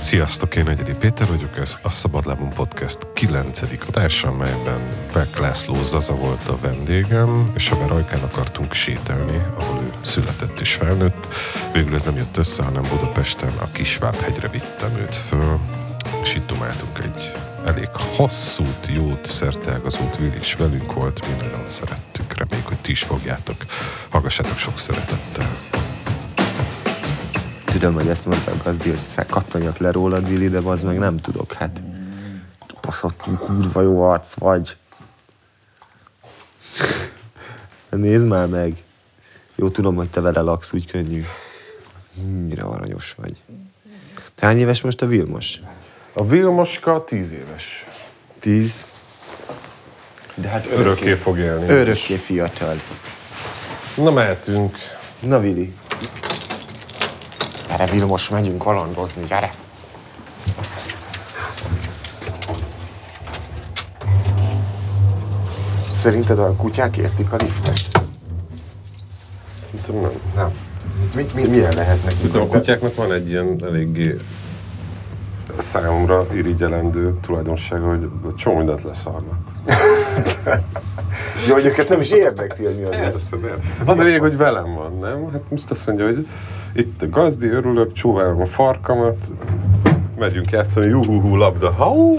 Sziasztok, 0.00 0.54
én 0.54 0.68
Egyedi 0.68 0.94
Péter 0.94 1.28
vagyok, 1.28 1.58
ez 1.58 1.78
a 1.82 1.90
Szabadlábon 1.90 2.50
Podcast 2.50 2.98
9. 3.14 3.60
adása, 3.86 4.32
melyben 4.32 4.80
Beck 5.12 5.38
László 5.38 5.82
Zaza 5.82 6.14
volt 6.14 6.48
a 6.48 6.58
vendégem, 6.60 7.44
és 7.54 7.70
a 7.70 7.78
Verajkán 7.78 8.22
akartunk 8.22 8.72
sétálni, 8.72 9.42
ahol 9.56 9.82
ő 9.82 9.92
született 10.00 10.60
és 10.60 10.74
felnőtt. 10.74 11.34
Végül 11.72 11.94
ez 11.94 12.02
nem 12.02 12.16
jött 12.16 12.36
össze, 12.36 12.62
hanem 12.62 12.82
Budapesten 12.82 13.52
a 13.58 13.70
Kisvábhegyre 13.72 14.48
vittem 14.48 14.96
őt 14.96 15.16
föl, 15.16 15.58
és 16.22 16.34
itt 16.34 16.46
dumáltunk 16.46 16.98
egy 16.98 17.32
elég 17.66 17.88
hosszút, 18.16 18.86
jót, 18.88 19.30
szerteágazót 19.30 20.18
Will 20.20 20.34
is 20.40 20.54
velünk 20.54 20.92
volt, 20.92 21.26
mi 21.26 21.44
nagyon 21.44 21.68
szerettük, 21.68 22.34
reméljük, 22.34 22.68
hogy 22.68 22.80
ti 22.80 22.90
is 22.90 23.02
fogjátok. 23.02 23.56
Hallgassátok 24.10 24.58
sok 24.58 24.78
szeretettel. 24.78 25.48
Tudom, 27.80 27.94
hogy 27.94 28.08
ezt 28.08 28.26
mondta 28.26 28.50
a 28.50 28.56
gazdi, 28.64 28.88
hogy 28.88 29.26
kattanjak 29.28 29.78
le 29.78 29.90
rólad, 29.90 30.28
Vili, 30.28 30.48
de 30.48 30.58
az 30.58 30.82
meg 30.82 30.98
nem 30.98 31.16
tudok, 31.16 31.52
hát. 31.52 31.82
Baszottunk, 32.80 33.38
kurva 33.38 33.82
jó 33.82 34.02
arc 34.02 34.34
vagy. 34.34 34.76
Nézd 37.88 38.26
már 38.26 38.46
meg. 38.46 38.82
Jó, 39.54 39.68
tudom, 39.68 39.94
hogy 39.94 40.10
te 40.10 40.20
vele 40.20 40.40
laksz, 40.40 40.72
úgy 40.72 40.86
könnyű. 40.86 41.24
Mire 42.46 42.62
aranyos 42.62 43.14
vagy. 43.16 43.36
Hány 44.40 44.58
éves 44.58 44.80
most 44.80 45.02
a 45.02 45.06
Vilmos? 45.06 45.60
A 46.12 46.26
Vilmoska 46.26 47.04
tíz 47.04 47.32
éves. 47.32 47.86
Tíz. 48.38 48.86
De 50.34 50.48
hát 50.48 50.66
Örökké 50.66 51.14
fog 51.14 51.38
élni. 51.38 51.68
Örökké 51.68 52.16
fiatal. 52.16 52.76
Na 53.96 54.10
mehetünk. 54.10 54.76
Na, 55.20 55.38
Vili. 55.38 55.74
Gyere, 57.80 57.92
Vilmos, 57.92 58.28
megyünk 58.28 58.58
kalandozni, 58.58 59.22
gyere. 59.26 59.50
Szerinted 65.92 66.38
a 66.38 66.54
kutyák 66.56 66.96
értik 66.96 67.32
a 67.32 67.36
liftet? 67.36 68.04
Szerintem 69.62 69.94
nem. 70.00 70.10
nem. 70.34 70.50
Mit, 71.14 71.34
mi, 71.34 71.46
milyen 71.46 71.74
lehet 71.74 72.04
nekik? 72.04 72.16
Szerintem 72.18 72.40
a 72.40 72.46
kutyáknak 72.46 72.94
van 72.94 73.12
egy 73.12 73.28
ilyen 73.28 73.60
eléggé 73.64 74.16
számomra 75.58 76.26
irigyelendő 76.32 77.18
tulajdonsága, 77.20 77.86
hogy 77.86 78.08
csomó 78.36 78.56
mindent 78.56 78.82
leszarnak. 78.82 79.38
Jó, 81.48 81.54
hogy 81.54 81.66
őket 81.66 81.88
nem 81.88 82.00
is 82.00 82.10
érdekli, 82.10 82.64
hogy 82.64 82.78
mi 82.78 82.84
az. 82.84 82.90
Persze, 82.90 83.36
nem. 83.36 83.58
Az 83.84 83.98
a 83.98 84.02
lényeg, 84.02 84.20
hogy 84.20 84.36
velem 84.36 84.74
van, 84.74 84.98
nem? 84.98 85.30
Hát 85.32 85.50
most 85.50 85.70
azt 85.70 85.86
mondja, 85.86 86.04
hogy 86.04 86.26
itt 86.72 87.02
a 87.02 87.08
gazdi, 87.08 87.48
örülök, 87.48 87.92
csóválom 87.92 88.40
a 88.40 88.46
farkamat, 88.46 89.30
megyünk 90.18 90.50
játszani, 90.50 90.86
juhuhu, 90.86 91.36
labda, 91.36 91.72
hau! 91.72 92.18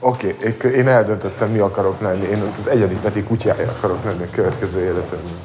Oké, 0.00 0.36
okay, 0.48 0.72
én 0.72 0.88
eldöntöttem, 0.88 1.48
mi 1.48 1.58
akarok 1.58 2.00
lenni. 2.00 2.26
Én 2.26 2.42
az 2.56 2.68
egyedi 2.68 2.94
Peti 2.94 3.22
kutyája 3.22 3.68
akarok 3.78 4.04
lenni 4.04 4.22
a 4.22 4.34
következő 4.34 4.80
életemben. 4.80 5.38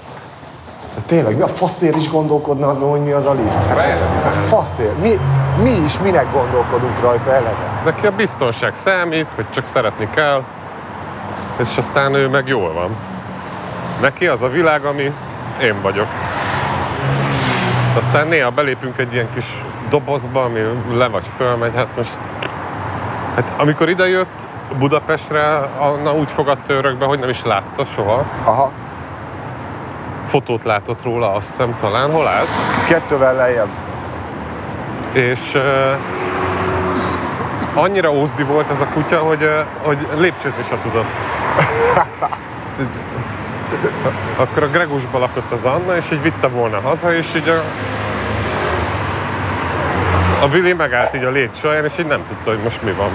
De 0.95 1.01
tényleg, 1.05 1.35
mi 1.35 1.41
a 1.41 1.47
faszért 1.47 1.95
is 1.95 2.09
gondolkodna 2.09 2.67
azon, 2.67 2.89
hogy 2.89 3.03
mi 3.03 3.11
az 3.11 3.25
a 3.25 3.33
lift? 3.33 3.55
Hát, 3.55 3.75
Persze. 3.75 4.27
A 4.27 4.31
faszért. 4.31 5.01
Mi, 5.01 5.19
mi 5.63 5.69
is 5.69 5.99
minek 5.99 6.31
gondolkodunk 6.31 6.99
rajta 7.01 7.31
eleve? 7.31 7.81
Neki 7.85 8.05
a 8.05 8.11
biztonság 8.11 8.73
számít, 8.73 9.27
hogy 9.35 9.49
csak 9.49 9.65
szeretni 9.65 10.09
kell, 10.09 10.43
és 11.59 11.77
aztán 11.77 12.13
ő 12.13 12.27
meg 12.27 12.47
jól 12.47 12.73
van. 12.73 12.95
Neki 14.01 14.27
az 14.27 14.41
a 14.41 14.49
világ, 14.49 14.85
ami 14.85 15.13
én 15.61 15.81
vagyok. 15.81 16.07
Aztán 17.97 18.27
néha 18.27 18.49
belépünk 18.49 18.97
egy 18.97 19.13
ilyen 19.13 19.29
kis 19.33 19.45
dobozba, 19.89 20.43
ami 20.43 20.59
le 20.93 21.07
vagy 21.07 21.25
fölmegy, 21.37 21.75
hát 21.75 21.87
most... 21.95 22.17
Hát 23.35 23.53
amikor 23.57 23.89
idejött 23.89 24.47
Budapestre, 24.77 25.57
Anna 25.77 26.13
úgy 26.13 26.31
fogadta 26.31 26.73
örökbe, 26.73 27.05
hogy 27.05 27.19
nem 27.19 27.29
is 27.29 27.43
látta 27.43 27.85
soha. 27.85 28.25
Aha, 28.43 28.71
Fotót 30.25 30.63
látott 30.63 31.03
róla, 31.03 31.33
azt 31.33 31.47
hiszem 31.47 31.75
talán. 31.79 32.11
Hol 32.11 32.27
áll? 32.27 32.45
kettővel 32.87 33.35
lejjebb. 33.35 33.69
És 35.11 35.53
uh, 35.53 35.97
annyira 37.73 38.11
ózdi 38.11 38.43
volt 38.43 38.69
ez 38.69 38.81
a 38.81 38.85
kutya, 38.85 39.19
hogy, 39.19 39.43
uh, 39.43 39.65
hogy 39.83 40.07
lépcsőzni 40.17 40.63
se 40.63 40.77
tudott. 40.81 41.15
Akkor 44.43 44.63
a 44.63 44.67
Gregusba 44.69 45.19
lakott 45.19 45.51
az 45.51 45.65
Anna, 45.65 45.95
és 45.95 46.11
így 46.11 46.21
vitte 46.21 46.47
volna 46.47 46.79
haza, 46.79 47.13
és 47.13 47.35
így 47.35 47.49
a, 47.49 47.61
a 50.43 50.47
Vili 50.47 50.73
megállt 50.73 51.13
így 51.15 51.23
a 51.23 51.29
lépcsőjén, 51.29 51.83
és 51.83 51.97
így 51.99 52.07
nem 52.07 52.23
tudta, 52.27 52.49
hogy 52.49 52.59
most 52.63 52.81
mi 52.83 52.91
van. 52.91 53.09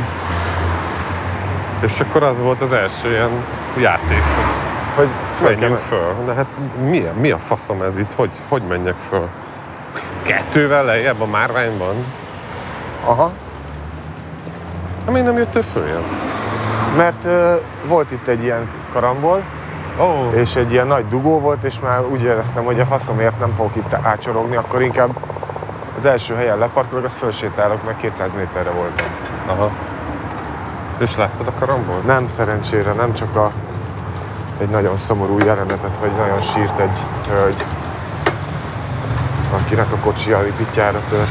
És 1.80 2.00
akkor 2.00 2.22
az 2.22 2.40
volt 2.40 2.60
az 2.60 2.72
első 2.72 3.10
ilyen 3.10 3.30
játék, 3.78 4.22
hogy 4.94 5.08
menjünk 5.42 5.78
föl. 5.78 6.14
De 6.26 6.32
hát 6.34 6.58
mi, 6.84 6.98
a- 7.06 7.20
mi 7.20 7.30
a 7.30 7.38
faszom 7.38 7.82
ez 7.82 7.96
itt? 7.96 8.12
Hogy, 8.12 8.30
hogy 8.48 8.62
menjek 8.68 8.94
föl? 9.08 9.28
Kettővel 10.22 10.84
lejjebb 10.84 11.20
a 11.20 11.26
márványban? 11.26 11.94
Aha. 13.04 13.30
Hát 15.04 15.14
még 15.14 15.22
nem 15.22 15.36
jöttél 15.36 15.62
följebb. 15.72 16.04
Mert 16.96 17.24
uh, 17.24 17.52
volt 17.86 18.10
itt 18.10 18.26
egy 18.26 18.42
ilyen 18.42 18.68
karambol, 18.92 19.42
oh, 20.00 20.36
és 20.36 20.56
egy 20.56 20.72
ilyen 20.72 20.86
nagy 20.86 21.06
dugó 21.06 21.40
volt, 21.40 21.62
és 21.62 21.80
már 21.80 22.04
úgy 22.04 22.22
éreztem, 22.22 22.64
hogy 22.64 22.80
a 22.80 22.84
faszomért 22.84 23.38
nem 23.38 23.52
fogok 23.54 23.76
itt 23.76 23.92
átsorogni, 23.92 24.56
akkor 24.56 24.82
inkább 24.82 25.16
az 25.96 26.04
első 26.04 26.34
helyen 26.34 26.58
leparkolok, 26.58 27.04
azt 27.04 27.16
fölsétálok, 27.16 27.84
meg 27.84 27.96
200 27.96 28.34
méterre 28.34 28.70
voltam. 28.70 29.06
aha. 29.46 29.70
És 30.98 31.16
láttad 31.16 31.46
a 31.46 31.52
karambolt? 31.58 32.04
Nem 32.04 32.26
szerencsére, 32.28 32.92
nem 32.92 33.12
csak 33.12 33.36
a, 33.36 33.50
egy 34.58 34.68
nagyon 34.68 34.96
szomorú 34.96 35.38
jelenetet, 35.38 35.96
vagy 36.00 36.10
nagyon 36.16 36.40
sírt 36.40 36.78
egy 36.78 36.98
hölgy, 37.28 37.64
akinek 39.62 39.92
a 39.92 39.96
kocsi 39.96 40.32
a 40.32 40.42
ripityára 40.42 41.00
tört. 41.08 41.28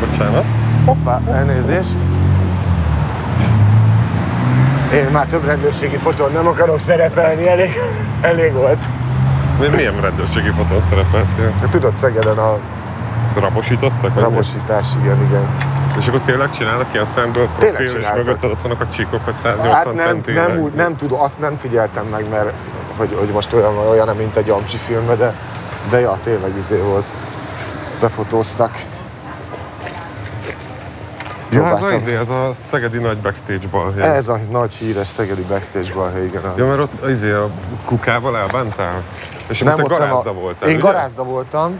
Bocsánat. 0.00 0.44
Hoppá, 0.84 1.20
elnézést! 1.32 2.11
Én 4.92 5.06
már 5.12 5.26
több 5.26 5.44
rendőrségi 5.44 5.96
fotón 5.96 6.32
nem 6.32 6.46
akarok 6.46 6.80
szerepelni, 6.80 7.48
elég, 7.48 7.78
elég 8.20 8.52
volt. 8.52 8.78
Mi- 9.60 9.66
Milyen 9.68 10.00
rendőrségi 10.00 10.50
fotón 10.50 10.80
szerepeltél? 10.88 11.52
Tudod, 11.70 11.96
Szegeden 11.96 12.38
a 12.38 12.58
Rabosítottak? 13.40 14.20
rabosítás, 14.20 14.86
igen, 15.02 15.22
igen. 15.22 15.46
És 15.98 16.08
akkor 16.08 16.20
tényleg 16.20 16.50
csinálnak 16.50 16.86
ilyen 16.92 17.04
szemből 17.04 17.48
profil, 17.58 17.84
és 17.84 17.92
csináltak. 17.92 18.16
mögött 18.16 18.44
ott 18.44 18.62
vannak 18.62 18.80
a 18.80 18.88
csíkok, 18.88 19.24
hogy 19.24 19.34
180 19.34 19.72
Hát 19.74 19.84
nem, 19.84 19.96
centi. 19.96 20.32
nem, 20.32 20.58
úgy, 20.58 20.72
nem 20.72 20.96
tudom, 20.96 21.20
azt 21.20 21.40
nem 21.40 21.56
figyeltem 21.56 22.04
meg, 22.10 22.24
mert 22.30 22.52
hogy, 22.96 23.16
hogy 23.18 23.30
most 23.32 23.52
olyan, 23.52 23.76
olyan, 23.90 24.16
mint 24.16 24.36
egy 24.36 24.50
Amcsi 24.50 24.76
filmben, 24.76 25.18
de, 25.18 25.34
de 25.90 26.00
ja, 26.00 26.18
tényleg 26.24 26.56
izé 26.56 26.76
volt. 26.76 27.04
Befotóztak. 28.00 28.70
Ja, 31.52 31.68
ez, 31.70 31.82
a, 31.82 31.94
izé, 31.94 32.16
ez 32.16 32.28
a 32.28 32.50
szegedi 32.60 32.98
nagy 32.98 33.18
backstage 33.18 33.66
balhé. 33.70 34.00
Ez 34.02 34.28
a 34.28 34.38
nagy 34.50 34.72
híres 34.72 35.08
szegedi 35.08 35.42
backstage 35.42 35.92
balhé, 35.94 36.24
igen. 36.24 36.42
Ja, 36.56 36.66
mert 36.66 36.80
ott 36.80 37.08
izé 37.08 37.30
a 37.30 37.48
kukával 37.84 38.36
elbántál? 38.38 39.02
És 39.48 39.58
te 39.58 39.70
ott 39.70 39.76
nem 39.76 39.86
garázda 39.86 40.32
voltál, 40.32 40.68
Én 40.68 40.74
ugye? 40.74 40.84
garázda 40.84 41.22
voltam. 41.24 41.78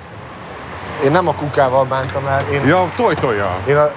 Én 1.05 1.11
nem 1.11 1.29
a 1.29 1.35
kukával 1.35 1.85
bántam 1.85 2.27
el. 2.27 2.41
Én, 2.53 2.67
Ja, 2.67 2.89
toj-tojjal. 2.97 3.59
én 3.67 3.77
a, 3.77 3.91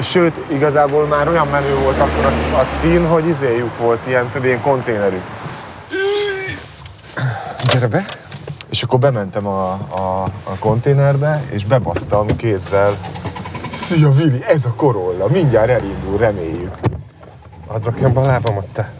sőt, 0.00 0.36
igazából 0.46 1.04
már 1.06 1.28
olyan 1.28 1.46
menő 1.46 1.74
volt 1.82 1.98
akkor 2.00 2.24
a, 2.24 2.58
a 2.58 2.64
szín, 2.64 3.06
hogy 3.08 3.26
izéjuk 3.26 3.78
volt, 3.78 3.98
ilyen, 4.06 4.28
tudod, 4.28 4.44
ilyen 4.46 4.60
konténerük. 4.60 5.22
Gyere 7.72 7.86
be. 7.86 8.04
És 8.70 8.82
akkor 8.82 8.98
bementem 8.98 9.46
a, 9.46 9.70
a, 9.72 10.22
a 10.44 10.54
konténerbe, 10.58 11.42
és 11.50 11.64
bebasztam 11.64 12.36
kézzel. 12.36 12.96
Szia 13.70 14.10
Vili, 14.10 14.44
ez 14.44 14.64
a 14.64 14.72
Corolla, 14.76 15.26
mindjárt 15.28 15.70
elindul, 15.70 16.18
reméljük. 16.18 16.74
Hadd 17.66 17.84
rakjam 17.84 18.12
be 18.12 18.20
a 18.20 18.26
lábamat, 18.26 18.66
te. 18.72 18.92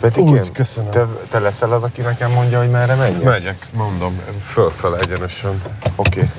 Petikém, 0.00 0.32
Úgy, 0.32 0.52
köszönöm. 0.52 0.90
Te, 0.90 1.06
te 1.30 1.38
leszel 1.38 1.72
az, 1.72 1.82
aki 1.82 2.00
nekem 2.00 2.30
mondja, 2.30 2.58
hogy 2.58 2.70
merre 2.70 2.94
menjek? 2.94 3.22
Megyek, 3.22 3.66
mondom, 3.72 4.20
fölfele 4.46 4.98
egyenesen. 4.98 5.62
Oké. 5.96 6.18
Okay. 6.18 6.30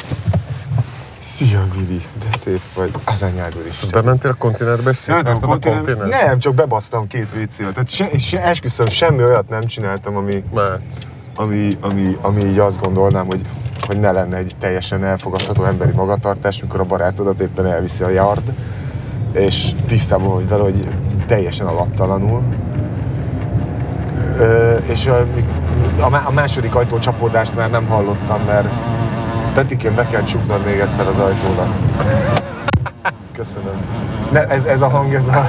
Szia 1.20 1.66
Vili, 1.74 2.02
de 2.20 2.38
szép 2.38 2.62
vagy. 2.76 2.92
Az 3.04 3.22
anyádul 3.22 3.66
is. 3.68 3.86
Bementél 3.86 4.32
a 4.32 4.34
konténerbe, 4.34 4.90
és 4.90 4.98
szétvártad 4.98 5.44
a 5.44 5.70
konténert? 5.70 6.10
Nem, 6.10 6.40
csak 6.40 6.54
bebasztam 6.54 7.08
két 7.08 7.28
WC-t. 7.36 7.58
Tehát 7.58 7.90
se, 7.90 8.18
se, 8.18 8.44
esküszöm, 8.44 8.86
semmi 8.88 9.24
olyat 9.24 9.50
nem 9.50 9.66
csináltam, 9.66 10.16
ami, 10.16 10.44
Mert 10.54 10.82
ami, 11.36 11.78
ami, 11.82 12.18
ami 12.22 12.44
így 12.44 12.60
azt 12.60 12.82
gondolnám, 12.82 13.26
hogy, 13.26 13.42
hogy 13.88 14.00
ne 14.00 14.12
lenne 14.12 14.38
egy 14.38 14.54
teljesen 14.60 15.04
elfogadható 15.04 15.64
emberi 15.64 15.92
magatartás, 15.92 16.62
mikor 16.62 16.80
a 16.80 16.84
barátodat 16.84 17.40
éppen 17.40 17.66
elviszi 17.66 18.04
a 18.04 18.10
yard, 18.10 18.54
és 19.32 19.72
tisztában 19.88 20.34
vagy 20.34 20.48
vele, 20.48 20.64
hogy 20.64 20.88
teljesen 21.28 21.68
alaptalanul. 21.68 22.42
Ö, 24.40 24.76
és 24.76 25.06
a, 25.06 25.26
a, 26.00 26.10
má- 26.10 26.28
a 26.28 26.32
második 26.32 26.76
ajtó 26.76 27.00
csapódást 27.00 27.56
már 27.56 27.70
nem 27.70 27.86
hallottam, 27.86 28.42
mert 28.46 28.68
Petikén 29.54 29.96
be 29.96 30.06
kell 30.06 30.24
csuknod 30.24 30.66
még 30.66 30.80
egyszer 30.80 31.08
az 31.08 31.18
ajtónak. 31.18 31.76
Köszönöm. 33.32 33.86
Ne, 34.32 34.48
ez, 34.48 34.66
ez 34.66 34.82
a 34.82 34.90
hang, 34.90 35.14
ez 35.14 35.28
a... 35.28 35.46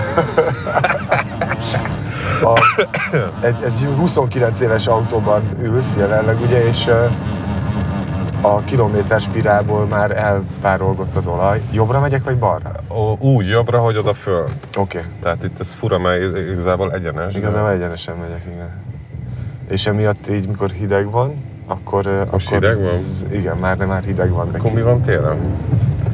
a 2.47 2.61
egy, 3.41 3.57
ez 3.65 3.81
29 3.97 4.61
éves 4.61 4.87
autóban 4.87 5.43
ülsz 5.63 5.97
jelenleg, 5.97 6.41
ugye, 6.41 6.67
és 6.67 6.91
a 8.55 8.63
kilométer 8.65 9.21
spirálból 9.21 9.87
már 9.87 10.11
elpárolgott 10.11 11.17
az 11.17 11.27
olaj. 11.27 11.61
Jobbra 11.73 12.01
megyek, 12.01 12.25
vagy 12.25 12.37
balra? 12.39 12.73
Úgy 13.19 13.49
jobbra, 13.49 13.79
hogy 13.79 13.97
oda 13.97 14.15
föl. 14.15 14.43
Oké. 14.43 14.99
Okay. 14.99 15.03
Tehát 15.23 15.45
itt 15.45 15.61
ez 15.61 15.73
fura, 15.73 15.99
mert 15.99 16.37
igazából 16.53 16.93
egyenes. 16.93 17.33
de- 17.33 17.39
Igazából 17.39 17.71
egyenesen 17.71 18.15
megyek, 18.17 18.43
igen. 18.53 18.71
És 19.69 19.87
emiatt 19.87 20.29
így, 20.31 20.49
mikor 20.49 20.71
hideg 20.71 21.11
van, 21.11 21.45
akkor... 21.67 22.27
Most 22.31 22.47
akkor 22.53 22.59
hideg 22.61 22.77
van? 22.77 22.85
zzz, 22.85 23.25
Igen, 23.33 23.57
már, 23.57 23.77
már 23.85 24.03
hideg 24.05 24.31
van 24.31 24.47
Akkor 24.49 24.61
neki. 24.61 24.75
mi 24.75 24.83
van 24.83 25.01
télen? 25.01 25.37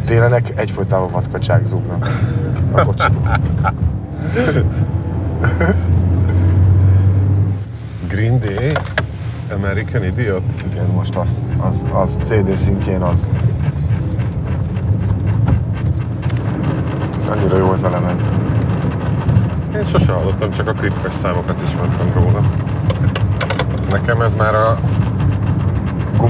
Télenek 0.07 0.53
egyfolytában 0.55 1.11
vadkacsák 1.11 1.65
zúgnak 1.65 2.09
a 2.73 2.85
kocsiban. 2.85 3.41
Green 8.09 8.39
Day? 8.39 8.73
American 9.53 10.05
Idiot? 10.05 10.43
Igen, 10.73 10.87
most 10.87 11.17
az, 11.17 11.39
az, 11.59 11.85
az 11.93 12.19
CD 12.23 12.57
szintjén 12.57 13.01
az... 13.01 13.33
Ez 17.17 17.27
annyira 17.27 17.57
jó 17.57 17.69
az 17.71 17.83
a 17.83 17.91
lemez. 17.91 18.31
Én 19.75 19.85
sose 19.85 20.13
hallottam, 20.13 20.51
csak 20.51 20.69
a 20.69 20.73
klippes 20.73 21.15
számokat 21.15 21.63
ismertem 21.63 22.13
róla. 22.15 22.41
Nekem 23.91 24.21
ez 24.21 24.35
már 24.35 24.55
a 24.55 24.79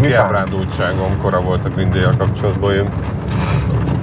kiábrándultságom 0.01 1.21
kora 1.21 1.41
volt 1.41 1.65
a 1.65 1.69
Green 1.69 1.91
day 1.91 2.03
kapcsolatban. 2.19 2.75
Én, 2.75 2.89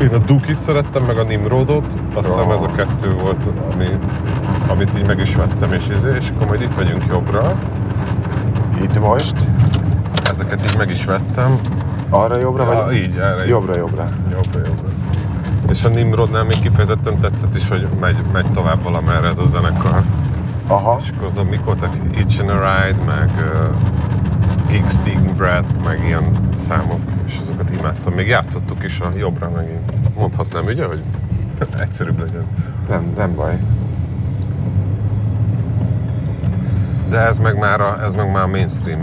én 0.02 0.14
a 0.14 0.18
Dukit 0.18 0.60
szerettem, 0.60 1.04
meg 1.04 1.18
a 1.18 1.24
Nimrodot. 1.24 1.98
Azt 2.14 2.28
hiszem 2.28 2.52
ez 2.52 2.62
a 2.62 2.72
kettő 2.76 3.14
volt, 3.14 3.48
ami, 3.74 3.88
amit 4.68 4.98
így 4.98 5.06
meg 5.06 5.20
is 5.20 5.36
vettem, 5.36 5.74
és, 5.74 5.88
izé, 5.90 6.10
és 6.20 6.30
akkor 6.30 6.48
majd 6.48 6.62
itt 6.62 6.78
megyünk 6.78 7.06
jobbra. 7.10 7.58
Itt 8.82 9.00
most. 9.00 9.36
Ezeket 10.30 10.66
így 10.66 10.78
meg 10.78 10.90
is 10.90 11.06
vettem. 11.06 11.60
Arra 12.10 12.38
jobbra 12.38 12.74
Ja, 12.74 12.84
vagy? 12.84 12.96
így, 12.96 13.16
erre. 13.16 13.46
Jobbra, 13.48 13.78
jobbra. 13.78 14.06
Jobbra, 14.32 14.60
jobbra. 14.66 14.88
És 15.70 15.84
a 15.84 15.90
Nimrodnál 15.90 16.44
még 16.44 16.60
kifejezetten 16.60 17.20
tetszett 17.20 17.56
is, 17.56 17.70
hogy 17.70 17.88
megy, 18.00 18.18
megy 18.34 18.52
tovább 18.52 18.84
valamerre 18.84 19.28
ez 19.28 19.38
a 19.38 19.46
zenekar. 19.46 20.04
Aha. 20.68 20.98
És 21.02 21.10
akkor 21.16 21.28
azon 21.28 21.46
mik 21.46 21.64
voltak? 21.64 21.96
Itch 22.18 22.40
and 22.42 22.50
a 22.50 22.54
Ride, 22.54 23.04
meg 23.06 23.32
uh, 23.38 23.76
Gig 24.68 24.90
Sting 24.90 25.36
Brad, 25.36 25.66
meg 25.84 26.04
ilyen 26.06 26.40
számok, 26.56 27.00
és 27.26 27.38
azokat 27.42 27.72
imádtam. 27.72 28.14
Még 28.14 28.28
játszottuk 28.28 28.84
is 28.84 29.00
a 29.00 29.10
jobbra 29.18 29.50
megint. 29.50 29.92
Mondhatnám, 30.16 30.66
ugye, 30.66 30.86
hogy 30.86 31.02
egyszerűbb 31.84 32.20
legyen. 32.20 32.46
Nem, 32.90 33.14
nem 33.16 33.36
baj. 33.36 33.60
De 37.10 37.20
ez 37.20 37.38
meg 37.38 37.58
már 37.58 37.82
a, 37.82 38.04
ez 38.04 38.14
meg 38.14 38.32
már 38.32 38.46
mainstream. 38.46 39.00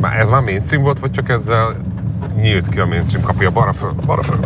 Már 0.00 0.18
ez 0.18 0.28
már 0.28 0.42
mainstream 0.42 0.82
volt, 0.82 0.98
vagy 0.98 1.10
csak 1.10 1.28
ezzel 1.28 1.74
nyílt 2.36 2.68
ki 2.68 2.78
a 2.80 2.86
mainstream 2.86 3.24
kapja 3.24 3.50
balra 3.50 3.72
föl, 3.72 3.92
balra 4.06 4.22
föl, 4.22 4.38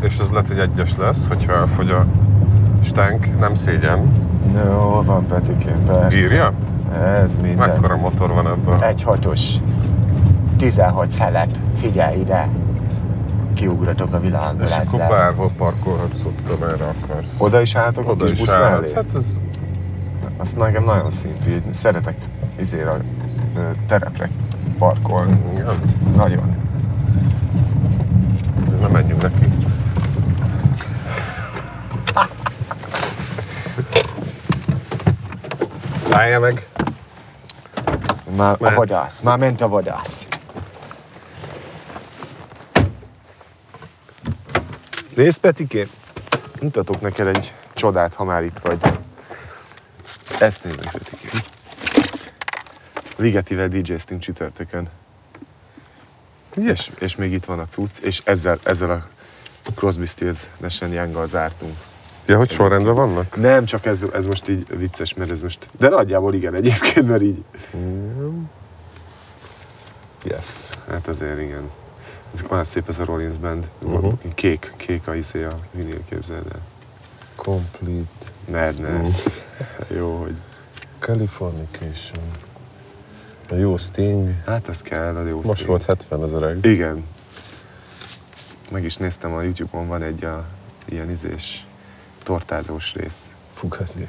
és 0.00 0.18
ez 0.18 0.30
lehet, 0.30 0.48
hogy 0.48 0.58
egyes 0.58 0.96
lesz, 0.96 1.26
hogyha 1.26 1.52
elfogy 1.52 1.90
a 1.90 2.06
stánk, 2.84 3.38
nem 3.38 3.54
szégyen. 3.54 4.26
Jó, 4.64 5.02
van 5.04 5.26
Petikén, 5.26 5.84
persze. 5.86 6.08
Bírja? 6.08 6.52
Ez 7.22 7.36
minden. 7.42 7.68
Mekkora 7.68 7.96
motor 7.96 8.32
van 8.32 8.46
ebben? 8.46 8.82
Egy 8.82 9.02
hatos. 9.02 9.54
16 10.56 11.10
szelep. 11.10 11.48
Figyelj 11.76 12.20
ide. 12.20 12.48
Kiugratok 13.58 14.12
a 14.14 14.20
világba 14.20 14.64
És 14.64 14.70
akkor 14.70 14.82
ezzel. 14.82 15.08
bárhol 15.08 15.50
parkolhatsz 15.56 16.20
ott, 16.24 16.48
amerre 16.50 16.84
akarsz. 16.84 17.34
Oda 17.38 17.60
is 17.60 17.74
álltok 17.74 18.08
a 18.08 18.10
Oda 18.10 18.24
kis 18.24 18.32
is 18.32 18.38
busz 18.38 18.54
állhatsz. 18.54 18.80
mellé? 18.80 18.94
Hát 18.94 19.14
ez 19.14 19.26
Azt 20.36 20.56
nekem 20.56 20.84
nagyon 20.84 21.10
szimpi. 21.10 21.62
Szeretek 21.70 22.16
izére 22.60 22.92
terepre 23.86 24.30
parkolni. 24.78 25.40
igen. 25.52 25.66
Nagyon. 26.16 26.56
Ezért 28.64 28.80
nem 28.80 28.90
menjünk 28.90 29.22
neki. 29.22 29.48
Állja 36.10 36.40
meg! 36.40 36.66
Már 38.36 38.56
a 38.60 38.74
vadász. 38.74 39.20
Már 39.20 39.38
ment 39.38 39.60
a 39.60 39.68
vadász. 39.68 40.26
Nézd, 45.18 45.40
Petikém! 45.40 45.90
Mutatok 46.60 47.00
neked 47.00 47.26
egy 47.26 47.54
csodát, 47.74 48.14
ha 48.14 48.24
már 48.24 48.42
itt 48.42 48.58
vagy. 48.58 48.82
Ezt 50.38 50.64
nézd 50.64 50.84
meg, 50.84 50.92
Petikém. 50.92 51.40
Ligetivel 53.16 53.68
DJ-ztünk 53.68 54.20
csütörtökön. 54.20 54.88
És, 56.54 56.90
és 57.00 57.16
még 57.16 57.32
itt 57.32 57.44
van 57.44 57.58
a 57.58 57.66
cucc, 57.66 57.98
és 57.98 58.22
ezzel, 58.24 58.58
ezzel 58.62 58.90
a 58.90 59.06
Crosby, 59.74 60.06
Stills, 60.06 60.46
Nash 60.60 60.92
Young-gal 60.92 61.26
zártunk. 61.26 61.76
Ja, 62.26 62.36
hogy 62.36 62.50
sorrendben 62.50 62.94
vannak? 62.94 63.36
Nem, 63.36 63.64
csak 63.64 63.86
ez, 63.86 64.04
ez 64.12 64.24
most 64.24 64.48
így 64.48 64.78
vicces, 64.78 65.14
mert 65.14 65.30
ez 65.30 65.42
most... 65.42 65.68
De 65.78 65.88
nagyjából 65.88 66.34
igen 66.34 66.54
egyébként, 66.54 67.08
mert 67.08 67.22
így... 67.22 67.44
Yes. 70.24 70.68
Hát 70.88 71.08
azért 71.08 71.40
igen. 71.40 71.70
Ez 72.34 72.42
olyan 72.50 72.64
szép 72.64 72.88
ez 72.88 72.98
a 72.98 73.04
Rollins 73.04 73.38
Band. 73.38 73.68
Uh-huh. 73.82 74.12
Kék, 74.34 74.72
kék 74.76 75.08
a 75.08 75.14
izé 75.14 75.44
a 75.44 75.54
vinil, 75.70 76.04
képzeld 76.08 76.46
el. 76.52 76.60
Complete 77.36 78.32
Madness. 78.50 79.40
Jó, 79.96 80.20
hogy... 80.20 80.34
Californication. 80.98 82.24
A 83.50 83.54
jó 83.54 83.76
Sting. 83.76 84.34
Hát 84.46 84.68
ez 84.68 84.82
kell, 84.82 85.16
az 85.16 85.26
jó 85.26 85.40
Most 85.44 85.58
szín. 85.58 85.66
volt 85.66 85.84
70 85.84 86.22
az 86.22 86.32
öreg. 86.32 86.64
Igen. 86.64 87.04
Meg 88.70 88.84
is 88.84 88.96
néztem 88.96 89.32
a 89.32 89.42
Youtube-on, 89.42 89.86
van 89.86 90.02
egy 90.02 90.24
a, 90.24 90.46
ilyen 90.88 91.10
izés 91.10 91.66
tortázós 92.22 92.94
rész. 92.94 93.32
Fugazi. 93.52 94.08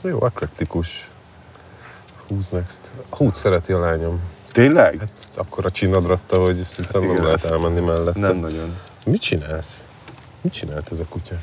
Jó, 0.00 0.26
eklektikus. 0.26 1.08
Who's 2.30 2.50
next? 2.50 2.80
Hút 3.08 3.34
szereti 3.34 3.72
a 3.72 3.78
lányom. 3.78 4.20
Tényleg? 4.54 4.98
Hát 4.98 5.10
akkor 5.36 5.64
a 5.64 5.70
csinadratta, 5.70 6.40
hogy 6.42 6.64
szinte 6.64 6.98
nem 6.98 7.10
igen, 7.10 7.22
lehet 7.24 7.44
ez- 7.44 7.50
elmenni 7.50 7.80
mellette. 7.80 8.18
Nem 8.18 8.36
nagyon. 8.36 8.76
Mit 9.06 9.20
csinálsz? 9.20 9.86
Mit 10.40 10.52
csinált 10.52 10.92
ez 10.92 11.00
a 11.00 11.04
kutya? 11.08 11.34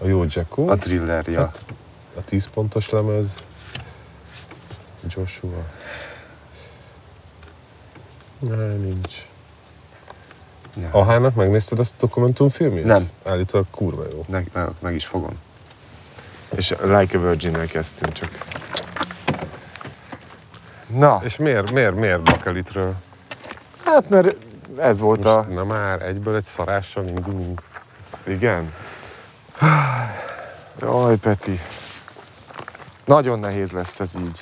A 0.00 0.06
jó 0.06 0.24
Jacko, 0.28 0.68
A 0.68 0.76
thrillerja. 0.76 1.40
Hát, 1.40 1.64
a 2.16 2.20
10 2.24 2.46
pontos 2.54 2.90
lemez, 2.90 3.42
Joshua. 5.08 5.62
Ne, 8.38 8.66
nincs. 8.74 9.26
Nem. 10.74 10.88
Ahának 10.92 11.34
megnézted 11.34 11.78
azt 11.78 11.94
a 11.94 11.96
dokumentumfilmét? 12.00 12.84
Nem. 12.84 13.08
Állítólag 13.24 13.66
kurva 13.70 14.04
jó. 14.12 14.24
Meg, 14.28 14.46
meg, 14.52 14.68
meg 14.80 14.94
is 14.94 15.06
fogom. 15.06 15.38
És 16.56 16.70
Like 16.82 17.18
a 17.18 17.20
Virgin-nel 17.20 17.66
kezdtünk 17.66 18.12
csak. 18.12 18.38
Na, 20.94 21.20
És 21.24 21.36
miért, 21.36 21.70
miért, 21.70 21.94
miért 21.94 22.22
bakelitről? 22.22 22.94
hát 23.84 24.08
mert 24.08 24.36
ez 24.78 25.00
volt 25.00 25.24
a... 25.24 25.36
Most, 25.36 25.48
na 25.48 25.64
már, 25.64 26.02
egyből 26.02 26.36
egy 26.36 26.42
szarással 26.42 27.06
indulunk. 27.06 27.62
Igen? 28.26 28.72
Jaj, 30.80 31.16
Peti. 31.16 31.60
Nagyon 33.04 33.38
nehéz 33.38 33.72
lesz 33.72 34.00
ez 34.00 34.14
így. 34.16 34.40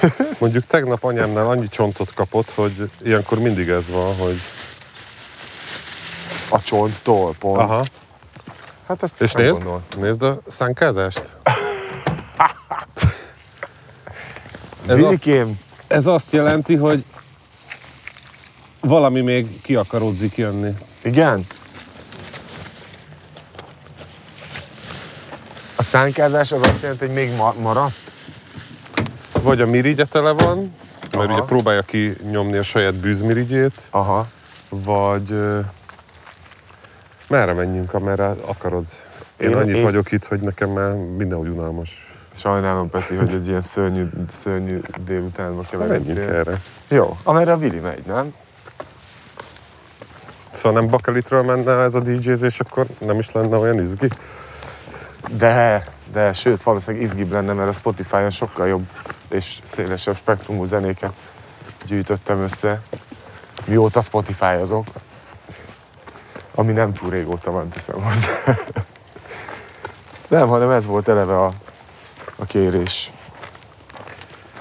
Mondjuk 0.40 0.64
tegnap 0.66 1.04
anyámnál 1.04 1.46
annyi 1.48 1.68
csontot 1.68 2.14
kapott, 2.14 2.50
hogy 2.54 2.90
ilyenkor 3.02 3.38
mindig 3.38 3.68
ez 3.68 3.90
van, 3.90 4.16
hogy 4.16 4.40
A 6.50 6.60
csonttól 6.60 7.34
pont. 7.38 7.58
aha, 7.60 7.84
Hát 8.86 9.02
ezt 9.02 9.20
és 9.20 9.32
nézd, 9.32 9.52
gondol. 9.62 9.82
nézd 9.98 10.22
a 10.22 10.38
szánkázást. 10.46 11.36
Ez 14.90 15.00
azt, 15.02 15.30
ez 15.86 16.06
azt 16.06 16.32
jelenti, 16.32 16.74
hogy 16.76 17.04
valami 18.80 19.20
még 19.20 19.60
ki 19.60 19.74
akarodzik 19.74 20.36
jönni. 20.36 20.70
igen? 21.02 21.46
A 25.76 25.82
szánkázás 25.82 26.52
az 26.52 26.62
azt 26.62 26.82
jelenti, 26.82 27.04
hogy 27.06 27.14
még 27.14 27.36
ma- 27.36 27.54
maradt? 27.60 27.94
Vagy 29.42 29.60
a 29.60 29.66
mirigye 29.66 30.04
tele 30.04 30.30
van, 30.30 30.74
mert 31.00 31.14
Aha. 31.14 31.24
ugye 31.32 31.40
próbálja 31.42 31.82
ki 31.82 32.16
nyomni 32.30 32.56
a 32.56 32.62
saját 32.62 32.94
bűzmirigyét, 32.94 33.86
Aha. 33.90 34.26
vagy 34.68 35.30
ö, 35.32 35.60
merre 37.28 37.52
menjünk, 37.52 37.94
amerre 37.94 38.26
akarod. 38.28 38.84
Én, 39.36 39.48
Én- 39.50 39.56
annyit 39.56 39.76
én- 39.76 39.82
vagyok 39.82 40.12
itt, 40.12 40.24
hogy 40.24 40.40
nekem 40.40 40.70
már 40.70 40.92
mindenhogy 40.94 41.48
unalmas. 41.48 42.09
Sajnálom, 42.34 42.90
Peti, 42.90 43.14
hogy 43.14 43.34
egy 43.34 43.48
ilyen 43.48 43.60
szörnyű, 43.60 44.08
szörnyű 44.28 44.80
délutánba 45.04 45.62
Menjünk 45.72 46.06
keveredtél. 46.06 46.34
erre. 46.34 46.60
Jó, 46.88 47.18
amerre 47.22 47.52
a 47.52 47.56
Vili 47.56 47.78
megy, 47.78 48.02
nem? 48.06 48.34
Szóval 50.50 50.80
nem 50.80 50.90
bakelitről 50.90 51.42
menne 51.42 51.72
ez 51.72 51.94
a 51.94 52.00
DJ-zés, 52.00 52.60
akkor 52.60 52.86
nem 52.98 53.18
is 53.18 53.32
lenne 53.32 53.56
olyan 53.56 53.80
izgi? 53.80 54.08
De, 55.30 55.84
de 56.12 56.32
sőt, 56.32 56.62
valószínűleg 56.62 57.06
izgibb 57.06 57.32
lenne, 57.32 57.52
mert 57.52 57.68
a 57.68 57.72
Spotify-on 57.72 58.30
sokkal 58.30 58.68
jobb 58.68 58.86
és 59.28 59.58
szélesebb 59.64 60.16
spektrumú 60.16 60.64
zenéket 60.64 61.12
gyűjtöttem 61.86 62.40
össze, 62.40 62.80
mióta 63.64 64.00
Spotify 64.00 64.44
azok, 64.44 64.86
ami 66.54 66.72
nem 66.72 66.92
túl 66.92 67.10
régóta 67.10 67.50
van, 67.50 67.68
teszem 67.68 68.02
hozzá. 68.02 68.30
Nem, 70.28 70.48
hanem 70.48 70.70
ez 70.70 70.86
volt 70.86 71.08
eleve 71.08 71.38
a, 71.38 71.52
a 72.40 72.44
kérés. 72.44 73.10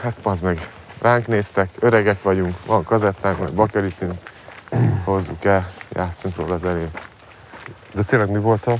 Hát 0.02 0.16
az 0.24 0.40
meg, 0.40 0.70
ránk 1.02 1.28
néztek, 1.28 1.70
öregek 1.80 2.24
vagyunk, 2.24 2.56
van 2.66 2.84
kazettánk, 2.84 3.40
meg 3.40 3.54
bakelitünk, 3.54 4.14
hozzuk 5.04 5.46
el, 5.46 5.72
játszunk 5.90 6.36
róla 6.36 6.54
az 6.54 6.64
elé. 6.64 6.90
De 7.94 8.04
tényleg 8.04 8.30
mi 8.30 8.40
volt 8.40 8.68
a 8.68 8.78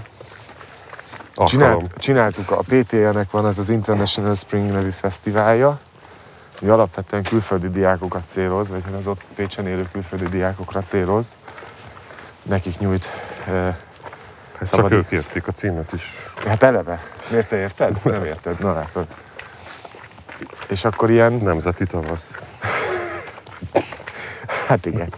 alkalom? 1.36 1.46
Csinált, 1.46 1.94
csináltuk, 1.98 2.52
a 2.52 2.64
PTL-nek 2.68 3.32
van 3.32 3.48
ez 3.48 3.58
az 3.58 3.70
International 3.70 4.36
Spring 4.36 4.72
nevű 4.72 4.90
fesztiválja, 4.90 5.80
ami 6.62 6.70
alapvetően 6.70 7.24
külföldi 7.24 7.70
diákokat 7.70 8.28
céloz, 8.28 8.70
vagy 8.70 8.84
hát 8.84 8.94
az 8.94 9.08
ott 9.08 9.22
Pécsen 9.36 9.68
élő 9.68 9.90
külföldi 9.92 10.26
diákokra 10.26 10.82
céloz. 10.82 11.28
Nekik 12.42 12.80
nyújt 12.80 13.10
eh, 14.60 14.68
Csak 14.68 14.92
ők 14.92 15.12
érték 15.12 15.48
a 15.48 15.52
címet 15.52 15.94
is. 15.94 16.14
Hát 16.46 16.64
eleve. 16.64 17.02
Miért 17.30 17.50
te 17.50 17.58
érted? 17.58 17.98
Nem 18.04 18.26
érted, 18.26 18.60
na 18.60 18.74
látod. 18.74 19.08
És 20.68 20.86
akkor 20.86 21.10
ilyen, 21.10 21.34
Nemzeti 21.34 21.86
tavasz. 21.86 22.38
hát 24.68 24.86
igen, 24.86 25.14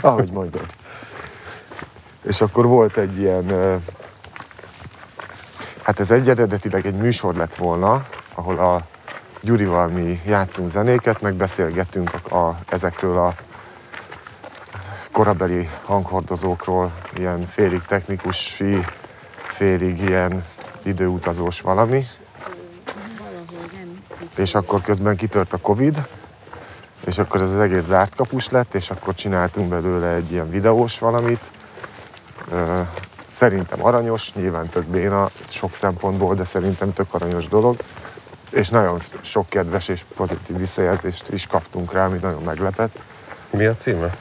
ahogy 0.00 0.30
mondod. 0.30 0.66
És 2.22 2.40
akkor 2.40 2.66
volt 2.66 2.96
egy 2.96 3.18
ilyen, 3.18 3.46
hát 5.82 6.00
ez 6.00 6.10
egy 6.10 6.28
eredetileg 6.28 6.86
egy 6.86 6.96
műsor 6.96 7.34
lett 7.34 7.54
volna, 7.54 8.06
ahol 8.34 8.58
a 8.58 8.86
Gyurival 9.40 9.88
mi 9.88 10.20
játszunk 10.24 10.70
zenéket, 10.70 11.20
meg 11.20 11.34
beszélgetünk 11.34 12.10
a, 12.28 12.36
a, 12.36 12.58
ezekről 12.68 13.18
a 13.18 13.34
korabeli 15.12 15.68
hanghordozókról, 15.84 16.92
ilyen 17.16 17.44
félig 17.46 17.82
technikus, 17.82 18.62
félig 19.48 20.00
ilyen 20.00 20.44
időutazós 20.82 21.60
valami. 21.60 22.06
És 24.36 24.54
akkor 24.54 24.80
közben 24.80 25.16
kitört 25.16 25.52
a 25.52 25.56
Covid, 25.58 26.06
és 27.04 27.18
akkor 27.18 27.40
ez 27.40 27.50
az 27.50 27.58
egész 27.58 27.84
zárt 27.84 28.14
kapus 28.14 28.48
lett, 28.48 28.74
és 28.74 28.90
akkor 28.90 29.14
csináltunk 29.14 29.68
belőle 29.68 30.08
egy 30.08 30.32
ilyen 30.32 30.50
videós 30.50 30.98
valamit. 30.98 31.50
Szerintem 33.24 33.84
aranyos, 33.84 34.34
nyilván 34.34 34.66
tök 34.68 34.84
béna 34.84 35.30
sok 35.48 35.74
szempontból, 35.74 36.34
de 36.34 36.44
szerintem 36.44 36.92
tök 36.92 37.14
aranyos 37.14 37.48
dolog. 37.48 37.76
És 38.50 38.68
nagyon 38.68 38.98
sok 39.20 39.48
kedves 39.48 39.88
és 39.88 40.04
pozitív 40.16 40.56
visszajelzést 40.56 41.28
is 41.28 41.46
kaptunk 41.46 41.92
rá, 41.92 42.06
ami 42.06 42.18
nagyon 42.22 42.42
meglepett. 42.42 42.98
Mi 43.50 43.64
a 43.64 43.76
címe? 43.76 44.16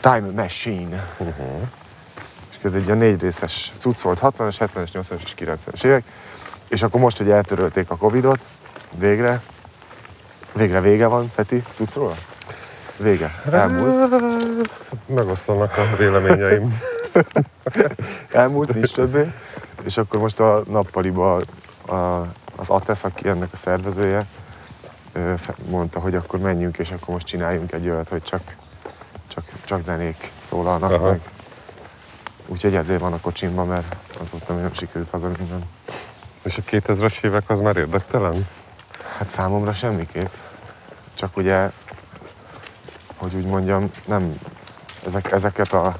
Time 0.00 0.30
Machine. 0.34 1.14
Uh-huh. 1.18 1.62
És 2.50 2.56
ez 2.62 2.74
egy 2.74 2.86
ilyen 2.86 2.98
négy 2.98 3.20
részes 3.20 3.72
cucc 3.78 4.00
volt, 4.00 4.18
60-as, 4.22 4.68
70-es, 4.74 4.88
80-as 4.92 5.22
és 5.22 5.34
90-es 5.38 5.84
évek. 5.84 6.04
És 6.68 6.82
akkor 6.82 7.00
most, 7.00 7.18
hogy 7.18 7.30
eltörölték 7.30 7.90
a 7.90 7.96
Covidot, 7.96 8.46
végre, 8.98 9.42
végre 10.54 10.80
vége 10.80 11.06
van, 11.06 11.32
Peti, 11.34 11.62
tudsz 11.76 11.94
róla? 11.94 12.14
Vége, 12.96 13.30
elmúlt, 13.50 14.10
megoszlanak 15.06 15.76
a 15.76 15.96
véleményeim. 15.96 16.78
elmúlt, 18.32 18.74
nincs 18.74 18.92
többé. 18.92 19.32
És 19.84 19.98
akkor 19.98 20.20
most 20.20 20.40
a 20.40 20.62
nappaliba 20.68 21.40
a, 21.86 21.94
az 22.56 22.68
ATESZ, 22.68 23.04
aki 23.04 23.28
ennek 23.28 23.48
a 23.52 23.56
szervezője, 23.56 24.26
mondta, 25.68 26.00
hogy 26.00 26.14
akkor 26.14 26.40
menjünk, 26.40 26.78
és 26.78 26.90
akkor 26.90 27.08
most 27.08 27.26
csináljunk 27.26 27.72
egy 27.72 27.88
olyat, 27.88 28.08
hogy 28.08 28.22
csak, 28.22 28.42
csak, 29.46 29.64
csak 29.64 29.80
zenék 29.80 30.32
szólalnak 30.40 30.92
Aha. 30.92 31.08
meg. 31.10 31.20
Úgyhogy 32.46 32.74
ezért 32.74 33.00
van 33.00 33.12
a 33.12 33.20
kocsimban, 33.20 33.66
mert 33.66 33.96
azóta 34.20 34.52
még 34.52 34.62
nem 34.62 34.72
sikerült 34.72 35.10
haza 35.10 35.28
minden. 35.38 35.64
És 36.42 36.58
a 36.58 36.62
2000-es 36.70 37.24
évek 37.24 37.50
az 37.50 37.60
már 37.60 37.76
érdektelen? 37.76 38.46
Hát 39.18 39.28
számomra 39.28 39.72
semmiképp. 39.72 40.32
Csak 41.14 41.36
ugye, 41.36 41.70
hogy 43.16 43.34
úgy 43.34 43.46
mondjam, 43.46 43.90
nem 44.06 44.38
ezek, 45.06 45.32
ezeket 45.32 45.72
a... 45.72 45.96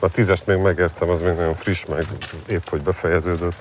A 0.00 0.08
tízest 0.08 0.46
még 0.46 0.58
megértem, 0.58 1.08
az 1.08 1.22
még 1.22 1.34
nagyon 1.34 1.54
friss, 1.54 1.84
meg 1.84 2.06
épp 2.46 2.68
hogy 2.68 2.82
befejeződött. 2.82 3.56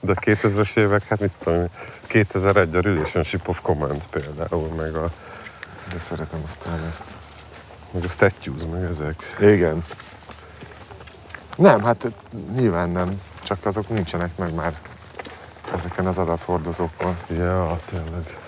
De 0.00 0.12
a 0.12 0.20
2000-es 0.20 0.76
évek, 0.76 1.08
hát 1.08 1.20
mit 1.20 1.32
tudom, 1.38 1.58
én, 1.58 1.70
2001 2.06 2.74
a 2.74 2.80
Relationship 2.80 3.48
of 3.48 3.60
Command 3.62 4.06
például, 4.10 4.68
meg 4.68 4.94
a, 4.94 5.10
De 5.92 5.98
szeretem 5.98 6.42
aztán 6.44 6.84
ezt. 6.88 7.04
meg 7.90 8.04
a 8.04 8.08
Statues, 8.08 8.62
meg 8.72 8.82
ezek. 8.82 9.36
Igen. 9.40 9.84
Nem, 11.56 11.82
hát 11.82 12.12
nyilván 12.54 12.90
nem. 12.90 13.08
Csak 13.42 13.66
azok 13.66 13.88
nincsenek 13.88 14.36
meg 14.36 14.54
már 14.54 14.74
ezeken 15.74 16.06
az 16.06 16.18
adathordozókon. 16.18 17.16
Ja, 17.28 17.80
tényleg. 17.84 18.38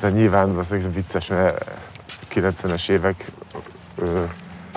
De 0.00 0.10
nyilván 0.10 0.56
az 0.56 0.74
vicces, 0.92 1.28
mert 1.28 1.70
90-es 2.34 2.88
évek, 2.88 3.30
ö, 3.96 4.24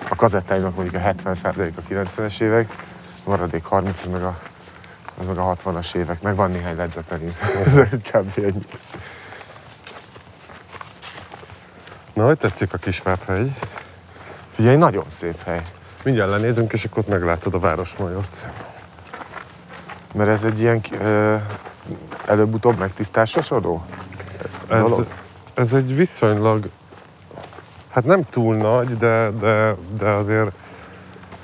a 0.10 0.16
kazettáimnak 0.16 0.76
mondjuk 0.76 1.04
a 1.04 1.08
70% 1.08 1.74
a 1.76 1.82
90-es 1.90 2.42
évek, 2.42 2.86
maradék 3.26 3.64
30 3.64 4.00
az 4.00 4.12
meg 4.12 4.24
a, 4.24 4.40
az 5.20 5.26
meg 5.26 5.38
a 5.38 5.56
60-as 5.56 5.96
évek, 5.96 6.22
meg 6.22 6.36
van 6.36 6.52
néhány 6.52 6.76
Led 6.76 6.92
Zeppelin. 6.92 7.34
Ez 7.66 7.78
egy 7.78 8.12
kb. 8.12 8.32
ennyi. 8.38 8.66
Na, 12.14 12.26
hogy 12.26 12.38
tetszik 12.38 12.74
a 12.74 12.78
Kisvábhegy? 12.78 13.54
Figyelj, 14.50 14.76
nagyon 14.76 15.04
szép 15.08 15.44
hely. 15.44 15.62
Mindjárt 16.04 16.30
lenézünk, 16.30 16.74
és 16.74 16.86
akkor 16.86 16.98
ott 16.98 17.08
meglátod 17.08 17.54
a 17.54 17.60
Városmajort. 17.60 18.48
Mert 20.14 20.30
ez 20.30 20.44
egy 20.44 20.60
ilyen 20.60 20.82
ö, 21.00 21.36
előbb-utóbb 22.26 22.78
megtisztásosodó 22.78 23.86
Ez, 24.70 24.90
dolog. 24.90 25.08
ez 25.54 25.74
egy 25.74 25.96
viszonylag, 25.96 26.70
hát 27.90 28.04
nem 28.04 28.24
túl 28.30 28.56
nagy, 28.56 28.98
de, 28.98 29.30
de, 29.32 29.76
de 29.98 30.10
azért, 30.10 30.52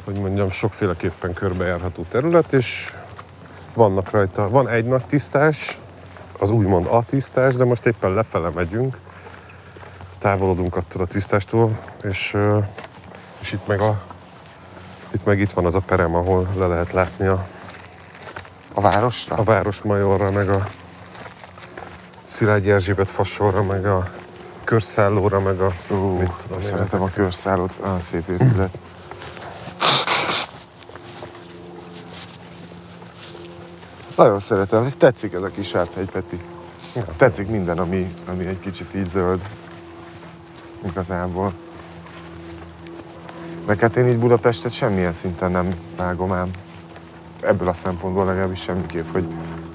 hogy 0.03 0.15
mondjam, 0.15 0.49
sokféleképpen 0.49 1.33
körbejárható 1.33 2.03
terület, 2.09 2.53
és 2.53 2.93
vannak 3.73 4.11
rajta, 4.11 4.49
van 4.49 4.67
egy 4.67 4.85
nagy 4.85 5.05
tisztás, 5.05 5.77
az 6.39 6.49
úgymond 6.49 6.85
a 6.85 7.03
tisztás, 7.03 7.55
de 7.55 7.63
most 7.65 7.85
éppen 7.85 8.13
lefele 8.13 8.49
megyünk, 8.49 8.97
távolodunk 10.19 10.75
attól 10.75 11.01
a 11.01 11.05
tisztástól, 11.05 11.79
és, 12.03 12.37
és 13.41 13.51
itt 13.51 13.67
meg 13.67 13.81
a 13.81 14.01
itt 15.11 15.25
meg 15.25 15.39
itt 15.39 15.51
van 15.51 15.65
az 15.65 15.75
a 15.75 15.79
perem, 15.79 16.15
ahol 16.15 16.47
le 16.57 16.67
lehet 16.67 16.91
látni 16.91 17.25
a, 17.27 17.45
A 18.73 18.81
városra? 18.81 19.35
a 19.35 19.43
Városmajorra, 19.43 20.31
meg 20.31 20.49
a 20.49 20.67
Szilágyi 22.25 22.71
Erzsébet 22.71 23.09
fasorra, 23.09 23.63
meg 23.63 23.85
a 23.85 24.09
körszállóra, 24.63 25.39
meg 25.39 25.61
a... 25.61 25.73
Ú, 25.89 25.95
mit 25.95 26.27
de 26.27 26.33
tudom 26.43 26.61
szeretem 26.61 27.01
a 27.01 27.09
körszállót, 27.13 27.77
olyan 27.83 27.99
szép 27.99 28.29
épület. 28.29 28.77
Nagyon 34.15 34.39
szeretem, 34.39 34.93
tetszik 34.97 35.33
ez 35.33 35.41
a 35.41 35.47
kis 35.47 35.73
áthegy, 35.73 36.09
Peti. 36.09 36.39
Ja. 36.95 37.03
Tetszik 37.17 37.47
minden, 37.47 37.77
ami, 37.77 38.15
ami 38.27 38.45
egy 38.45 38.59
kicsit 38.59 38.95
így 38.95 39.07
zöld. 39.07 39.41
Igazából. 40.85 41.53
Meg 43.65 43.79
hát 43.79 43.95
én 43.95 44.07
így 44.07 44.19
Budapestet 44.19 44.71
semmilyen 44.71 45.13
szinten 45.13 45.51
nem 45.51 45.75
vágom 45.95 46.31
ám. 46.31 46.49
Ebből 47.41 47.67
a 47.67 47.73
szempontból 47.73 48.25
legalábbis 48.25 48.61
semmiképp, 48.61 49.11
hogy 49.11 49.27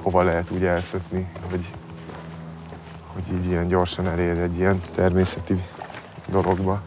hova 0.02 0.22
lehet 0.22 0.50
úgy 0.50 0.64
elszökni, 0.64 1.26
hogy, 1.50 1.70
hogy 3.06 3.22
így 3.32 3.44
ilyen 3.44 3.66
gyorsan 3.66 4.06
elér 4.06 4.38
egy 4.38 4.58
ilyen 4.58 4.80
természeti 4.94 5.62
dologba. 6.26 6.82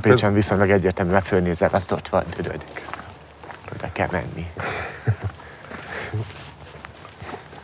Pécsen 0.00 0.32
viszonylag 0.32 0.70
egyértelműen 0.70 1.22
fölnézel, 1.22 1.70
azt 1.72 1.92
ott 1.92 2.08
van, 2.08 2.24
tudod. 2.30 2.64
Oda 3.74 3.88
kell 3.92 4.08
menni. 4.10 4.50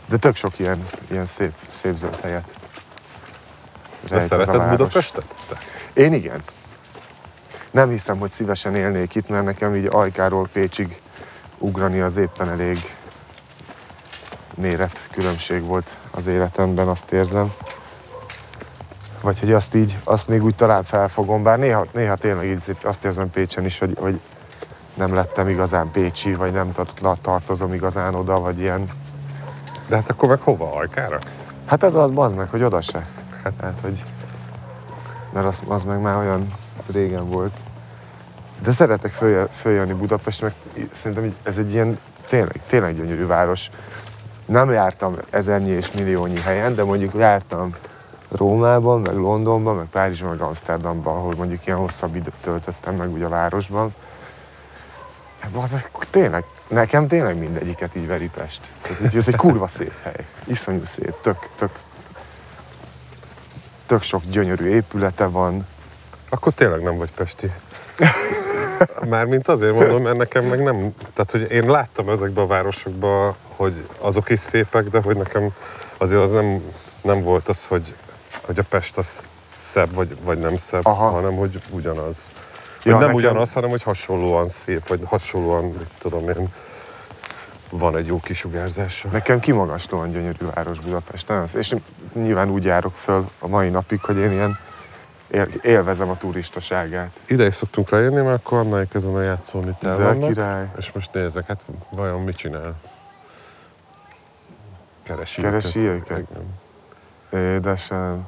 De 0.09 0.17
tök 0.17 0.37
sok 0.37 0.59
ilyen, 0.59 0.87
ilyen 1.11 1.27
szép, 1.27 1.53
szép 1.71 1.97
zöld 1.97 2.21
helyet. 2.21 2.62
De 4.13 4.19
rejt 4.19 4.33
a 4.33 4.43
szereted. 4.43 4.71
Budapestet? 4.71 5.25
Te? 5.49 5.59
Én 6.03 6.13
igen. 6.13 6.43
Nem 7.71 7.89
hiszem, 7.89 8.19
hogy 8.19 8.31
szívesen 8.31 8.75
élnék 8.75 9.15
itt, 9.15 9.29
mert 9.29 9.45
nekem 9.45 9.77
így 9.77 9.89
Ajkáról 9.91 10.49
Pécsig 10.53 11.01
ugrani, 11.59 12.01
az 12.01 12.17
éppen 12.17 12.49
elég 12.49 12.95
méret 14.55 15.09
különbség 15.11 15.63
volt 15.65 15.97
az 16.11 16.27
életemben, 16.27 16.89
azt 16.89 17.13
érzem. 17.13 17.53
Vagy 19.21 19.41
hogy 19.41 19.53
azt 19.53 19.75
így, 19.75 19.99
azt 20.05 20.29
még 20.29 20.45
úgy 20.45 20.55
talán 20.55 20.83
felfogom, 20.83 21.43
bár 21.43 21.59
néha, 21.59 21.87
néha 21.93 22.17
tényleg 22.17 22.47
így 22.47 22.77
azt 22.83 23.05
érzem 23.05 23.31
Pécsen 23.31 23.65
is, 23.65 23.79
hogy, 23.79 23.97
hogy 23.99 24.21
nem 24.95 25.15
lettem 25.15 25.49
igazán 25.49 25.91
pécsi, 25.91 26.35
vagy 26.35 26.53
nem 26.53 26.73
tar- 26.73 27.21
tartozom 27.21 27.73
igazán 27.73 28.15
oda, 28.15 28.41
vagy 28.41 28.59
ilyen. 28.59 28.85
De 29.87 29.97
hát 29.97 30.11
akkor 30.11 30.29
meg 30.29 30.41
hova? 30.41 30.73
Ajkára? 30.75 31.19
Hát 31.67 31.83
ez 31.83 31.95
az, 31.95 32.11
bazd 32.11 32.35
meg, 32.35 32.49
hogy 32.49 32.63
oda 32.63 32.81
se. 32.81 33.07
Hát, 33.43 33.53
hát 33.61 33.79
hogy... 33.83 34.05
Mert 35.33 35.47
az, 35.47 35.63
az 35.67 35.85
meg 35.85 36.01
már 36.01 36.17
olyan 36.17 36.53
régen 36.93 37.27
volt. 37.27 37.53
De 38.63 38.71
szeretek 38.73 39.11
följö, 39.11 39.45
följönni 39.51 39.93
Budapest, 39.93 40.43
meg 40.43 40.55
szerintem 40.93 41.37
ez 41.43 41.57
egy 41.59 41.73
ilyen 41.73 41.99
tényleg, 42.29 42.61
tényleg 42.67 42.97
gyönyörű 42.97 43.27
város. 43.27 43.71
Nem 44.45 44.71
jártam 44.71 45.17
ezernyi 45.31 45.71
és 45.71 45.93
milliónyi 45.93 46.41
helyen, 46.41 46.75
de 46.75 46.85
mondjuk 46.85 47.15
jártam 47.15 47.75
Rómában, 48.29 49.01
meg 49.01 49.15
Londonban, 49.15 49.77
meg 49.77 49.87
Párizsban, 49.87 50.31
meg 50.31 50.41
Amsterdamban, 50.41 51.17
ahol 51.17 51.35
mondjuk 51.35 51.67
ilyen 51.67 51.79
hosszabb 51.79 52.17
időt 52.17 52.35
töltöttem 52.41 52.95
meg 52.95 53.13
ugye 53.13 53.25
a 53.25 53.29
városban. 53.29 53.95
Hát 55.39 55.51
az 55.55 55.89
tényleg, 56.11 56.45
nekem 56.69 57.09
tényleg 57.09 57.39
mindegyiket 57.39 57.97
így 57.97 58.07
veri 58.07 58.31
Pest. 58.35 58.61
Tehát 58.83 59.15
ez 59.15 59.29
egy 59.29 59.37
kurva 59.37 59.67
szép 59.67 59.93
hely. 60.03 60.27
Iszonyú 60.45 60.85
szép, 60.85 61.15
tök, 61.21 61.49
tök, 61.57 61.71
tök 63.93 64.03
sok 64.03 64.23
gyönyörű 64.25 64.69
épülete 64.69 65.27
van. 65.27 65.67
Akkor 66.29 66.53
tényleg 66.53 66.83
nem 66.83 66.97
vagy 66.97 67.11
Pesti. 67.13 67.51
Mármint 69.09 69.49
azért 69.49 69.75
mondom, 69.75 70.03
mert 70.03 70.17
nekem 70.17 70.45
meg 70.45 70.63
nem... 70.63 70.95
Tehát, 71.15 71.31
hogy 71.31 71.51
én 71.51 71.71
láttam 71.71 72.09
ezekben 72.09 72.45
a 72.45 72.47
városokban, 72.47 73.35
hogy 73.57 73.89
azok 73.99 74.31
is 74.31 74.39
szépek, 74.41 74.85
de 74.89 75.01
hogy 75.03 75.17
nekem 75.17 75.49
azért 75.99 76.21
az 76.23 76.31
nem, 76.31 76.63
nem 77.03 77.23
volt 77.23 77.49
az, 77.49 77.65
hogy, 77.65 77.95
hogy 78.41 78.59
a 78.59 78.63
Pest 78.69 78.99
az 78.99 79.27
szebb 79.59 79.95
vagy, 79.95 80.17
vagy 80.23 80.39
nem 80.39 80.57
szebb, 80.57 80.85
Aha. 80.87 81.09
hanem 81.09 81.37
hogy 81.37 81.61
ugyanaz. 81.71 82.29
Ja, 82.33 82.39
Ja, 82.83 82.91
nem 82.91 83.01
nekem- 83.01 83.15
ugyanaz, 83.15 83.53
hanem 83.53 83.71
hogy 83.71 83.83
hasonlóan 83.83 84.49
szép, 84.49 84.89
vagy 84.89 85.01
hasonlóan, 85.05 85.65
mit 85.65 85.91
tudom 85.99 86.29
én, 86.29 86.49
van 87.79 87.97
egy 87.97 88.07
jó 88.07 88.21
kisugárzása. 88.21 89.09
Nekem 89.09 89.41
kimagaslóan 89.41 90.11
gyönyörű 90.11 90.47
város 90.55 90.79
Budapest. 90.79 91.29
Nagyon 91.29 91.47
szép. 91.47 91.61
És 91.61 91.75
nyilván 92.15 92.51
úgy 92.51 92.65
járok 92.65 92.95
föl 92.97 93.29
a 93.39 93.49
mai 93.49 93.69
napig, 93.69 94.01
hogy 94.01 94.17
én 94.17 94.31
ilyen 94.31 94.59
él, 95.31 95.49
élvezem 95.63 96.09
a 96.11 96.17
turistaságát. 96.17 97.11
Ide 97.27 97.47
is 97.47 97.55
szoktunk 97.55 97.91
lejönni, 97.91 98.21
mert 98.21 98.45
akkor 98.47 98.59
annáig 98.59 98.89
ezen 98.93 99.15
a 99.15 99.23
játszón 99.23 99.69
itt 99.69 99.85
el 99.85 99.97
De 99.97 100.05
vannak. 100.05 100.29
király. 100.29 100.71
És 100.79 100.93
most 100.93 101.13
nézzek, 101.13 101.47
hát 101.47 101.65
vajon 101.91 102.21
mit 102.21 102.37
csinál? 102.37 102.75
Keresi, 105.03 105.41
Keresi 105.41 105.81
őket? 105.81 106.27
Igen. 106.31 107.55
Édesem. 107.55 108.27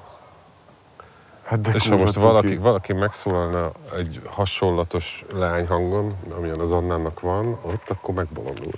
Hát 1.45 1.61
de 1.61 1.71
És 1.75 1.89
ha 1.89 1.97
most 1.97 2.15
valaki, 2.15 2.57
valaki 2.57 2.93
megszólalna 2.93 3.73
egy 3.97 4.21
hasonlatos 4.27 5.25
leányhangon, 5.33 6.13
amilyen 6.37 6.61
az 6.61 6.71
Annának 6.71 7.21
van, 7.21 7.59
ott 7.63 7.91
akkor 7.91 8.15
megbolondul. 8.15 8.73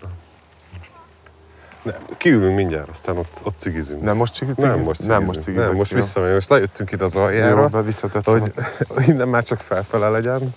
Ne, 1.86 1.92
kiülünk 2.16 2.56
mindjárt, 2.56 2.88
aztán 2.88 3.16
ott, 3.16 3.40
ott 3.42 3.54
cigizünk. 3.58 4.02
Nem 4.02 4.16
most 4.16 4.34
cigi, 4.34 4.52
nem 4.56 4.78
most 4.78 5.00
cigizünk. 5.00 5.18
Nem 5.18 5.24
most 5.26 5.40
cigizek. 5.40 5.66
Nem, 5.66 5.76
most 5.76 5.90
jó. 5.90 5.96
visszamegyünk. 5.96 6.36
Most 6.38 6.50
lejöttünk 6.50 6.92
ide 6.92 7.04
az 7.04 7.14
Jó, 7.14 7.20
aljára, 7.20 7.82
visszatettem. 7.82 8.40
hogy 8.40 8.52
innen 9.08 9.28
már 9.28 9.42
csak 9.42 9.58
felfele 9.58 10.08
legyen. 10.08 10.54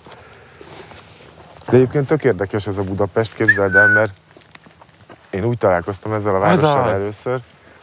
De 1.68 1.76
egyébként 1.76 2.06
tök 2.06 2.24
érdekes 2.24 2.66
ez 2.66 2.78
a 2.78 2.82
Budapest, 2.82 3.34
képzeld 3.34 3.74
el, 3.74 3.86
mert 3.88 4.12
én 5.30 5.44
úgy 5.44 5.58
találkoztam 5.58 6.12
ezzel 6.12 6.34
a 6.34 6.38
várossal 6.38 6.88
az. 6.88 7.00
először, 7.00 7.40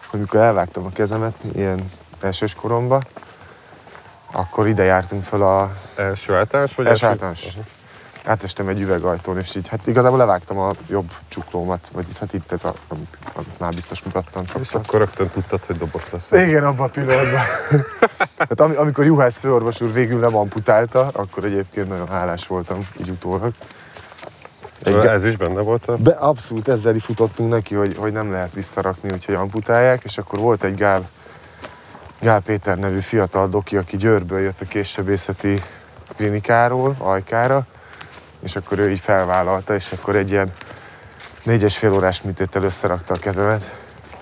hogy 0.07 0.19
mikor 0.19 0.39
elvágtam 0.39 0.85
a 0.85 0.89
kezemet 0.89 1.35
ilyen 1.53 1.79
elsős 2.21 2.53
koromba, 2.53 3.01
akkor 4.31 4.67
ide 4.67 4.83
jártunk 4.83 5.23
föl 5.23 5.41
a 5.41 5.73
Első 5.95 6.35
általános, 6.35 6.75
vagy 6.75 6.85
első 6.85 7.05
általános. 7.07 7.45
Aha. 7.45 7.63
Átestem 8.27 8.67
egy 8.67 8.81
üvegajtón, 8.81 9.37
és 9.37 9.55
így, 9.55 9.67
hát 9.67 9.87
igazából 9.87 10.17
levágtam 10.17 10.57
a 10.57 10.71
jobb 10.89 11.11
csuklómat, 11.27 11.89
vagy 11.93 12.05
hát 12.19 12.33
itt 12.33 12.51
ez 12.51 12.63
a, 12.63 12.73
amit, 12.87 13.17
amit 13.33 13.59
már 13.59 13.73
biztos 13.73 14.03
mutattam 14.03 14.43
És 14.43 14.49
sokszor. 14.49 14.81
akkor 14.85 14.99
rögtön 14.99 15.29
tudtad, 15.29 15.65
hogy 15.65 15.77
dobos 15.77 16.11
lesz. 16.11 16.31
Igen, 16.31 16.63
abban 16.63 16.87
a 16.87 16.89
pillanatban. 16.89 17.41
hát 18.37 18.59
ami, 18.59 18.75
amikor 18.75 19.05
Juhász 19.05 19.39
főorvos 19.39 19.81
úr 19.81 19.93
végül 19.93 20.19
nem 20.19 20.35
amputálta, 20.35 21.09
akkor 21.13 21.45
egyébként 21.45 21.89
nagyon 21.89 22.07
hálás 22.07 22.47
voltam, 22.47 22.87
így 22.99 23.09
utólag. 23.09 23.53
Egy, 24.83 24.95
Ez 24.95 25.25
is 25.25 25.37
benne 25.37 25.61
volt 25.61 25.87
a... 25.87 25.95
Be, 25.95 26.11
abszolút 26.11 26.67
ezzel 26.67 26.99
futottunk 26.99 27.49
neki, 27.49 27.75
hogy, 27.75 27.97
hogy 27.97 28.11
nem 28.11 28.31
lehet 28.31 28.53
visszarakni, 28.53 29.09
úgyhogy 29.11 29.35
amputálják, 29.35 30.03
és 30.03 30.17
akkor 30.17 30.39
volt 30.39 30.63
egy 30.63 30.75
Gál, 30.75 31.09
Gál 32.21 32.41
Péter 32.41 32.77
nevű 32.77 32.99
fiatal 32.99 33.47
doki, 33.47 33.77
aki 33.77 33.97
Győrből 33.97 34.39
jött 34.39 34.61
a 34.61 34.65
késsebészeti 34.65 35.61
klinikáról, 36.15 36.95
Ajkára, 36.97 37.65
és 38.43 38.55
akkor 38.55 38.79
ő 38.79 38.91
így 38.91 38.99
felvállalta, 38.99 39.73
és 39.73 39.91
akkor 39.91 40.15
egy 40.15 40.31
ilyen 40.31 40.51
négy 41.43 41.63
és 41.63 41.77
fél 41.77 41.93
órás 41.93 42.21
műtéttel 42.21 42.63
összerakta 42.63 43.13
a 43.13 43.19
kezemet, 43.19 43.75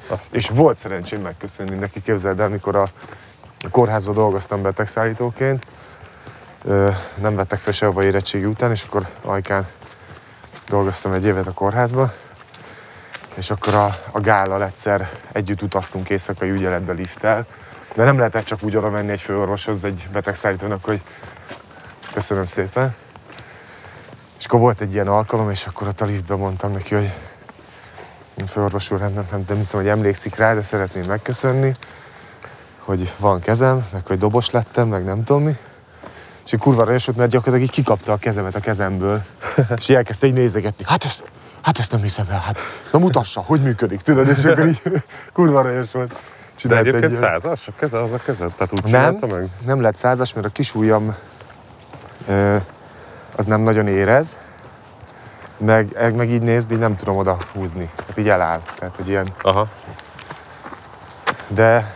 Azt. 0.08 0.36
És 0.36 0.50
volt 0.50 0.78
szerencsém 0.78 1.22
megköszönni 1.22 1.76
neki, 1.76 2.02
képzeld 2.02 2.40
el, 2.40 2.50
mikor 2.50 2.76
a 2.76 2.88
a 3.66 3.70
kórházban 3.70 4.16
dolgoztam 4.16 4.62
betegszállítóként, 4.62 5.66
nem 7.16 7.36
vettek 7.36 7.60
fel 7.60 7.74
sehova 7.74 8.04
érettségi 8.04 8.46
után, 8.46 8.72
és 8.72 8.84
akkor 8.84 9.08
Ajkán 9.22 9.68
dolgoztam 10.70 11.14
egy 11.14 11.26
évet 11.26 11.48
a 11.48 11.52
kórházban, 11.52 12.12
és 13.36 13.50
akkor 13.50 13.74
a, 13.74 13.96
a 14.12 14.20
gállal 14.20 14.64
egyszer 14.64 15.10
együtt 15.32 15.62
utaztunk 15.62 16.10
éjszakai 16.10 16.50
ügyeletbe 16.50 16.94
lifttel, 16.94 17.46
de 17.94 18.04
nem 18.04 18.18
lehetett 18.18 18.46
csak 18.46 18.64
úgy 18.64 18.76
oda 18.76 18.90
menni 18.90 19.12
egy 19.12 19.22
főorvoshoz, 19.22 19.84
egy 19.84 20.08
betegszállítónak, 20.12 20.86
hogy 20.86 21.02
köszönöm 22.14 22.46
szépen. 22.46 22.96
És 24.46 24.52
akkor 24.52 24.64
volt 24.64 24.82
egy 24.82 24.94
ilyen 24.94 25.08
alkalom, 25.08 25.50
és 25.50 25.66
akkor 25.66 25.88
ott 25.88 26.02
a 26.02 26.06
liftben 26.06 26.38
mondtam 26.38 26.72
neki, 26.72 26.96
hogy 26.96 27.12
főorvos 28.48 28.92
úr, 28.92 29.00
nem, 29.00 29.14
nem, 29.14 29.26
nem, 29.32 29.44
nem 29.48 29.58
hiszem, 29.58 29.80
hogy 29.80 29.90
emlékszik 29.90 30.36
rá, 30.36 30.54
de 30.54 30.64
szeretném 30.64 31.04
megköszönni, 31.04 31.72
hogy 32.80 33.14
van 33.18 33.40
kezem, 33.40 33.86
meg 33.92 34.08
hogy 34.08 34.18
dobos 34.18 34.50
lettem, 34.50 34.88
meg 34.88 35.04
nem 35.04 35.24
tudom 35.24 35.44
mi. 35.44 35.56
És 36.46 36.54
így 36.54 36.60
kurva 36.60 36.82
aranyos 36.82 37.06
volt, 37.06 37.18
mert 37.18 37.30
gyakorlatilag 37.30 37.70
így 37.70 37.76
kikapta 37.76 38.12
a 38.12 38.18
kezemet 38.18 38.56
a 38.56 38.60
kezemből, 38.60 39.24
és 39.78 39.90
így 39.90 39.96
elkezdte 39.96 40.28
így 40.28 40.34
nézegetni. 40.34 40.84
Hát 40.88 41.04
ezt, 41.04 41.24
hát 41.62 41.80
ezt 41.80 41.92
nem 41.92 42.02
hiszem 42.02 42.26
el, 42.30 42.40
hát 42.40 42.60
na 42.92 43.00
mutassa, 43.00 43.42
hogy 43.42 43.62
működik, 43.62 44.02
tudod, 44.02 44.28
és 44.28 44.46
akkor 44.46 44.68
így 44.68 44.82
kurva 45.34 45.60
aranyos 45.60 45.92
volt. 45.92 46.10
De 46.10 46.16
Csinált 46.56 46.80
egyébként 46.80 47.12
egy- 47.12 47.20
százas? 47.20 47.68
A 47.68 47.72
keze, 47.80 48.02
az 48.02 48.12
a 48.12 48.18
kezed? 48.18 48.52
Tehát 48.52 48.74
úgy 48.74 48.92
nem, 48.92 49.18
meg? 49.30 49.50
nem 49.66 49.82
lett 49.82 49.96
százas, 49.96 50.34
mert 50.34 50.46
a 50.46 50.50
kis 50.50 50.76
ujjam 50.76 51.16
ö, 52.28 52.58
az 53.36 53.46
nem 53.46 53.62
nagyon 53.62 53.88
érez, 53.88 54.38
meg, 55.58 56.16
meg 56.16 56.30
így 56.30 56.42
nézd, 56.42 56.72
így 56.72 56.80
nem 56.80 56.96
tudom 56.96 57.18
oda 57.18 57.38
húzni. 57.54 57.90
Hát 58.08 58.18
így 58.18 58.30
eláll. 58.30 58.62
Tehát, 58.76 58.96
hogy 58.96 59.08
ilyen, 59.08 59.28
Aha. 59.42 59.68
de 61.48 61.94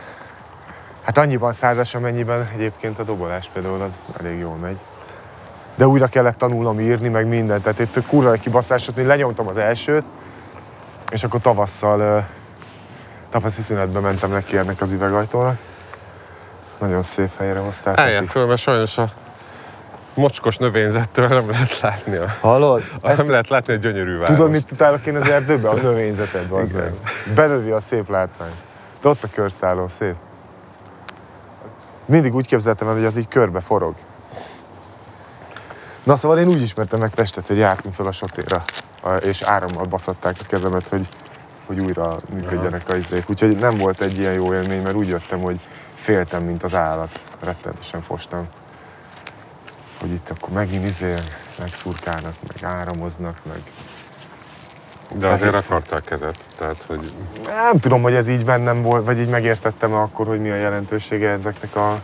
hát 1.02 1.18
annyiban 1.18 1.52
százas, 1.52 1.94
amennyiben 1.94 2.48
egyébként 2.54 2.98
a 2.98 3.02
dobolás 3.02 3.50
például 3.52 3.80
az 3.80 4.00
elég 4.20 4.38
jól 4.38 4.56
megy. 4.56 4.78
De 5.74 5.86
újra 5.86 6.06
kellett 6.06 6.38
tanulnom 6.38 6.80
írni, 6.80 7.08
meg 7.08 7.26
mindent. 7.26 7.62
Tehát 7.62 7.78
itt 7.78 8.06
kurva 8.06 8.32
egy 8.32 8.40
kibaszásot, 8.40 8.96
én 8.96 9.06
lenyomtam 9.06 9.48
az 9.48 9.56
elsőt, 9.56 10.04
és 11.10 11.24
akkor 11.24 11.40
tavasszal, 11.40 12.00
ö, 12.00 12.18
tavaszi 13.30 13.62
szünetben 13.62 14.02
mentem 14.02 14.30
neki 14.30 14.56
ennek 14.56 14.80
az 14.80 14.90
üvegajtónak. 14.90 15.58
Nagyon 16.78 17.02
szép 17.02 17.36
helyre 17.38 17.58
hozták. 17.58 17.96
Neki. 17.96 18.26
föl, 18.26 18.46
mert 18.46 18.60
sajnos 18.60 18.98
a 18.98 19.12
mocskos 20.14 20.56
növényzettől 20.56 21.28
nem 21.28 21.50
lehet 21.50 21.80
látni 21.80 22.16
a, 22.16 22.26
Hallod? 22.40 22.82
Ezt 23.02 23.16
nem 23.18 23.30
lehet 23.30 23.48
látni 23.48 23.72
a 23.72 23.76
gyönyörű 23.76 24.12
várost. 24.18 24.34
Tudod, 24.34 24.50
mit 24.50 24.72
utálok 24.72 25.06
én 25.06 25.16
az 25.16 25.26
erdőbe? 25.28 25.68
A 25.68 25.74
növényzeted, 25.88 26.50
az. 26.52 26.70
Belövi 27.34 27.70
a 27.70 27.80
szép 27.80 28.08
látvány. 28.08 28.52
De 29.02 29.08
ott 29.08 29.22
a 29.22 29.28
körszálló, 29.34 29.88
szép. 29.88 30.14
Mindig 32.04 32.34
úgy 32.34 32.46
képzeltem 32.46 32.88
el, 32.88 32.94
hogy 32.94 33.04
az 33.04 33.16
így 33.16 33.28
körbe 33.28 33.60
forog. 33.60 33.94
Na 36.02 36.16
szóval 36.16 36.38
én 36.38 36.48
úgy 36.48 36.62
ismertem 36.62 37.00
meg 37.00 37.10
Pestet, 37.14 37.46
hogy 37.46 37.56
jártunk 37.56 37.94
fel 37.94 38.06
a 38.06 38.12
sotéra, 38.12 38.62
a- 39.02 39.10
és 39.14 39.42
árammal 39.42 39.84
baszatták 39.84 40.36
a 40.40 40.44
kezemet, 40.48 40.88
hogy, 40.88 41.08
hogy 41.66 41.78
újra 41.80 42.16
működjenek 42.34 42.88
a 42.88 42.94
izék. 42.94 43.30
Úgyhogy 43.30 43.56
nem 43.56 43.76
volt 43.76 44.00
egy 44.00 44.18
ilyen 44.18 44.32
jó 44.32 44.54
élmény, 44.54 44.82
mert 44.82 44.94
úgy 44.94 45.08
jöttem, 45.08 45.40
hogy 45.40 45.60
féltem, 45.94 46.42
mint 46.42 46.62
az 46.62 46.74
állat. 46.74 47.20
Rettenetesen 47.44 48.00
fostam. 48.00 48.46
Hogy 50.00 50.10
itt 50.12 50.28
akkor 50.28 50.48
megint 50.48 50.84
izé, 50.84 51.14
megszurkálnak, 51.58 52.34
meg 52.48 52.72
áramoznak, 52.72 53.38
meg 53.48 53.62
De 55.16 55.28
azért 55.28 55.54
akartál 55.54 56.00
kezet, 56.00 56.36
tehát 56.56 56.84
hogy 56.86 57.12
Nem 57.46 57.78
tudom, 57.78 58.02
hogy 58.02 58.14
ez 58.14 58.28
így 58.28 58.44
bennem 58.44 58.82
volt, 58.82 59.04
vagy 59.04 59.18
így 59.18 59.28
megértettem 59.28 59.92
akkor, 59.92 60.26
hogy 60.26 60.40
mi 60.40 60.50
a 60.50 60.54
jelentősége 60.54 61.28
ezeknek 61.28 61.76
a, 61.76 62.02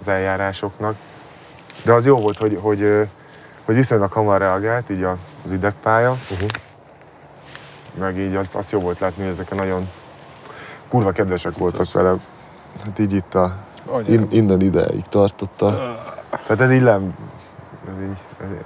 az 0.00 0.08
eljárásoknak. 0.08 0.96
De 1.82 1.92
az 1.92 2.06
jó 2.06 2.20
volt, 2.20 2.36
hogy, 2.36 2.58
hogy, 2.60 3.08
hogy 3.64 3.74
viszonylag 3.74 4.12
hamar 4.12 4.38
reagált, 4.38 4.90
így 4.90 5.02
a- 5.02 5.16
az 5.44 5.50
idegpálya, 5.52 6.10
uh-huh. 6.10 6.48
meg 7.98 8.18
így 8.18 8.34
azt, 8.34 8.54
azt 8.54 8.70
jó 8.70 8.80
volt 8.80 8.98
látni, 8.98 9.22
hogy 9.22 9.32
ezek 9.32 9.50
a 9.50 9.54
nagyon 9.54 9.88
kurva 10.88 11.10
kedvesek 11.10 11.56
voltak 11.56 11.92
velem. 11.92 12.22
Hát 12.84 12.98
így 12.98 13.12
itt 13.12 13.34
a, 13.34 13.56
in, 14.06 14.26
innen 14.30 14.60
ideig 14.60 15.04
tartotta. 15.08 15.96
Tehát 16.46 16.60
ez 16.60 16.70
így 16.70 16.82
nem... 16.82 17.14
Ez 17.88 18.02
így, 18.02 18.18
ez 18.40 18.50
így. 18.52 18.64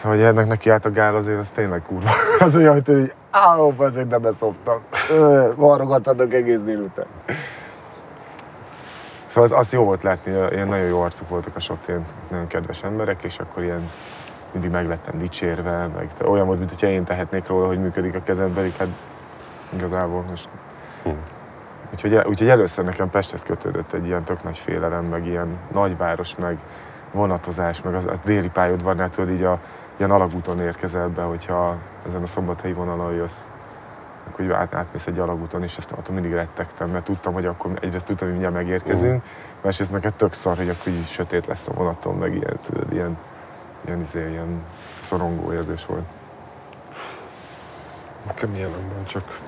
Szóval, 0.00 0.16
hogy 0.16 0.26
ennek 0.26 0.46
neki 0.46 0.70
állt 0.70 0.84
a 0.84 0.90
gál 0.90 1.14
azért, 1.14 1.38
az 1.38 1.50
tényleg 1.50 1.82
kurva. 1.82 2.10
Az 2.44 2.56
olyan, 2.56 2.72
hogy 2.72 2.98
így, 2.98 3.12
áó, 3.30 3.74
azért 3.76 4.08
nem 4.08 4.20
beszoptam. 4.20 4.80
Varrogathatok 5.56 6.32
egész 6.34 6.60
délután. 6.60 7.06
Szóval 9.26 9.50
az, 9.50 9.66
az 9.66 9.72
jó 9.72 9.84
volt 9.84 10.02
látni, 10.02 10.32
ilyen 10.50 10.68
nagyon 10.68 10.86
jó 10.86 11.00
arcuk 11.00 11.28
voltak 11.28 11.56
a 11.56 11.60
sot, 11.60 11.88
ilyen 11.88 12.06
nagyon 12.30 12.46
kedves 12.46 12.82
emberek, 12.82 13.22
és 13.22 13.38
akkor 13.38 13.62
ilyen 13.62 13.90
mindig 14.52 14.70
meg 14.70 14.88
lettem 14.88 15.18
dicsérve, 15.18 15.86
meg 15.86 16.10
olyan 16.24 16.46
volt, 16.46 16.58
mintha 16.58 16.86
én 16.86 17.04
tehetnék 17.04 17.46
róla, 17.46 17.66
hogy 17.66 17.78
működik 17.78 18.14
a 18.14 18.22
kezem, 18.22 18.52
pedig 18.52 18.72
hát 18.76 18.88
igazából 19.76 20.24
most... 20.28 20.48
Hm. 21.02 21.10
Úgyhogy, 21.92 22.14
úgyhogy 22.14 22.48
először 22.48 22.84
nekem 22.84 23.10
Pesthez 23.10 23.42
kötődött 23.42 23.92
egy 23.92 24.06
ilyen 24.06 24.24
tök 24.24 24.42
nagy 24.42 24.58
félelem, 24.58 25.04
meg 25.04 25.26
ilyen 25.26 25.58
nagyváros, 25.72 26.36
meg 26.36 26.58
vonatozás, 27.12 27.82
meg 27.82 27.94
az, 27.94 28.06
a 28.06 28.14
déli 28.24 28.48
pályaudvarnál 28.48 29.10
tudod 29.10 29.30
így 29.30 29.42
a 29.42 29.60
ilyen 29.96 30.10
alagúton 30.10 30.60
érkezel 30.60 31.08
be, 31.08 31.22
hogyha 31.22 31.76
ezen 32.06 32.22
a 32.22 32.26
szombathelyi 32.26 32.72
vonalon 32.72 33.12
jössz 33.12 33.46
akkor 34.30 34.44
hogy 34.44 34.54
át, 34.54 34.74
átmész 34.74 35.06
egy 35.06 35.18
alagúton, 35.18 35.62
és 35.62 35.76
ezt 35.76 35.92
attól 35.92 36.14
mindig 36.14 36.32
rettegtem, 36.32 36.90
mert 36.90 37.04
tudtam, 37.04 37.32
hogy 37.32 37.44
akkor 37.44 37.78
egyrészt 37.80 38.06
tudtam, 38.06 38.28
hogy 38.28 38.38
mindjárt 38.38 38.64
megérkezünk, 38.64 39.14
uh. 39.14 39.30
másrészt 39.60 39.92
meg 39.92 40.04
egy 40.04 40.14
tök 40.14 40.32
szar, 40.32 40.56
hogy 40.56 40.68
akkor 40.68 40.92
így 40.92 41.06
sötét 41.06 41.46
lesz 41.46 41.68
a 41.68 41.72
vonaton, 41.72 42.16
meg 42.16 42.34
ilyen, 42.34 42.58
tudod, 42.62 42.92
ilyen, 42.92 43.18
ilyen, 43.84 44.00
izé, 44.00 44.30
ilyen 44.30 44.62
szorongó 45.00 45.52
érzés 45.52 45.86
volt. 45.86 46.04
Nekem 48.26 48.54
ilyen 48.54 48.70
van, 48.70 49.04
csak 49.04 49.38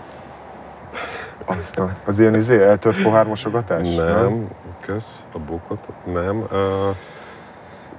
Aztán 1.45 1.97
az 2.05 2.19
ilyen 2.19 2.35
izé, 2.35 2.63
eltört 2.63 3.03
pohármosogatás? 3.03 3.95
nem, 3.95 4.49
kösz, 4.81 5.25
a 5.33 5.39
bókot, 5.39 5.89
nem. 6.05 6.39
Uh, 6.39 6.97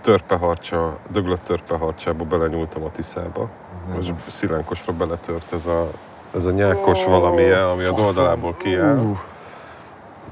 törpeharcsa, 0.02 0.98
döglött 1.12 1.42
törpeharcsába 1.42 2.24
belenyúltam 2.24 2.84
a 2.84 2.92
Tiszába. 2.92 3.50
Most 3.96 4.14
szilánkosra 4.18 4.94
beletört 4.94 5.54
ez 5.54 5.66
a, 5.66 5.92
ez 6.36 6.46
a 6.46 6.52
nyákos 6.52 7.06
valamilyen, 7.06 7.64
ami 7.64 7.84
az 7.84 7.98
oldalából 7.98 8.56
kiáll. 8.58 9.16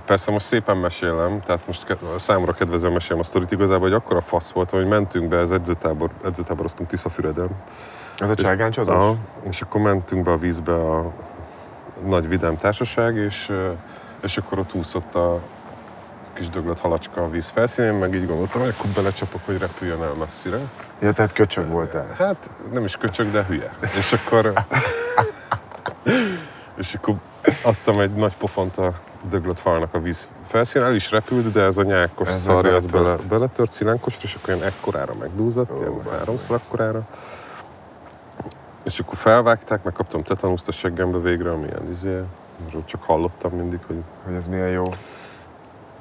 Persze 0.05 0.31
most 0.31 0.45
szépen 0.45 0.77
mesélem, 0.77 1.41
tehát 1.41 1.67
most 1.67 1.85
ke- 1.85 2.19
számomra 2.19 2.51
kedvezően 2.51 2.93
mesélem 2.93 3.19
a 3.19 3.23
sztorit 3.23 3.51
igazából, 3.51 3.79
hogy 3.79 3.93
akkora 3.93 4.21
fasz 4.21 4.49
volt, 4.49 4.69
hogy 4.69 4.87
mentünk 4.87 5.29
be, 5.29 5.37
az 5.37 5.51
edzőtábor, 5.51 6.09
edzőtáboroztunk 6.25 6.89
Tiszafüreden. 6.89 7.49
Ez 8.17 8.29
a 8.29 8.35
cságáncsodás? 8.35 8.95
Aha, 8.95 9.15
és 9.49 9.61
akkor 9.61 9.81
mentünk 9.81 10.23
be 10.23 10.31
a 10.31 10.37
vízbe 10.37 10.73
a 10.73 11.11
nagy 12.05 12.27
vidám 12.27 12.57
társaság, 12.57 13.15
és, 13.15 13.51
és 14.23 14.37
akkor 14.37 14.59
ott 14.59 14.73
úszott 14.73 15.15
a 15.15 15.39
kis 16.33 16.49
döglött 16.49 16.79
halacska 16.79 17.23
a 17.23 17.29
víz 17.29 17.49
felszínén, 17.49 17.93
meg 17.93 18.15
így 18.15 18.27
gondoltam, 18.27 18.61
hogy 18.61 18.73
akkor 18.77 18.89
belecsapok, 18.89 19.41
hogy 19.45 19.57
repüljön 19.57 20.01
el 20.03 20.13
messzire. 20.19 20.57
Ja, 20.99 21.13
tehát 21.13 21.33
köcsög 21.33 21.67
voltál. 21.67 22.07
Hát 22.17 22.49
nem 22.73 22.83
is 22.83 22.95
köcsög, 22.97 23.31
de 23.31 23.45
hülye. 23.47 23.73
És 23.97 24.13
akkor, 24.13 24.53
és 26.77 26.93
akkor 26.93 27.15
adtam 27.63 27.99
egy 27.99 28.11
nagy 28.13 28.35
pofont 28.37 28.77
a 28.77 28.93
döglött 29.29 29.59
halnak 29.59 29.93
a 29.93 29.99
víz 29.99 30.27
felszínén, 30.47 30.87
el 30.87 30.95
is 30.95 31.11
repült, 31.11 31.51
de 31.51 31.61
ez 31.61 31.77
a 31.77 31.83
nyákos 31.83 32.27
Ez 32.27 32.41
szarja, 32.41 32.75
az 32.75 32.85
beletört. 32.85 33.17
bele, 33.17 33.39
beletört 33.39 33.71
szilánkosra, 33.71 34.21
és 34.23 34.35
akkor 34.35 34.53
ilyen 34.53 34.65
ekkorára 34.67 35.13
megdúzott, 35.19 35.79
ilyen 35.79 36.01
háromszor 36.11 36.55
ekkorára. 36.55 37.01
És 38.91 38.99
akkor 38.99 39.15
felvágták, 39.15 39.83
megkaptam 39.83 40.23
tetanuszt 40.23 40.67
a 40.67 40.71
seggembe 40.71 41.17
végre, 41.17 41.51
ami 41.51 41.65
ilyen 41.65 41.91
izé, 41.91 42.21
csak 42.85 43.03
hallottam 43.03 43.51
mindig, 43.51 43.79
hogy 43.87 44.03
Hogy 44.25 44.33
ez 44.33 44.47
milyen 44.47 44.69
jó. 44.69 44.89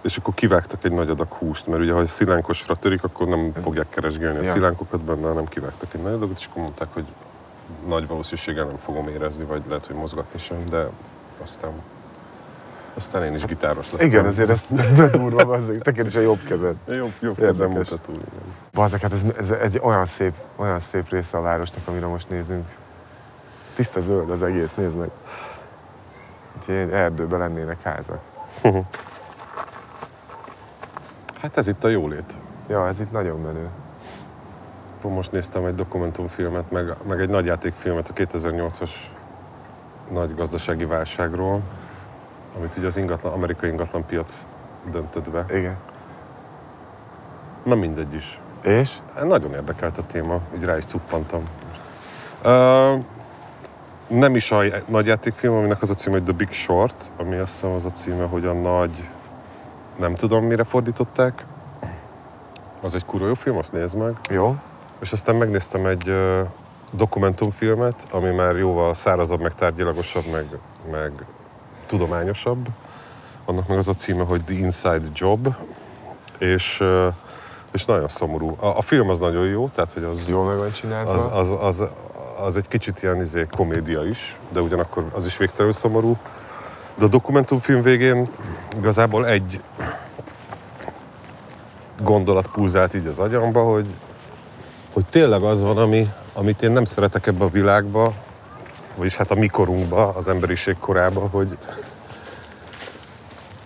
és 0.00 0.16
akkor 0.16 0.35
kivágtak 0.35 0.85
egy 0.85 0.92
nagy 0.92 1.09
adag 1.11 1.33
húst, 1.33 1.66
mert 1.66 1.81
ugye 1.83 1.92
ha 1.92 2.07
szilánkosra 2.07 2.74
törik, 2.74 3.05
akkor 3.05 3.26
nem 3.29 3.53
fogják 3.62 3.88
keresgélni 3.88 4.38
a 4.38 4.42
Ja. 4.42 4.53
szilánkokat 4.53 5.00
benne, 5.00 5.26
hanem 5.29 5.48
kivágtak 5.48 5.94
egy 5.94 6.03
nagy 6.03 6.12
adagot, 6.12 6.38
és 6.38 6.46
akkor 6.50 6.62
mondták, 6.62 6.88
hogy 6.92 7.05
nagy 7.88 8.07
valószínűséggel 8.07 8.64
nem 8.64 8.76
fogom 8.76 9.09
érezni, 9.09 9.44
vagy 9.44 9.62
lehet, 9.68 9.87
hogy 9.87 9.96
mozgatni 9.96 10.38
sem, 10.38 10.64
de 10.70 10.88
aztán, 11.42 11.70
aztán 12.94 13.24
én 13.24 13.35
is 13.35 13.44
gitáros 13.44 13.90
lettem. 13.90 14.07
Igen, 14.07 14.24
azért 14.24 14.48
ez, 14.48 14.66
ez 14.76 14.90
de 14.92 15.09
durva, 15.09 15.44
bazzeg. 15.44 15.81
Neked 15.85 16.07
is 16.07 16.16
a 16.16 16.20
jobb 16.20 16.42
kezed. 16.42 16.74
Jobb, 16.88 17.12
jobb 17.20 17.37
kezem 17.37 17.70
mutató, 17.70 18.12
igen. 18.12 18.55
Bazzeg, 18.72 19.00
hát 19.00 19.12
ez, 19.12 19.24
ez, 19.38 19.50
ez, 19.50 19.74
egy 19.74 19.81
olyan 19.83 20.07
szép, 20.07 20.33
olyan 20.57 20.81
szép 20.81 21.11
része 21.11 21.37
a 21.37 21.40
városnak, 21.40 21.88
amire 21.88 22.07
most 22.07 22.29
nézünk. 22.29 22.76
Tiszta 23.74 24.00
zöld 24.00 24.31
az 24.31 24.42
egész, 24.42 24.74
nézd 24.74 24.96
meg. 24.96 25.11
Egy 26.66 26.90
erdőben 26.90 27.38
lennének 27.38 27.83
házak. 27.83 28.20
Hát 31.40 31.57
ez 31.57 31.68
itt 31.68 31.85
a 31.85 31.88
jólét. 31.88 32.35
Ja, 32.68 32.87
ez 32.87 33.00
itt 33.00 33.12
nagyon 33.12 33.40
menő. 33.40 33.68
Most 35.03 35.33
néztem 35.33 35.64
egy 35.64 35.74
dokumentumfilmet, 35.74 36.70
meg, 36.70 36.94
meg 37.09 37.20
egy 37.20 37.29
nagyjátékfilmet 37.29 38.09
a 38.09 38.12
2008-as 38.12 38.90
nagy 40.11 40.35
gazdasági 40.35 40.85
válságról, 40.85 41.61
amit 42.57 42.77
ugye 42.77 42.87
az 42.87 42.97
ingatlan, 42.97 43.33
amerikai 43.33 43.71
ingatlan 43.71 44.07
piac 44.07 44.45
döntött 44.91 45.31
be. 45.31 45.47
Igen. 45.51 45.77
Na 47.63 47.75
mindegy 47.75 48.15
is. 48.15 48.41
És? 48.63 48.99
Hát 49.15 49.27
Nagyon 49.27 49.53
érdekelt 49.53 49.99
a 49.99 50.07
téma, 50.07 50.41
így 50.57 50.65
rá 50.65 50.77
is 50.77 50.85
cuppantam. 50.85 51.49
Uh, 52.45 53.05
nem 54.07 54.37
is 54.37 54.51
a 54.51 54.63
nagy 54.87 55.07
játékfilm, 55.07 55.55
aminek 55.55 55.83
az 55.83 55.91
a 55.91 55.95
címe, 55.95 56.15
hogy 56.15 56.25
The 56.25 56.33
Big 56.33 56.53
Short, 56.53 57.11
ami 57.17 57.37
azt 57.37 57.53
hiszem 57.53 57.71
az 57.71 57.85
a 57.85 57.91
címe, 57.91 58.25
hogy 58.25 58.47
a 58.47 58.53
nagy... 58.53 59.09
Nem 59.97 60.15
tudom, 60.15 60.45
mire 60.45 60.65
fordították. 60.65 61.45
Az 62.81 62.95
egy 62.95 63.05
kurva 63.05 63.27
jó 63.27 63.35
film, 63.35 63.57
azt 63.57 63.73
nézd 63.73 63.97
meg. 63.97 64.17
Jó. 64.31 64.57
És 64.99 65.13
aztán 65.13 65.35
megnéztem 65.35 65.87
egy 65.87 66.09
uh, 66.09 66.47
dokumentumfilmet, 66.93 68.07
ami 68.11 68.31
már 68.31 68.57
jóval 68.57 68.95
szárazabb, 68.95 69.41
meg 69.41 69.55
tárgyilagosabb, 69.55 70.25
meg, 70.33 70.47
meg 70.91 71.13
tudományosabb. 71.90 72.66
Annak 73.44 73.68
meg 73.68 73.79
az 73.79 73.88
a 73.88 73.92
címe, 73.92 74.24
hogy 74.24 74.44
The 74.44 74.55
Inside 74.55 75.09
Job, 75.14 75.55
és, 76.38 76.83
és 77.72 77.85
nagyon 77.85 78.09
szomorú. 78.09 78.57
A, 78.61 78.66
a 78.66 78.81
film 78.83 79.11
az 79.11 79.18
nagyon 79.18 79.46
jó, 79.46 79.70
tehát 79.74 79.92
hogy 79.92 80.03
az, 80.03 80.29
Jól 80.29 80.44
meg 80.44 80.57
van 80.57 80.72
csinálva. 80.72 81.12
az, 81.12 81.29
az, 81.33 81.55
az, 81.61 81.88
az 82.38 82.57
egy 82.57 82.68
kicsit 82.68 83.03
ilyen 83.03 83.20
izé, 83.20 83.46
komédia 83.57 84.05
is, 84.05 84.38
de 84.48 84.61
ugyanakkor 84.61 85.05
az 85.12 85.26
is 85.26 85.37
végtelenül 85.37 85.72
szomorú. 85.72 86.16
De 86.94 87.05
a 87.05 87.09
dokumentumfilm 87.09 87.83
végén 87.83 88.29
igazából 88.79 89.26
egy 89.26 89.61
gondolat 92.03 92.46
pulzált 92.46 92.94
így 92.94 93.07
az 93.07 93.18
agyamba, 93.18 93.62
hogy, 93.62 93.87
hogy 94.92 95.05
tényleg 95.11 95.42
az 95.42 95.62
van, 95.62 95.79
ami, 95.79 96.12
amit 96.33 96.62
én 96.62 96.70
nem 96.70 96.85
szeretek 96.85 97.26
ebbe 97.26 97.44
a 97.44 97.48
világba, 97.48 98.12
vagyis 98.94 99.16
hát 99.16 99.31
a 99.31 99.35
mikorunkba, 99.35 100.09
az 100.09 100.29
emberiség 100.29 100.79
korába, 100.79 101.20
hogy, 101.20 101.59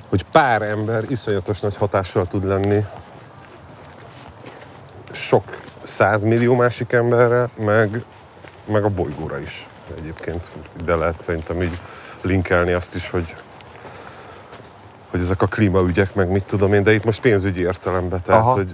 hogy 0.09 0.25
pár 0.25 0.63
ember 0.63 1.05
iszonyatos 1.09 1.61
nagy 1.61 1.77
hatással 1.77 2.27
tud 2.27 2.45
lenni 2.45 2.85
sok 5.13 5.45
százmillió 5.83 6.55
másik 6.55 6.93
emberre, 6.93 7.49
meg, 7.57 8.05
meg 8.65 8.85
a 8.85 8.89
bolygóra 8.89 9.39
is 9.39 9.67
egyébként. 9.97 10.51
De 10.85 10.95
lehet 10.95 11.17
szerintem 11.17 11.63
így 11.63 11.79
linkelni 12.21 12.73
azt 12.73 12.95
is, 12.95 13.11
hogy 13.11 13.35
hogy 15.15 15.23
ezek 15.23 15.43
a 15.43 15.47
klímaügyek, 15.47 16.15
meg 16.15 16.29
mit 16.29 16.45
tudom 16.45 16.73
én, 16.73 16.83
de 16.83 16.93
itt 16.93 17.05
most 17.05 17.21
pénzügyi 17.21 17.61
értelemben, 17.61 18.23
tehát 18.23 18.41
Aha. 18.41 18.53
hogy 18.53 18.73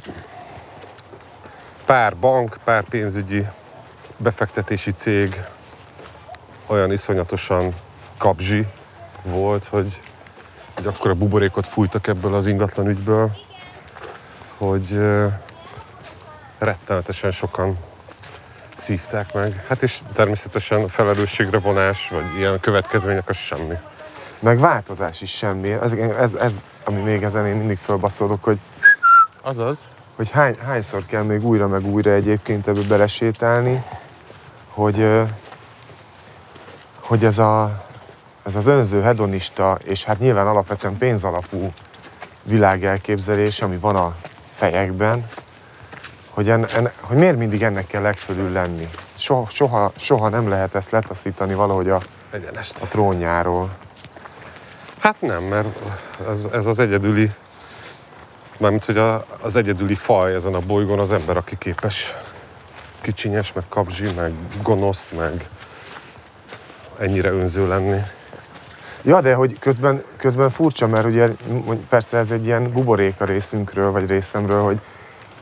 pár 1.84 2.16
bank, 2.16 2.56
pár 2.64 2.84
pénzügyi 2.84 3.46
befektetési 4.16 4.90
cég 4.90 5.42
olyan 6.70 6.92
iszonyatosan 6.92 7.74
kapzsi 8.16 8.66
volt, 9.22 9.64
hogy, 9.64 10.00
hogy 10.74 10.86
akkor 10.86 11.10
a 11.10 11.14
buborékot 11.14 11.66
fújtak 11.66 12.06
ebből 12.06 12.34
az 12.34 12.46
ingatlan 12.46 12.88
ügyből, 12.88 13.30
hogy 14.56 14.98
rettenetesen 16.58 17.30
sokan 17.30 17.78
szívták 18.76 19.34
meg. 19.34 19.64
Hát 19.68 19.82
és 19.82 20.00
természetesen 20.12 20.88
felelősségre 20.88 21.58
vonás, 21.58 22.08
vagy 22.08 22.24
ilyen 22.36 22.60
következmények, 22.60 23.28
az 23.28 23.36
semmi. 23.36 23.74
Meg 24.38 24.58
változás 24.58 25.20
is 25.20 25.30
semmi. 25.30 25.70
Ez, 25.72 25.92
ez, 25.92 26.34
ez 26.34 26.64
ami 26.84 27.00
még 27.00 27.22
ezen 27.22 27.46
én 27.46 27.56
mindig 27.56 27.76
fölbaszódok, 27.78 28.44
hogy, 28.44 28.58
Azaz. 29.42 29.76
hogy 30.16 30.30
hány, 30.30 30.58
hányszor 30.64 31.06
kell 31.06 31.22
még 31.22 31.44
újra 31.44 31.68
meg 31.68 31.86
újra 31.86 32.10
egyébként 32.10 32.66
ebbe 32.66 32.80
belesétálni, 32.88 33.84
hogy, 34.68 35.08
hogy 37.10 37.24
ez, 37.24 37.38
a, 37.38 37.82
ez 38.42 38.54
az 38.54 38.66
önző, 38.66 39.00
hedonista, 39.00 39.78
és 39.84 40.04
hát 40.04 40.18
nyilván 40.18 40.46
alapvetően 40.46 40.98
pénzalapú 40.98 41.72
világelképzelés, 42.42 43.60
ami 43.60 43.76
van 43.76 43.96
a 43.96 44.16
fejekben, 44.50 45.28
hogy, 46.30 46.50
en, 46.50 46.66
en, 46.66 46.90
hogy 47.00 47.16
miért 47.16 47.36
mindig 47.36 47.62
ennek 47.62 47.86
kell 47.86 48.02
legfölül 48.02 48.52
lenni. 48.52 48.88
soha, 49.14 49.46
soha, 49.48 49.92
soha 49.96 50.28
nem 50.28 50.48
lehet 50.48 50.74
ezt 50.74 50.90
letaszítani 50.90 51.54
valahogy 51.54 51.88
a, 51.88 52.00
Egyenest. 52.30 52.80
a 52.80 52.86
trónjáról. 52.86 53.70
Hát 54.98 55.20
nem, 55.20 55.42
mert 55.42 55.78
ez, 56.28 56.46
ez 56.52 56.66
az 56.66 56.78
egyedüli, 56.78 57.30
mármint 58.58 58.84
hogy 58.84 58.96
a, 58.96 59.26
az 59.40 59.56
egyedüli 59.56 59.94
faj 59.94 60.34
ezen 60.34 60.54
a 60.54 60.60
bolygón 60.60 60.98
az 60.98 61.12
ember, 61.12 61.36
aki 61.36 61.58
képes 61.58 62.14
kicsinyes, 63.00 63.52
meg 63.52 63.64
kapzsi, 63.68 64.12
meg 64.16 64.32
gonosz, 64.62 65.10
meg 65.16 65.48
ennyire 67.00 67.30
önző 67.30 67.68
lenni. 67.68 68.00
Ja, 69.02 69.20
de 69.20 69.34
hogy 69.34 69.58
közben, 69.58 70.02
közben 70.16 70.50
furcsa, 70.50 70.86
mert 70.86 71.04
ugye 71.04 71.28
persze 71.88 72.18
ez 72.18 72.30
egy 72.30 72.46
ilyen 72.46 72.72
buborék 72.72 73.20
a 73.20 73.24
részünkről, 73.24 73.90
vagy 73.90 74.08
részemről, 74.08 74.62
hogy, 74.62 74.80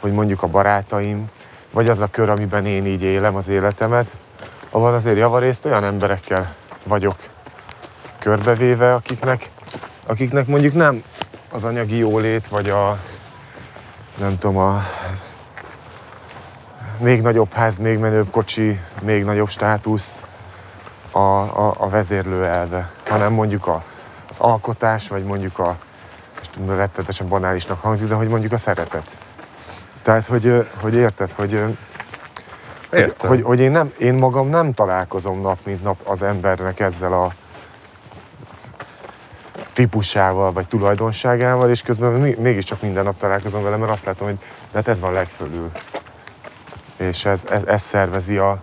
hogy 0.00 0.12
mondjuk 0.12 0.42
a 0.42 0.46
barátaim, 0.46 1.30
vagy 1.70 1.88
az 1.88 2.00
a 2.00 2.06
kör, 2.06 2.28
amiben 2.28 2.66
én 2.66 2.86
így 2.86 3.02
élem 3.02 3.36
az 3.36 3.48
életemet, 3.48 4.06
ahol 4.70 4.94
azért 4.94 5.16
javarészt 5.16 5.64
olyan 5.64 5.84
emberekkel 5.84 6.54
vagyok 6.86 7.16
körbevéve, 8.18 8.94
akiknek, 8.94 9.50
akiknek 10.06 10.46
mondjuk 10.46 10.74
nem 10.74 11.02
az 11.50 11.64
anyagi 11.64 11.96
jólét, 11.96 12.48
vagy 12.48 12.68
a 12.68 12.98
nem 14.18 14.38
tudom, 14.38 14.56
a 14.56 14.82
még 16.98 17.22
nagyobb 17.22 17.52
ház, 17.52 17.78
még 17.78 17.98
menőbb 17.98 18.30
kocsi, 18.30 18.80
még 19.02 19.24
nagyobb 19.24 19.48
státusz, 19.48 20.20
a, 21.10 21.18
a, 21.18 21.74
a 21.78 21.88
vezérlő 21.88 22.44
elve, 22.44 22.90
hanem 23.08 23.32
mondjuk 23.32 23.66
a, 23.66 23.82
az 24.28 24.38
alkotás, 24.38 25.08
vagy 25.08 25.24
mondjuk 25.24 25.58
a, 25.58 25.76
most 26.38 26.50
tudom, 26.50 26.76
rettetesen 26.76 27.28
banálisnak 27.28 27.80
hangzik, 27.80 28.08
de 28.08 28.14
hogy 28.14 28.28
mondjuk 28.28 28.52
a 28.52 28.56
szeretet. 28.56 29.16
Tehát, 30.02 30.26
hogy, 30.26 30.68
hogy 30.80 30.94
érted, 30.94 31.32
hogy, 31.32 31.62
Értem. 32.92 33.30
hogy, 33.30 33.42
hogy 33.42 33.60
én, 33.60 33.70
nem, 33.70 33.92
én 33.98 34.14
magam 34.14 34.48
nem 34.48 34.72
találkozom 34.72 35.40
nap 35.40 35.58
mint 35.64 35.82
nap 35.82 35.96
az 36.04 36.22
embernek 36.22 36.80
ezzel 36.80 37.12
a 37.12 37.32
típusával, 39.72 40.52
vagy 40.52 40.68
tulajdonságával, 40.68 41.70
és 41.70 41.82
közben 41.82 42.12
mégiscsak 42.38 42.82
minden 42.82 43.04
nap 43.04 43.18
találkozom 43.18 43.62
vele, 43.62 43.76
mert 43.76 43.92
azt 43.92 44.04
látom, 44.04 44.26
hogy 44.26 44.38
hát 44.74 44.88
ez 44.88 45.00
van 45.00 45.12
legfölül. 45.12 45.70
És 46.96 47.24
ez, 47.24 47.44
ez, 47.50 47.62
ez 47.64 47.82
szervezi 47.82 48.36
a, 48.36 48.58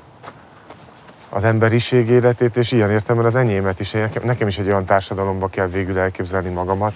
az 1.36 1.44
emberiség 1.44 2.10
életét, 2.10 2.58
és 2.58 2.72
ilyen 2.72 2.92
értelemben 2.92 3.26
az 3.26 3.36
enyémet 3.36 3.80
is. 3.80 3.92
Nekem, 3.92 4.24
nekem 4.24 4.48
is 4.48 4.58
egy 4.58 4.68
olyan 4.68 4.86
társadalomba 4.86 5.48
kell 5.48 5.68
végül 5.68 6.00
elképzelni 6.00 6.50
magamat, 6.50 6.94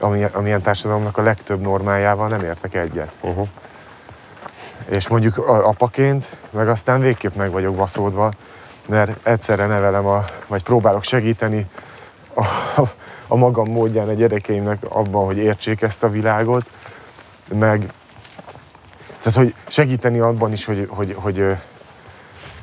ami, 0.00 0.22
amilyen 0.32 0.62
társadalomnak 0.62 1.18
a 1.18 1.22
legtöbb 1.22 1.60
normájával 1.60 2.28
nem 2.28 2.40
értek 2.40 2.74
egyet. 2.74 3.12
Uh-huh. 3.20 3.48
És 4.88 5.08
mondjuk 5.08 5.38
apaként, 5.46 6.36
meg 6.50 6.68
aztán 6.68 7.00
végképp 7.00 7.34
meg 7.34 7.50
vagyok 7.50 7.74
baszódva, 7.74 8.30
mert 8.86 9.26
egyszerre 9.26 9.66
nevelem, 9.66 10.06
a, 10.06 10.24
vagy 10.46 10.62
próbálok 10.62 11.02
segíteni 11.02 11.66
a, 12.34 12.44
a 13.26 13.36
magam 13.36 13.70
módján 13.70 14.08
a 14.08 14.12
gyerekeimnek 14.12 14.78
abban, 14.88 15.24
hogy 15.24 15.36
értsék 15.36 15.82
ezt 15.82 16.02
a 16.02 16.10
világot, 16.10 16.66
meg 17.48 17.92
tehát, 19.20 19.38
hogy 19.38 19.54
segíteni 19.66 20.18
abban 20.18 20.52
is, 20.52 20.64
hogy, 20.64 20.86
hogy, 20.90 21.14
hogy 21.18 21.38
ö, 21.38 21.52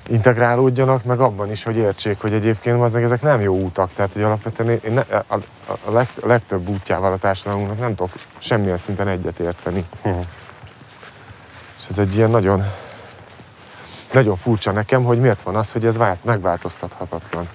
integrálódjanak, 0.08 1.04
meg 1.04 1.20
abban 1.20 1.52
is, 1.52 1.64
hogy 1.64 1.78
értsék, 1.78 2.20
hogy 2.22 2.34
egyébként 2.34 2.82
azok 2.82 3.02
ezek 3.02 3.22
nem 3.22 3.42
jó 3.42 3.56
útak. 3.56 3.94
Tehát, 3.94 4.14
hogy 4.14 4.22
alapvetően 4.22 4.70
én 4.70 4.94
ne, 4.94 5.02
a, 5.28 5.36
a, 5.86 5.92
leg, 5.92 6.08
a 6.22 6.28
legtöbb 6.28 6.70
útjával 6.70 7.14
a 7.14 7.18
társadalmunknak 7.18 7.80
nem 7.80 7.96
tudok 7.96 8.12
semmilyen 8.38 8.78
szinten 8.78 9.08
egyet 9.08 9.40
érteni. 9.40 9.86
Uh-huh. 10.04 10.26
És 11.80 11.86
ez 11.90 11.98
egy 11.98 12.16
ilyen 12.16 12.30
nagyon, 12.30 12.64
nagyon 14.12 14.36
furcsa 14.36 14.72
nekem, 14.72 15.04
hogy 15.04 15.20
miért 15.20 15.42
van 15.42 15.56
az, 15.56 15.72
hogy 15.72 15.86
ez 15.86 15.98
vált, 15.98 16.24
megváltoztathatatlan. 16.24 17.50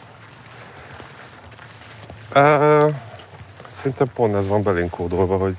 Uh, 2.35 2.95
szerintem 3.73 4.11
pont 4.15 4.35
ez 4.35 4.47
van 4.47 4.63
belénk 4.63 4.91
kódolva, 4.91 5.37
hogy 5.37 5.57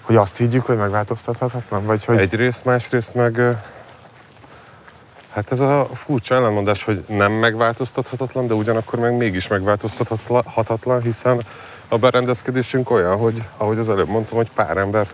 Hogy 0.00 0.16
azt 0.16 0.36
higgyük, 0.36 0.64
hogy 0.64 0.76
megváltoztathatatlan, 0.76 1.84
vagy 1.84 2.04
hogy... 2.04 2.18
egyrészt, 2.18 2.64
másrészt 2.64 3.14
meg 3.14 3.40
hát 5.30 5.52
ez 5.52 5.60
a 5.60 5.88
furcsa 5.94 6.34
ellenmondás, 6.34 6.84
hogy 6.84 7.04
nem 7.08 7.32
megváltoztathatatlan, 7.32 8.46
de 8.46 8.54
ugyanakkor 8.54 8.98
meg 8.98 9.16
mégis 9.16 9.48
megváltoztathatatlan, 9.48 11.02
hiszen 11.02 11.42
a 11.88 11.98
berendezkedésünk 11.98 12.90
olyan, 12.90 13.16
hogy 13.16 13.42
ahogy 13.56 13.78
az 13.78 13.90
előbb 13.90 14.08
mondtam, 14.08 14.36
hogy 14.36 14.50
pár 14.50 14.76
ember 14.76 15.08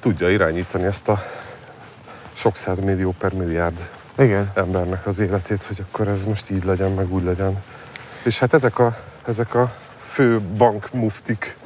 tudja 0.00 0.30
irányítani 0.30 0.84
ezt 0.84 1.08
a 1.08 1.22
sok 2.32 2.56
millió 2.82 3.14
per 3.18 3.32
milliárd 3.32 3.88
Igen. 4.18 4.50
embernek 4.54 5.06
az 5.06 5.18
életét, 5.18 5.62
hogy 5.62 5.84
akkor 5.88 6.08
ez 6.08 6.24
most 6.24 6.50
így 6.50 6.64
legyen, 6.64 6.90
meg 6.90 7.12
úgy 7.12 7.24
legyen. 7.24 7.62
És 8.24 8.38
hát 8.38 8.54
ezek 8.54 8.78
a, 8.78 8.96
ezek 9.26 9.54
a 9.54 9.74
fő 10.00 10.40
bankmuftik, 10.40 11.56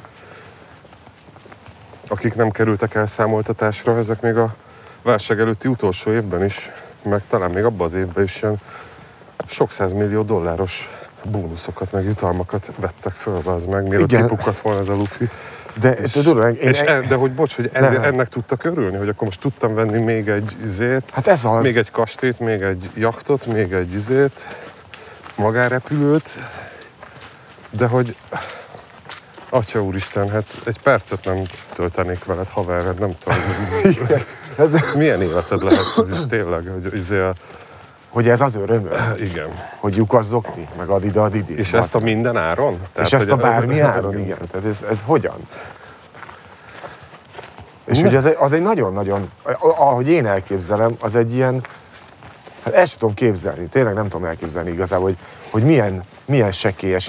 akik 2.07 2.35
nem 2.35 2.51
kerültek 2.51 2.95
el 2.95 3.07
számoltatásra, 3.07 3.97
ezek 3.97 4.21
még 4.21 4.37
a 4.37 4.55
válság 5.01 5.39
előtti 5.39 5.67
utolsó 5.67 6.11
évben 6.11 6.43
is, 6.43 6.71
meg 7.05 7.21
talán 7.29 7.51
még 7.53 7.63
abban 7.63 7.87
az 7.87 7.93
évben 7.93 8.23
is 8.23 8.41
ilyen 8.41 8.57
sok 9.47 9.71
millió 9.93 10.21
dolláros 10.21 10.89
bónuszokat, 11.23 11.91
meg 11.91 12.03
jutalmakat 12.03 12.71
vettek 12.75 13.13
föl, 13.13 13.39
az 13.45 13.65
meg, 13.65 13.87
mielőtt 13.87 14.11
Igen. 14.11 14.27
kipukadt 14.27 14.59
volna 14.59 14.79
ez 14.79 14.89
a 14.89 14.95
lufi. 14.95 15.29
De 15.79 15.93
tudod, 15.93 16.45
én, 16.45 16.69
És 16.69 16.79
e, 16.79 16.99
de 16.99 17.15
hogy 17.15 17.31
bocs, 17.31 17.55
hogy 17.55 17.69
ez, 17.73 17.83
ennek 17.83 18.29
tudtak 18.29 18.63
örülni, 18.63 18.97
hogy 18.97 19.09
akkor 19.09 19.27
most 19.27 19.39
tudtam 19.39 19.73
venni 19.73 20.01
még 20.01 20.27
egy 20.27 20.55
izét, 20.65 21.03
hát 21.11 21.27
ez 21.27 21.45
az. 21.45 21.63
még 21.63 21.77
egy 21.77 21.91
kastélyt, 21.91 22.39
még 22.39 22.61
egy 22.61 22.89
jachtot, 22.93 23.45
még 23.45 23.71
egy 23.71 23.93
izét, 23.93 24.47
magárepülőt, 25.35 26.39
de 27.69 27.85
hogy 27.85 28.15
Atya 29.55 29.83
úristen, 29.83 30.29
hát 30.29 30.45
egy 30.65 30.79
percet 30.83 31.25
nem 31.25 31.41
töltenék 31.73 32.25
veled, 32.25 32.49
haver, 32.49 32.83
hát 32.83 32.99
nem 32.99 33.15
tudom. 33.17 33.39
ez, 34.57 34.93
Milyen 34.95 35.21
életed 35.21 35.63
lehet 35.63 35.83
ez 35.97 36.09
is 36.09 36.25
tényleg, 36.29 36.67
hogy 36.67 36.93
izé 36.93 37.19
a, 37.19 37.33
hogy 38.09 38.29
ez 38.29 38.41
az 38.41 38.55
örömöm, 38.55 39.13
igen. 39.19 39.47
hogy 39.79 39.95
lyukas 39.95 40.25
zokni, 40.25 40.67
meg 40.77 40.89
adida 40.89 41.23
adidi. 41.23 41.57
És 41.57 41.73
ezt 41.73 41.95
a 41.95 41.99
minden 41.99 42.37
áron? 42.37 42.77
és 42.99 43.13
ezt 43.13 43.31
a 43.31 43.35
bármi 43.35 43.79
áron, 43.95 44.19
igen. 44.19 44.37
Tehát 44.51 44.67
ez, 44.67 44.85
ez 44.89 45.01
hogyan? 45.05 45.47
És 47.85 47.99
Ne. 47.99 48.07
ugye 48.07 48.17
ez, 48.17 48.25
egy- 48.25 48.37
az 48.39 48.53
egy 48.53 48.61
nagyon-nagyon, 48.61 49.31
ahogy 49.59 50.07
én 50.07 50.25
elképzelem, 50.25 50.95
az 50.99 51.15
egy 51.15 51.33
ilyen, 51.33 51.65
hát 52.63 52.73
ezt 52.73 52.89
sem 52.89 52.99
tudom 52.99 53.13
képzelni, 53.13 53.65
tényleg 53.65 53.93
nem 53.93 54.07
tudom 54.07 54.25
elképzelni 54.27 54.71
igazából, 54.71 55.05
hogy, 55.05 55.17
hogy 55.49 55.63
milyen, 55.63 56.03
milyen 56.25 56.51
sekélyes 56.51 57.07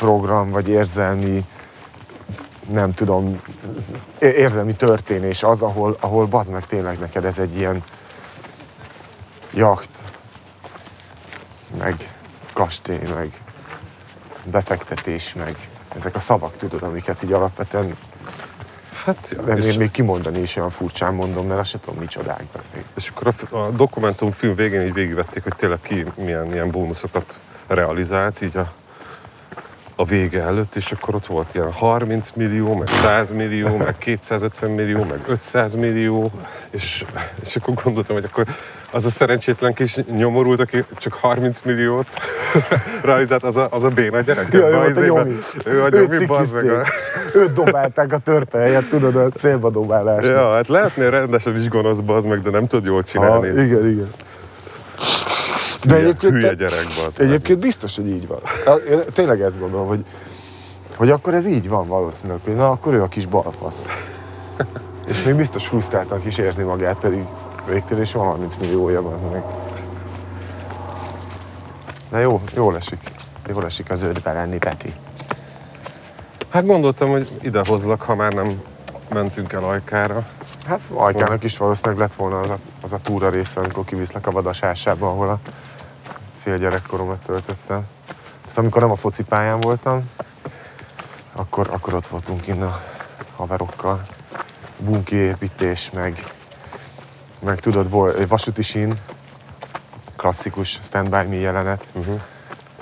életprogram, 0.00 0.50
vagy 0.50 0.68
érzelmi, 0.68 1.44
nem 2.70 2.94
tudom, 2.94 3.40
érzelmi 4.18 4.74
történés 4.74 5.42
az, 5.42 5.62
ahol, 5.62 5.96
ahol 6.00 6.26
bazd 6.26 6.52
meg 6.52 6.66
tényleg 6.66 6.98
neked 6.98 7.24
ez 7.24 7.38
egy 7.38 7.56
ilyen 7.56 7.82
jacht, 9.54 9.88
meg 11.78 12.14
kastély, 12.52 13.08
meg 13.14 13.40
befektetés, 14.44 15.34
meg 15.34 15.68
ezek 15.94 16.14
a 16.14 16.20
szavak, 16.20 16.56
tudod, 16.56 16.82
amiket 16.82 17.22
így 17.22 17.32
alapvetően 17.32 17.96
Hát, 19.04 19.28
ja, 19.36 19.42
de 19.42 19.54
még, 19.54 19.78
még 19.78 19.90
kimondani 19.90 20.40
is 20.40 20.56
olyan 20.56 20.70
furcsán 20.70 21.14
mondom, 21.14 21.46
mert 21.46 21.60
azt 21.60 21.70
sem 21.70 21.80
tudom, 21.80 21.98
micsodák. 21.98 22.44
Még. 22.74 22.84
és 22.96 23.08
akkor 23.08 23.34
a, 23.50 23.56
a 23.56 23.70
dokumentumfilm 23.70 24.54
végén 24.54 24.80
így 24.80 24.92
végigvették, 24.92 25.42
hogy 25.42 25.56
tényleg 25.56 25.80
ki 25.80 26.04
milyen 26.14 26.52
ilyen 26.52 26.70
bónuszokat 26.70 27.38
realizált, 27.66 28.40
így 28.40 28.56
a, 28.56 28.72
a 30.00 30.04
vége 30.04 30.42
előtt, 30.42 30.76
és 30.76 30.92
akkor 30.92 31.14
ott 31.14 31.26
volt 31.26 31.54
ilyen 31.54 31.72
30 31.72 32.30
millió, 32.34 32.74
meg 32.74 32.86
100 32.88 33.30
millió, 33.30 33.76
meg 33.76 33.98
250 33.98 34.70
millió, 34.70 35.04
meg 35.04 35.20
500 35.26 35.74
millió, 35.74 36.30
és, 36.70 37.04
és 37.42 37.56
akkor 37.56 37.74
gondoltam, 37.84 38.14
hogy 38.16 38.24
akkor 38.24 38.44
az 38.90 39.04
a 39.04 39.10
szerencsétlen 39.10 39.74
kis 39.74 39.96
nyomorult, 40.16 40.60
aki 40.60 40.84
csak 40.98 41.12
30 41.12 41.60
milliót 41.64 42.06
realizált, 43.04 43.42
az 43.42 43.56
a, 43.56 43.68
az 43.70 43.84
a 43.84 43.88
béna 43.88 44.20
gyerek. 44.20 44.52
Ja, 44.52 44.58
ő 44.58 44.64
Abba 44.64 44.78
volt 44.78 44.96
a 44.96 45.00
nyomi. 45.00 45.36
Ő 45.64 45.82
a 45.82 45.88
nyomi, 45.88 46.26
bazd 46.26 46.54
meg. 46.54 46.70
A... 46.70 46.84
Őt 47.34 47.52
dobálták 47.52 48.12
a 48.12 48.18
törpe 48.18 48.58
helyett, 48.58 48.88
tudod, 48.88 49.16
a 49.16 49.28
célba 49.28 49.70
dobálás. 49.70 50.26
Ja, 50.26 50.52
hát 50.52 50.68
lehetnél 50.68 51.10
rendesen 51.10 51.56
is 51.56 51.68
gonosz, 51.68 51.98
bazd 51.98 52.28
meg, 52.28 52.42
de 52.42 52.50
nem 52.50 52.66
tud 52.66 52.84
jól 52.84 53.02
csinálni. 53.02 53.48
igen, 53.48 53.86
igen. 53.86 54.10
De 55.84 55.94
hülye, 55.94 56.06
egyébként, 56.06 56.32
hülye 56.32 56.54
gyerek, 56.54 56.86
meg. 56.96 57.28
egyébként 57.28 57.58
biztos, 57.58 57.96
hogy 57.96 58.08
így 58.08 58.26
van. 58.26 58.38
Én 58.90 58.98
tényleg 59.12 59.40
ezt 59.40 59.58
gondolom, 59.58 59.86
hogy, 59.86 60.04
hogy 60.96 61.10
akkor 61.10 61.34
ez 61.34 61.46
így 61.46 61.68
van 61.68 61.86
valószínűleg, 61.86 62.40
hogy 62.44 62.54
na, 62.54 62.70
akkor 62.70 62.94
ő 62.94 63.02
a 63.02 63.08
kis 63.08 63.26
balfasz. 63.26 63.88
És 65.06 65.22
még 65.22 65.34
biztos 65.34 65.66
frusztráltan 65.66 66.22
is 66.26 66.38
érzi 66.38 66.62
magát, 66.62 66.98
pedig 66.98 67.24
végtől 67.68 68.00
is 68.00 68.12
van 68.12 68.26
30 68.26 68.56
milliója, 68.56 69.08
az 69.08 69.20
meg. 69.32 69.42
De 72.10 72.18
jó, 72.18 72.40
jól 72.54 72.76
esik. 72.76 73.10
Jól 73.48 73.64
esik 73.64 73.90
az 73.90 74.02
ötbe 74.02 74.32
lenni, 74.32 74.58
Peti. 74.58 74.94
Hát 76.48 76.66
gondoltam, 76.66 77.10
hogy 77.10 77.28
idehozlak, 77.42 78.02
ha 78.02 78.14
már 78.14 78.32
nem 78.32 78.62
mentünk 79.08 79.52
el 79.52 79.64
Ajkára. 79.64 80.26
Hát 80.66 80.80
Ajkának 80.94 81.44
is 81.44 81.56
valószínűleg 81.56 81.98
lett 81.98 82.14
volna 82.14 82.40
az 82.40 82.48
a, 82.48 82.58
az 82.80 82.92
a 82.92 82.98
túra 83.02 83.28
része, 83.28 83.60
amikor 83.60 83.84
kiviszlek 83.84 84.26
a 84.26 84.30
vadasásába, 84.30 85.08
ahol 85.08 85.28
a 85.28 85.38
fél 86.42 86.58
gyerekkoromat 86.58 87.20
töltöttem. 87.20 87.86
Tehát 88.42 88.58
amikor 88.58 88.82
nem 88.82 88.90
a 88.90 88.96
focipályán 88.96 89.60
voltam, 89.60 90.10
akkor, 91.32 91.68
akkor 91.70 91.94
ott 91.94 92.06
voltunk 92.06 92.46
innen 92.46 92.68
a 92.68 92.80
haverokkal. 93.36 94.02
Bunki 94.78 95.16
építés, 95.16 95.90
meg, 95.90 96.32
meg 97.38 97.60
tudod, 97.60 97.90
volt 97.90 98.28
vasúti 98.28 98.62
sín, 98.62 99.00
klasszikus 100.16 100.78
Stand 100.82 101.08
By 101.08 101.22
Me 101.28 101.36
jelenet. 101.36 101.86
Uh-huh. 101.92 102.20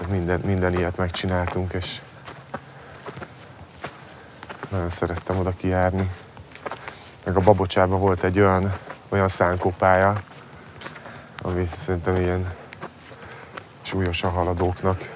Minden, 0.08 0.40
minden 0.40 0.74
ilyet 0.74 0.96
megcsináltunk, 0.96 1.72
és 1.72 2.00
nagyon 4.68 4.88
szerettem 4.88 5.38
oda 5.38 5.50
kijárni. 5.50 6.10
Meg 7.24 7.36
a 7.36 7.40
Babocsában 7.40 8.00
volt 8.00 8.22
egy 8.22 8.38
olyan, 8.38 8.72
olyan 9.08 9.28
szánkópálya, 9.28 10.22
ami 11.42 11.68
szerintem 11.76 12.16
ilyen 12.16 12.54
súlyosan 13.88 14.30
haladóknak 14.30 15.08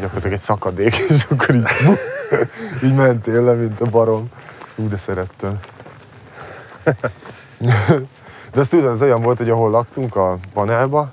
gyakorlatilag 0.00 0.32
egy 0.32 0.40
szakadék, 0.40 0.96
és 1.08 1.26
akkor 1.28 1.54
így, 1.54 1.68
így 2.84 2.94
mentél 2.94 3.42
le, 3.42 3.52
mint 3.52 3.80
a 3.80 3.84
barom. 3.90 4.30
Ú, 4.76 4.88
de 4.88 4.96
szerettem. 4.96 5.58
De 8.52 8.60
azt 8.60 8.70
tudod, 8.70 8.90
az 8.90 9.02
olyan 9.02 9.22
volt, 9.22 9.38
hogy 9.38 9.50
ahol 9.50 9.70
laktunk 9.70 10.16
a 10.16 10.38
panelba, 10.52 11.12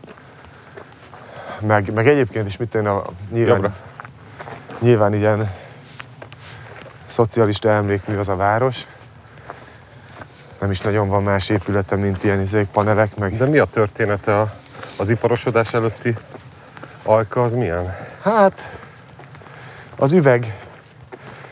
meg, 1.60 1.94
meg 1.94 2.08
egyébként 2.08 2.48
is 2.48 2.58
mit 2.58 2.76
én 2.76 2.88
a 2.88 3.04
nyilván, 3.32 3.56
Jobbra. 3.56 3.76
nyilván 4.80 5.14
ilyen 5.14 5.52
szocialista 7.06 7.70
emlékmű 7.70 8.18
az 8.18 8.28
a 8.28 8.36
város. 8.36 8.86
Nem 10.60 10.72
is 10.72 10.80
nagyon 10.80 11.10
van 11.10 11.24
más 11.24 11.50
épülete, 11.50 11.96
mint 11.96 12.24
ilyen 12.24 12.42
izék, 12.42 12.68
panelek, 12.68 13.16
meg 13.16 13.38
De 13.38 13.46
mi 13.46 13.58
a 13.58 13.66
története 13.66 14.40
a, 14.40 14.54
az 14.98 15.10
iparosodás 15.10 15.74
előtti 15.74 16.16
Ajka, 17.06 17.44
az 17.44 17.54
milyen? 17.54 17.96
Hát, 18.22 18.78
az 19.98 20.12
üveg 20.12 20.58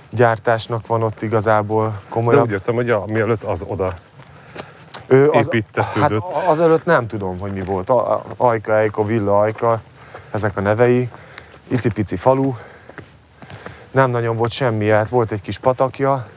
gyártásnak 0.10 0.88
van 0.88 1.04
ott 1.04 1.22
igazából 1.22 1.88
De 1.90 1.98
komolyabb. 2.10 2.44
úgy 2.46 2.52
jöttem, 2.52 2.76
hogy 2.76 2.90
a, 2.90 3.04
mielőtt 3.06 3.44
az 3.44 3.64
oda 3.68 3.94
Ő 5.08 5.30
építetődött. 5.34 6.34
Hát 6.34 6.48
azelőtt 6.48 6.86
nem 6.86 7.08
tudom, 7.08 7.40
hogy 7.40 7.54
mi 7.54 7.62
volt. 7.62 7.90
A- 7.90 8.12
a- 8.14 8.24
Ajka, 8.38 8.76
Ejka, 8.78 9.06
Villa, 9.06 9.40
Ajka, 9.40 9.82
ezek 10.32 10.58
a 10.58 10.62
nevei. 10.62 11.10
Icipici 11.68 12.16
falu. 12.16 12.54
Nem 13.92 14.10
nagyon 14.10 14.36
volt 14.36 14.52
semmi, 14.52 14.90
hát 14.90 15.10
volt 15.10 15.32
egy 15.32 15.42
kis 15.42 15.58
patakja, 15.58 16.28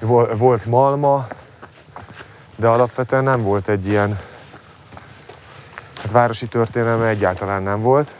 vol- 0.00 0.36
volt 0.38 0.64
malma, 0.66 1.26
de 2.56 2.66
alapvetően 2.68 3.24
nem 3.24 3.42
volt 3.42 3.68
egy 3.68 3.86
ilyen, 3.86 4.18
hát 6.02 6.10
városi 6.10 6.46
történelme 6.46 7.06
egyáltalán 7.06 7.62
nem 7.62 7.80
volt. 7.80 8.10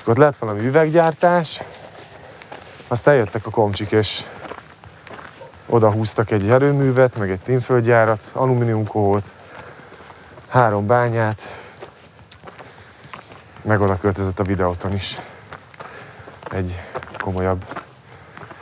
Akkor 0.00 0.12
ott 0.12 0.16
lett 0.16 0.36
valami 0.36 0.66
üveggyártás, 0.66 1.62
aztán 2.88 3.14
jöttek 3.14 3.46
a 3.46 3.50
komcsik, 3.50 3.92
és 3.92 4.24
oda 5.66 5.90
húztak 5.90 6.30
egy 6.30 6.50
erőművet, 6.50 7.18
meg 7.18 7.30
egy 7.30 7.40
tínföldgyárat, 7.40 8.30
alumíniumkóhót, 8.32 9.24
három 10.48 10.86
bányát, 10.86 11.40
meg 13.62 13.80
oda 13.80 13.98
költözött 13.98 14.38
a 14.38 14.44
videóton 14.44 14.92
is 14.92 15.18
egy 16.50 16.80
komolyabb 17.18 17.64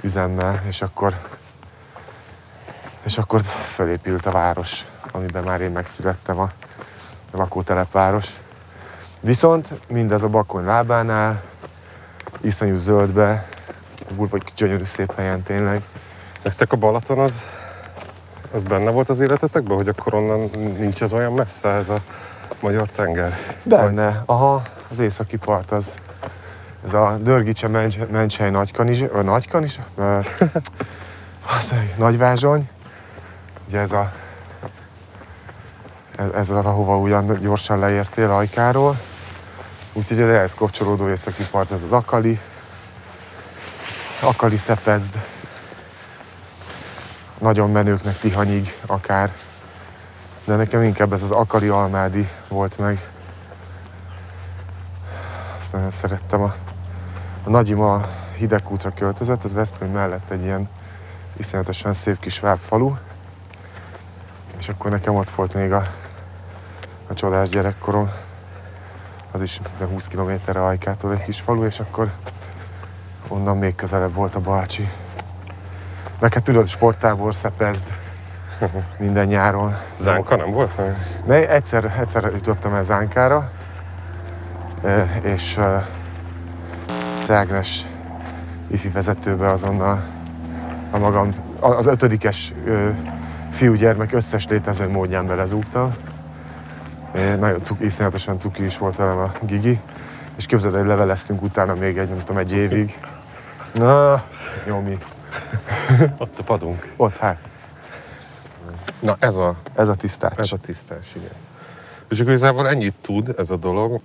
üzemmel, 0.01 0.63
és 0.67 0.83
akkor 0.83 1.15
és 3.03 3.19
akkor 3.19 3.43
felépült 3.43 4.27
a 4.27 4.31
város, 4.31 4.87
amiben 5.13 5.43
már 5.43 5.61
én 5.61 5.71
megszülettem, 5.71 6.39
a 6.39 6.51
lakótelepváros. 7.33 8.27
Viszont 9.21 9.69
mindez 9.89 10.23
a 10.23 10.29
bakony 10.29 10.65
lábánál, 10.65 11.43
iszonyú 12.41 12.77
zöldbe, 12.77 13.49
kurva 14.17 14.39
gyönyörű 14.57 14.85
szép 14.85 15.15
helyen 15.15 15.43
tényleg. 15.43 15.83
Nektek 16.43 16.73
a 16.73 16.77
Balaton 16.77 17.19
az, 17.19 17.47
az 18.53 18.63
benne 18.63 18.91
volt 18.91 19.09
az 19.09 19.21
életetekben, 19.21 19.77
hogy 19.77 19.89
akkor 19.89 20.15
onnan 20.15 20.51
nincs 20.79 21.03
ez 21.03 21.13
olyan 21.13 21.33
messze, 21.33 21.69
ez 21.69 21.89
a 21.89 21.97
magyar 22.61 22.89
tenger? 22.89 23.37
Benne, 23.63 24.23
aha, 24.27 24.63
az 24.91 24.99
északi 24.99 25.37
part 25.37 25.71
az, 25.71 25.97
ez 26.85 26.93
a 26.93 27.17
Dörgicse 27.21 27.69
Mencs, 27.69 27.99
Mencsely 28.11 28.51
Nagykanizs, 28.51 29.03
ö, 29.13 29.23
Nagykanizs, 29.23 29.79
ö, 29.97 30.19
az 31.59 31.73
egy 31.73 31.95
Nagyvázsony, 31.99 32.69
ugye 33.69 33.79
ez 33.79 33.93
a, 33.93 34.13
ez, 36.21 36.31
ez 36.35 36.51
az, 36.51 36.67
ahova 36.67 36.99
ugyan 36.99 37.41
gyorsan 37.41 37.79
leértél 37.79 38.31
Ajkáról, 38.31 39.01
úgyhogy 39.93 40.21
ehhez 40.21 40.55
kapcsolódó 40.55 41.09
északi 41.09 41.47
part, 41.51 41.73
ez 41.73 41.83
az 41.83 41.93
Akali, 41.93 42.41
Akali 44.23 44.57
Szepezd, 44.57 45.15
nagyon 47.39 47.71
menőknek 47.71 48.19
Tihanyig 48.19 48.75
akár, 48.87 49.33
de 50.45 50.57
nekem 50.57 50.83
inkább 50.83 51.13
ez 51.13 51.23
az 51.23 51.31
Akali 51.31 51.69
Almádi 51.69 52.29
volt 52.49 52.79
meg. 52.79 53.09
Azt 55.57 55.73
nagyon 55.73 55.91
szerettem. 55.91 56.43
A, 56.43 56.55
a 57.45 57.51
nagyima 57.51 58.07
hidegkútra 58.37 58.93
költözött, 58.95 59.45
ez 59.45 59.53
Veszprém 59.53 59.91
mellett 59.91 60.31
egy 60.31 60.43
ilyen 60.43 60.69
iszonyatosan 61.37 61.93
szép 61.93 62.19
kis 62.19 62.43
falu. 62.59 62.95
És 64.59 64.69
akkor 64.69 64.91
nekem 64.91 65.15
ott 65.15 65.31
volt 65.31 65.55
még 65.55 65.73
a, 65.73 65.83
a 67.11 67.15
csodás 67.15 67.49
gyerekkorom. 67.49 68.11
Az 69.33 69.43
is 69.43 69.61
de 69.79 69.85
20 69.85 70.07
kilométerre 70.07 70.65
Ajkától 70.65 71.13
egy 71.13 71.23
kis 71.23 71.41
falu, 71.41 71.65
és 71.65 71.81
akkor 71.81 72.11
onnan 73.29 73.57
még 73.57 73.75
közelebb 73.75 74.15
volt 74.15 74.35
a 74.35 74.41
Balcsi. 74.41 74.89
Meg 76.21 76.35
hát 76.35 76.43
tudod, 76.43 76.69
sporttábor, 76.69 77.35
szepezd 77.35 77.87
minden 78.99 79.27
nyáron. 79.27 79.77
Zánka 79.99 80.37
nem 80.37 80.51
volt? 80.51 80.71
Ne, 81.27 81.49
egyszer, 81.49 81.95
egyszer 81.99 82.31
jutottam 82.33 82.75
el 82.75 82.83
Zánkára, 82.83 83.51
e, 84.85 85.21
és 85.23 85.57
e, 85.57 85.87
Ágnes 87.29 87.87
ifi 88.67 88.89
vezetőbe 88.89 89.51
azonnal 89.51 90.03
a 90.91 90.99
magam, 90.99 91.35
az 91.61 91.87
ötödikes 91.87 92.53
ö, 92.65 92.89
fiúgyermek 93.51 94.13
összes 94.13 94.47
létező 94.47 94.89
módján 94.89 95.27
belezúgtam. 95.27 95.95
Nagyon 97.13 97.63
cuk, 97.63 97.81
iszonyatosan 97.81 98.37
cuki 98.39 98.65
is 98.65 98.79
volt 98.79 98.97
velem 98.97 99.19
a 99.19 99.33
Gigi, 99.41 99.81
és 100.37 100.47
képzeld, 100.47 100.75
hogy 100.75 100.87
leveleztünk 100.87 101.43
utána 101.43 101.75
még 101.75 101.99
egy, 101.99 102.09
nem 102.09 102.19
tudom, 102.19 102.37
egy 102.37 102.53
évig. 102.53 102.99
Na, 103.75 104.23
jó 104.67 104.81
mi. 104.81 104.99
Ott 106.19 106.39
a 106.39 106.43
padunk. 106.43 106.93
Ott 106.97 107.17
hát, 107.17 107.39
Na 109.01 109.17
ez 109.19 109.37
a, 109.37 109.55
ez 109.75 109.89
a 109.89 109.95
tisztács. 109.95 110.39
ez 110.39 110.53
a 110.53 110.57
tisztás, 110.57 111.07
igen. 111.17 111.31
És 112.09 112.21
akkor 112.21 112.33
igazából 112.33 112.69
ennyit 112.69 112.95
tud 113.01 113.35
ez 113.37 113.51
a 113.51 113.57
dolog, 113.57 114.01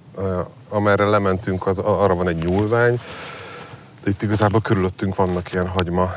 amerre 0.69 1.05
lementünk, 1.05 1.67
az, 1.67 1.79
arra 1.79 2.15
van 2.15 2.27
egy 2.27 2.37
nyúlvány, 2.37 2.99
de 4.03 4.09
itt 4.09 4.21
igazából 4.21 4.61
körülöttünk 4.61 5.15
vannak 5.15 5.53
ilyen 5.53 5.67
hagyma 5.67 6.11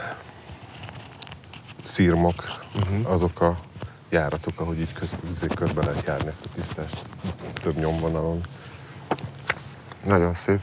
szírmok, 1.83 2.44
uh-huh. 2.74 3.12
azok 3.12 3.40
a 3.40 3.57
járatok, 4.09 4.61
ahogy 4.61 4.81
így 4.81 4.92
köz, 4.92 5.14
közé 5.27 5.47
körbe 5.47 5.85
lehet 5.85 6.07
járni 6.07 6.29
ezt 6.29 6.44
a 6.44 6.49
tisztást 6.55 7.09
több 7.62 7.77
nyomvonalon. 7.77 8.40
Nagyon 10.05 10.33
szép. 10.33 10.61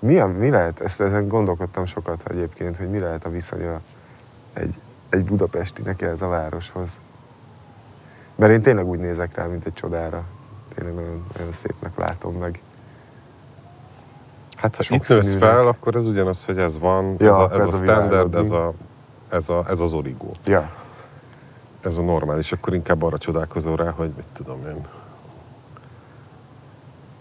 Mi, 0.00 0.18
a, 0.18 0.26
mi 0.26 0.50
lehet, 0.50 0.80
ezt, 0.80 1.00
ezen 1.00 1.28
gondolkodtam 1.28 1.86
sokat 1.86 2.22
egyébként, 2.28 2.76
hogy 2.76 2.90
mi 2.90 2.98
lehet 2.98 3.24
a 3.24 3.28
viszonya 3.28 3.80
egy, 4.52 4.74
egy 5.08 5.24
budapestinek 5.24 6.02
ez 6.02 6.20
a 6.20 6.28
városhoz. 6.28 7.00
Mert 8.34 8.52
én 8.52 8.62
tényleg 8.62 8.86
úgy 8.86 8.98
nézek 8.98 9.34
rá, 9.34 9.44
mint 9.44 9.64
egy 9.64 9.72
csodára. 9.72 10.24
Tényleg 10.74 10.94
nagyon, 10.94 11.26
nagyon 11.36 11.52
szépnek 11.52 11.96
látom 11.96 12.34
meg. 12.34 12.60
Hát 14.56 14.76
ha 14.76 14.82
Sok 14.82 14.96
itt 14.96 15.08
nősz 15.08 15.36
fel, 15.36 15.66
akkor 15.66 15.96
ez 15.96 16.06
ugyanaz, 16.06 16.44
hogy 16.44 16.58
ez 16.58 16.78
van, 16.78 17.14
Ja, 17.18 17.28
ez, 17.28 17.36
a, 17.36 17.54
ez, 17.54 17.60
ez 17.60 17.72
a 17.72 17.74
a 17.74 17.76
standard, 17.76 18.34
ez, 18.34 18.50
a, 18.50 18.72
ez, 19.28 19.48
a, 19.48 19.64
ez 19.68 19.80
az 19.80 19.92
origó. 19.92 20.34
Ja, 20.44 20.70
Ez 21.86 21.96
a 21.96 22.02
normális, 22.02 22.52
akkor 22.52 22.74
inkább 22.74 23.02
arra 23.02 23.18
csodálkozol 23.18 23.76
rá, 23.76 23.90
hogy 23.90 24.10
mit 24.16 24.26
tudom 24.32 24.58
én, 24.66 24.86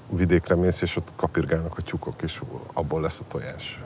vidékre 0.10 0.56
mész, 0.56 0.82
és 0.82 0.96
ott 0.96 1.12
kapirgálnak 1.16 1.78
a 1.78 1.82
tyúkok, 1.82 2.22
és 2.22 2.42
abból 2.74 3.02
lesz 3.02 3.20
a 3.20 3.24
tojás. 3.28 3.84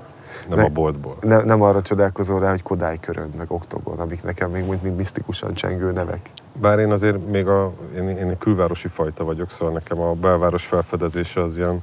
Nem 0.49 0.57
Ne- 0.57 0.63
a 0.65 0.69
boltból. 0.69 1.17
ne, 1.21 1.41
nem 1.41 1.61
arra 1.61 1.81
csodálkozol 1.81 2.39
rá, 2.39 2.49
hogy 2.49 2.61
Kodály 2.63 2.99
körönd, 2.99 3.35
meg 3.35 3.51
Oktogon, 3.51 3.99
amik 3.99 4.23
nekem 4.23 4.51
még 4.51 4.65
mindig 4.65 4.91
misztikusan 4.91 5.53
csengő 5.53 5.91
nevek. 5.91 6.29
Bár 6.59 6.79
én 6.79 6.91
azért 6.91 7.27
még 7.27 7.47
a, 7.47 7.73
én, 7.95 8.07
én 8.07 8.29
egy 8.29 8.37
külvárosi 8.37 8.87
fajta 8.87 9.23
vagyok, 9.23 9.51
szóval 9.51 9.73
nekem 9.73 9.99
a 9.99 10.13
belváros 10.13 10.65
felfedezése 10.65 11.41
az 11.41 11.57
ilyen 11.57 11.81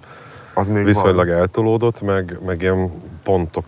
Az 0.55 0.69
még 0.69 0.85
viszonylag 0.85 1.27
van. 1.27 1.37
eltolódott, 1.37 2.01
meg, 2.03 2.39
meg 2.47 2.63
ilyen 2.63 2.91
pontok 3.23 3.65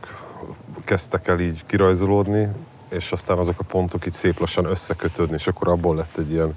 kezdtek 0.84 1.28
el 1.28 1.40
így 1.40 1.66
kirajzolódni, 1.66 2.48
és 2.88 3.12
aztán 3.12 3.38
azok 3.38 3.60
a 3.60 3.64
pontok 3.64 4.06
így 4.06 4.12
szép 4.12 4.38
lassan 4.38 4.64
összekötődni, 4.64 5.34
és 5.34 5.46
akkor 5.46 5.68
abból 5.68 5.96
lett 5.96 6.16
egy 6.16 6.30
ilyen 6.30 6.56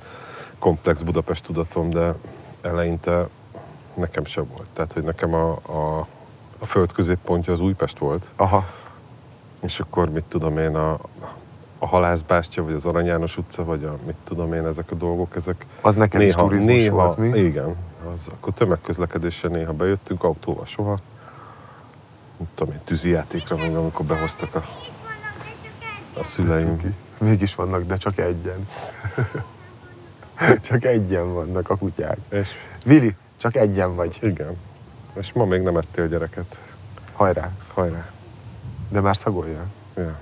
komplex 0.59 1.01
Budapest 1.01 1.43
tudatom, 1.43 1.89
de 1.89 2.13
eleinte 2.61 3.27
nekem 3.93 4.25
se 4.25 4.41
volt. 4.41 4.69
Tehát, 4.73 4.93
hogy 4.93 5.03
nekem 5.03 5.33
a, 5.33 5.51
a, 5.51 6.07
a 6.59 6.65
föld 6.65 6.91
középpontja 6.91 7.53
az 7.53 7.59
Újpest 7.59 7.97
volt, 7.97 8.31
Aha. 8.35 8.65
és 9.61 9.79
akkor 9.79 10.09
mit 10.09 10.23
tudom 10.23 10.57
én, 10.57 10.75
a, 10.75 10.99
a 11.79 11.87
Halászbástya, 11.87 12.63
vagy 12.63 12.73
az 12.73 12.85
Arany 12.85 13.05
János 13.05 13.37
utca, 13.37 13.63
vagy 13.63 13.83
a 13.83 13.97
mit 14.05 14.17
tudom 14.23 14.53
én, 14.53 14.65
ezek 14.65 14.91
a 14.91 14.95
dolgok, 14.95 15.35
ezek 15.35 15.65
Az 15.81 15.95
nekem 15.95 16.21
is 16.21 16.33
turizmus 16.33 16.83
néha, 16.83 16.95
volt, 16.95 17.17
mi? 17.17 17.39
Igen, 17.39 17.75
az, 18.13 18.27
akkor 18.31 18.53
tömegközlekedéssel 18.53 19.49
néha 19.49 19.73
bejöttünk, 19.73 20.23
autóval 20.23 20.65
soha. 20.65 20.97
Mit 22.37 22.49
tudom 22.55 22.73
én, 22.73 22.79
tűzijátékra, 22.83 23.55
még 23.55 23.75
amikor 23.75 24.05
behoztak 24.05 24.55
a, 24.55 24.63
a 26.19 26.23
szüleim. 26.23 26.95
Mégis 27.19 27.55
vannak, 27.55 27.83
de 27.83 27.95
csak 27.95 28.17
egyen. 28.17 28.67
csak 30.67 30.83
egyen 30.83 31.33
vannak 31.33 31.69
a 31.69 31.75
kutyák. 31.77 32.17
És 32.29 32.49
Vili, 32.85 33.15
csak 33.37 33.55
egyen 33.55 33.95
vagy. 33.95 34.17
igen, 34.21 34.57
és 35.13 35.33
ma 35.33 35.45
még 35.45 35.61
nem 35.61 35.77
ettél 35.77 36.07
gyereket. 36.07 36.59
Hajrá. 37.13 37.51
Hajrá. 37.73 38.09
De 38.89 38.99
már 39.01 39.17
szagolja. 39.17 39.65
Ja. 39.95 40.19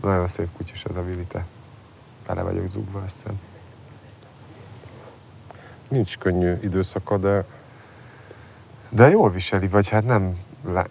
Nagyon 0.00 0.26
szép 0.26 0.48
kutyus 0.56 0.84
ez 0.84 0.96
a 0.96 1.04
Vili, 1.04 1.24
te. 1.24 1.44
Tele 2.26 2.42
vagyok 2.42 2.66
zugva, 2.66 3.00
hiszem. 3.02 3.40
Nincs 5.88 6.18
könnyű 6.18 6.58
időszaka, 6.62 7.16
de 7.18 7.44
De 8.88 9.08
jól 9.08 9.30
viseli, 9.30 9.68
vagy 9.68 9.88
hát 9.88 10.04
nem, 10.04 10.38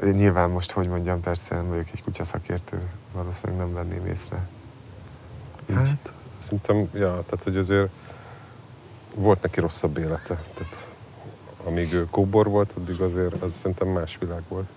nyilván 0.01 0.49
most, 0.49 0.71
hogy 0.71 0.88
mondjam, 0.88 1.21
persze 1.21 1.55
nem 1.55 1.67
vagyok 1.67 1.88
egy 1.93 2.03
kutyaszakértő, 2.03 2.89
valószínűleg 3.11 3.65
nem 3.65 3.73
venném 3.73 4.05
észre. 4.05 4.47
Így. 5.69 5.76
hát 5.76 6.13
szerintem, 6.38 6.78
ja, 6.93 7.09
tehát 7.09 7.43
hogy 7.43 7.57
azért 7.57 7.89
volt 9.15 9.41
neki 9.41 9.59
rosszabb 9.59 9.97
élete. 9.97 10.43
Tehát 10.53 10.88
amíg 11.63 11.93
ő 11.93 12.07
kóbor 12.09 12.47
volt, 12.47 12.71
addig 12.78 13.01
azért 13.01 13.41
az 13.41 13.53
szerintem 13.53 13.88
más 13.88 14.17
világ 14.19 14.41
volt. 14.47 14.67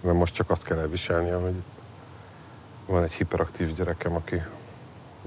Mert 0.00 0.16
most 0.16 0.34
csak 0.34 0.50
azt 0.50 0.64
kell 0.64 0.78
elviselnie, 0.78 1.34
hogy 1.34 1.54
van 2.86 3.02
egy 3.02 3.12
hiperaktív 3.12 3.74
gyerekem, 3.74 4.14
aki 4.14 4.42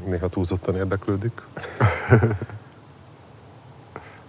néha 0.06 0.30
túlzottan 0.30 0.76
érdeklődik. 0.76 1.42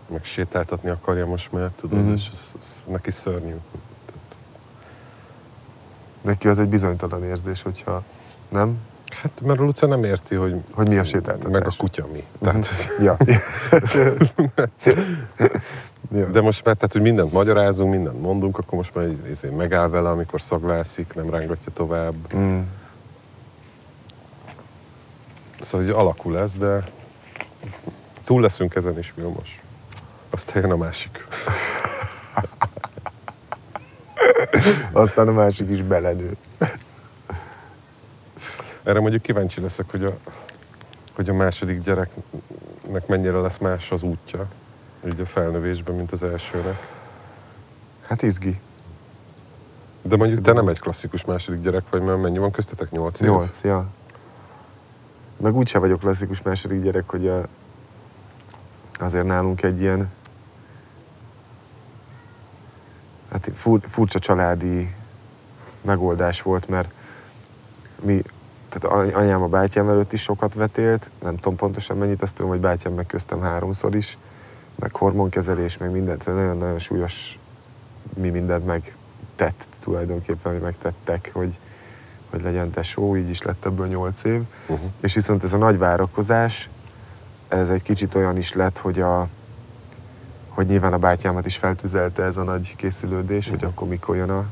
Meg 0.09 0.25
sétáltatni 0.25 0.91
akarja 0.91 1.27
most 1.27 1.53
már, 1.53 1.71
tudod, 1.77 2.03
Mhm. 2.05 2.13
és 2.13 2.29
ez, 2.33 2.53
ez 2.69 2.83
neki 2.91 3.11
szörnyű. 3.11 3.55
Neki 6.23 6.49
az 6.49 6.59
egy 6.59 6.69
bizonytalan 6.69 7.25
érzés, 7.25 7.63
hogyha 7.63 8.03
nem, 8.49 8.79
Hát 9.23 9.41
mert 9.41 9.59
a 9.59 9.63
Luca 9.63 9.87
nem 9.87 10.05
érti, 10.05 10.35
hogy, 10.35 10.63
hogy 10.71 10.89
mi 10.89 10.99
a 10.99 11.05
sétáltatás. 11.05 11.53
meg 11.53 11.67
a 11.67 11.71
kutya 11.77 12.07
mi. 12.13 12.25
Tehát, 12.41 12.69
Ja. 13.01 13.17
ja. 16.11 16.27
De 16.33 16.41
most 16.41 16.65
már, 16.65 16.75
tehát, 16.75 16.93
hogy 16.93 17.03
mindent 17.03 17.33
magyarázunk, 17.33 17.91
mindent 17.93 18.21
mondunk, 18.21 18.59
akkor 18.59 18.79
most 18.79 18.95
már 18.95 19.09
izé, 19.31 19.49
megáll 19.49 19.89
vele, 19.89 20.11
amikor 20.11 20.41
szaglászik, 20.41 21.15
nem 21.15 21.31
rángatja 21.31 21.73
tovább. 21.73 22.15
Mm. 22.37 22.61
Szóval, 25.63 25.87
hogy 25.87 25.91
alakul 25.95 26.39
ez, 26.39 26.53
de 26.57 26.85
túl 28.25 28.41
leszünk 28.41 28.75
ezen 28.75 28.99
is, 28.99 29.13
Vilmos. 29.17 29.61
Aztán 30.37 30.63
jön 30.63 30.71
a 30.71 30.77
másik. 30.77 31.27
Aztán 34.93 35.29
a 35.29 35.33
másik 35.33 35.71
is 35.71 35.83
belenő. 35.83 36.37
Erre 38.83 39.01
mondjuk 39.01 39.23
kíváncsi 39.23 39.61
leszek, 39.61 39.91
hogy 39.91 40.05
a, 40.05 40.17
hogy 41.15 41.29
a 41.29 41.35
második 41.35 41.83
gyereknek 41.83 43.07
mennyire 43.07 43.39
lesz 43.39 43.57
más 43.57 43.91
az 43.91 44.03
útja, 44.03 44.47
így 45.07 45.21
a 45.21 45.27
felnövésben, 45.27 45.95
mint 45.95 46.13
az 46.13 46.23
elsőnek. 46.23 46.87
Hát 48.07 48.23
izgi. 48.23 48.61
De 50.03 50.17
mondjuk 50.17 50.41
te 50.41 50.53
nem 50.53 50.69
egy 50.69 50.81
klasszikus 50.81 51.25
második 51.25 51.61
gyerek 51.61 51.85
vagy, 51.91 52.03
mert 52.03 52.21
mennyi 52.21 52.39
van 52.39 52.51
köztetek? 52.51 52.91
Nyolc 52.91 53.21
év? 53.21 53.29
Nyolc, 53.29 53.63
ja. 53.63 53.87
Meg 55.37 55.57
úgyse 55.57 55.79
vagyok 55.79 56.01
klasszikus 56.01 56.43
második 56.43 56.83
gyerek, 56.83 57.11
hogy 57.11 57.29
a, 57.29 57.47
azért 58.99 59.25
nálunk 59.25 59.63
egy 59.63 59.81
ilyen 59.81 60.11
hát 63.43 63.57
fur, 63.57 63.81
furcsa 63.87 64.19
családi 64.19 64.95
megoldás 65.81 66.43
volt, 66.43 66.69
mert 66.69 66.89
mi, 68.01 68.23
tehát 68.69 68.99
any- 68.99 69.15
anyám 69.15 69.43
a 69.43 69.49
bátyám 69.49 69.89
előtt 69.89 70.13
is 70.13 70.23
sokat 70.23 70.55
vetélt, 70.55 71.11
nem 71.23 71.37
tudom 71.37 71.57
pontosan 71.57 71.97
mennyit, 71.97 72.23
azt 72.23 72.35
tudom, 72.35 72.51
hogy 72.51 72.61
bátyám 72.61 72.93
meg 72.93 73.07
köztem 73.07 73.41
háromszor 73.41 73.95
is, 73.95 74.19
meg 74.75 74.97
hormonkezelés, 74.97 75.77
meg 75.77 75.91
mindent, 75.91 76.27
nagyon-nagyon 76.27 76.79
súlyos 76.79 77.39
mi 78.15 78.29
mindent 78.29 78.67
megtett 78.67 79.67
tulajdonképpen, 79.81 80.53
hogy 80.53 80.61
megtettek, 80.61 81.31
hogy, 81.33 81.59
hogy 82.31 82.43
legyen 82.43 82.71
tesó, 82.71 83.17
így 83.17 83.29
is 83.29 83.43
lett 83.43 83.65
ebből 83.65 83.87
nyolc 83.87 84.25
év. 84.25 84.43
Uh-huh. 84.67 84.91
És 85.01 85.15
viszont 85.15 85.45
ez 85.45 85.53
a 85.53 85.57
nagy 85.57 85.79
várakozás, 85.79 86.71
ez 87.49 87.71
egy 87.71 87.83
kicsit 87.83 88.15
olyan 88.15 88.37
is 88.37 88.53
lett, 88.53 88.79
hogy 88.79 89.01
a 89.01 89.29
hogy 90.57 90.67
nyilván 90.67 90.93
a 90.93 90.99
bátyámat 90.99 91.47
is 91.47 91.57
feltüzelte 91.57 92.23
ez 92.23 92.37
a 92.37 92.43
nagy 92.43 92.77
készülődés, 92.77 93.49
hogy 93.49 93.59
Mhm. 93.59 93.67
akkor 93.67 93.89
mikor 93.89 94.17
jön 94.17 94.31
a... 94.31 94.45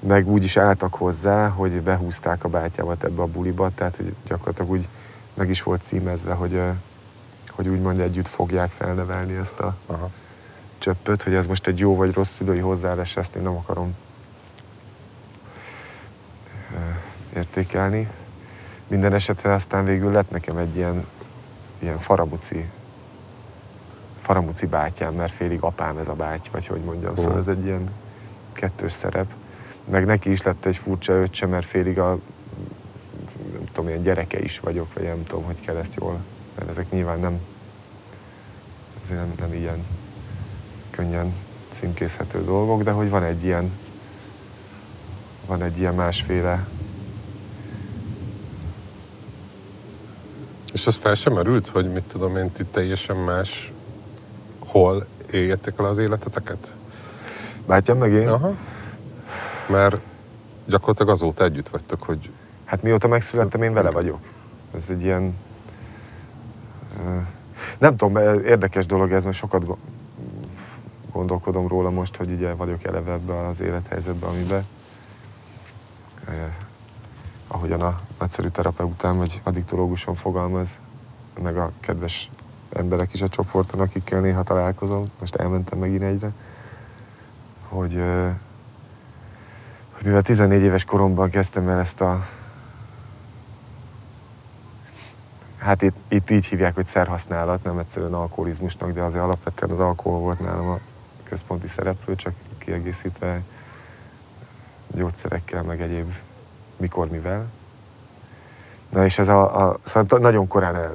Meg 0.00 0.28
úgy 0.28 0.44
is 0.44 0.56
álltak 0.56 0.94
hozzá, 0.94 1.48
hogy 1.48 1.82
behúzták 1.82 2.44
a 2.44 2.48
bátyámat 2.48 3.04
ebbe 3.04 3.22
a 3.22 3.26
buliba, 3.26 3.70
tehát 3.74 3.96
hogy 3.96 4.14
gyakorlatilag 4.26 4.70
úgy 4.70 4.88
meg 5.34 5.48
is 5.50 5.62
volt 5.62 5.82
címezve, 5.82 6.32
hogy, 6.34 6.60
hogy 7.50 7.68
úgymond 7.68 8.00
együtt 8.00 8.28
fogják 8.28 8.70
felnevelni 8.70 9.34
ezt 9.34 9.60
a 9.60 9.76
Aha. 9.86 10.10
csöppöt, 10.78 11.22
hogy 11.22 11.34
ez 11.34 11.46
most 11.46 11.66
egy 11.66 11.78
jó 11.78 11.96
vagy 11.96 12.14
rossz 12.14 12.30
szülői 12.32 12.58
hozzáállás, 12.58 13.16
ezt 13.16 13.34
én 13.34 13.42
nem 13.42 13.56
akarom 13.56 13.94
értékelni. 17.34 18.08
Minden 18.86 19.12
esetre 19.12 19.52
aztán 19.52 19.84
végül 19.84 20.12
lett 20.12 20.30
nekem 20.30 20.56
egy 20.56 20.76
ilyen, 20.76 21.06
ilyen 21.78 21.98
faramuci, 21.98 22.64
faramuci 24.26 24.66
bátyám, 24.66 25.14
mert 25.14 25.32
félig 25.32 25.60
apám 25.60 25.98
ez 25.98 26.08
a 26.08 26.12
báty, 26.14 26.46
vagy 26.52 26.66
hogy 26.66 26.80
mondjam, 26.80 27.14
szóval 27.16 27.30
Mhm. 27.30 27.40
ez 27.40 27.48
egy 27.48 27.64
ilyen 27.64 27.90
kettős 28.52 28.92
szerep. 28.92 29.32
Meg 29.90 30.04
neki 30.04 30.30
is 30.30 30.42
lett 30.42 30.64
egy 30.64 30.76
furcsa 30.76 31.12
öccse, 31.12 31.46
mert 31.46 31.66
félig 31.66 31.98
a 31.98 32.18
nem 33.52 33.64
tudom, 33.72 33.88
ilyen 33.88 34.02
gyereke 34.02 34.40
is 34.40 34.60
vagyok, 34.60 34.94
vagy 34.94 35.02
nem 35.02 35.24
tudom, 35.26 35.44
hogy 35.44 35.60
kell 35.60 35.76
ezt 35.76 35.94
jól, 35.94 36.18
mert 36.58 36.70
ezek 36.70 36.90
nyilván 36.90 37.20
nem, 37.20 37.40
ezért 39.02 39.18
nem, 39.20 39.32
nem 39.38 39.52
ilyen 39.58 39.86
könnyen 40.90 41.34
címkézhető 41.70 42.44
dolgok, 42.44 42.82
de 42.82 42.90
hogy 42.90 43.10
van 43.10 43.22
egy 43.22 43.44
ilyen, 43.44 43.72
van 45.46 45.62
egy 45.62 45.78
ilyen 45.78 45.94
másféle 45.94 46.66
És 50.72 50.86
az 50.86 50.96
fel 50.96 51.14
sem 51.14 51.32
merült, 51.32 51.68
hogy 51.68 51.92
mit 51.92 52.04
tudom 52.04 52.36
én, 52.36 52.52
ti 52.52 52.64
teljesen 52.64 53.16
más 53.16 53.72
hol 54.78 55.06
éljetek 55.30 55.78
el 55.78 55.84
az 55.84 55.98
életeteket? 55.98 56.74
Bátyám 57.66 57.96
meg 57.96 58.12
én? 58.12 58.28
Aha. 58.28 58.54
Mert 59.68 60.00
gyakorlatilag 60.66 61.12
azóta 61.12 61.44
együtt 61.44 61.68
vagytok, 61.68 62.02
hogy 62.02 62.30
Hát 62.64 62.82
mióta 62.82 63.08
megszülettem, 63.08 63.62
én 63.62 63.72
vele 63.72 63.90
vagyok. 63.90 64.18
Ez 64.74 64.90
egy 64.90 65.02
ilyen... 65.02 65.36
Nem 67.78 67.96
tudom, 67.96 68.16
érdekes 68.44 68.86
dolog 68.86 69.12
ez, 69.12 69.24
mert 69.24 69.36
sokat 69.36 69.64
go- 69.66 69.78
gondolkodom 71.12 71.68
róla 71.68 71.90
most, 71.90 72.16
hogy 72.16 72.30
ugye 72.30 72.52
vagyok 72.52 72.84
eleve 72.84 73.12
ebbe 73.12 73.46
az 73.46 73.60
élethelyzetbe, 73.60 74.26
amiben 74.26 74.66
ahogyan 77.48 77.80
a 77.80 78.00
nagyszerű 78.18 78.48
terapeutám 78.48 79.16
vagy 79.16 79.40
addiktológuson 79.44 80.14
fogalmaz, 80.14 80.78
meg 81.42 81.56
a 81.56 81.70
kedves 81.80 82.30
emberek 82.72 83.12
is 83.12 83.22
a 83.22 83.28
csoporton, 83.28 83.80
akikkel 83.80 84.20
néha 84.20 84.42
találkozom, 84.42 85.04
most 85.20 85.34
elmentem 85.34 85.78
megint 85.78 86.02
egyre, 86.02 86.30
hogy, 87.68 88.02
hogy 89.92 90.04
mivel 90.04 90.22
14 90.22 90.62
éves 90.62 90.84
koromban 90.84 91.30
kezdtem 91.30 91.68
el 91.68 91.78
ezt 91.78 92.00
a 92.00 92.26
Hát 95.66 95.82
itt, 95.82 95.96
itt 96.08 96.30
így 96.30 96.46
hívják, 96.46 96.74
hogy 96.74 96.86
szerhasználat, 96.86 97.62
nem 97.62 97.78
egyszerűen 97.78 98.14
alkoholizmusnak, 98.14 98.92
de 98.92 99.02
azért 99.02 99.22
alapvetően 99.22 99.70
az 99.70 99.78
alkohol 99.78 100.18
volt 100.18 100.40
nálam 100.40 100.68
a 100.68 100.78
központi 101.22 101.66
szereplő, 101.66 102.16
csak 102.16 102.32
kiegészítve 102.58 103.42
gyógyszerekkel, 104.94 105.62
meg 105.62 105.80
egyéb 105.80 106.12
mikor, 106.76 107.08
mivel. 107.08 107.46
Na 108.88 109.04
és 109.04 109.18
ez 109.18 109.28
a, 109.28 109.68
a 109.68 109.78
szóval 109.82 110.18
nagyon 110.18 110.48
korán 110.48 110.76
el, 110.76 110.94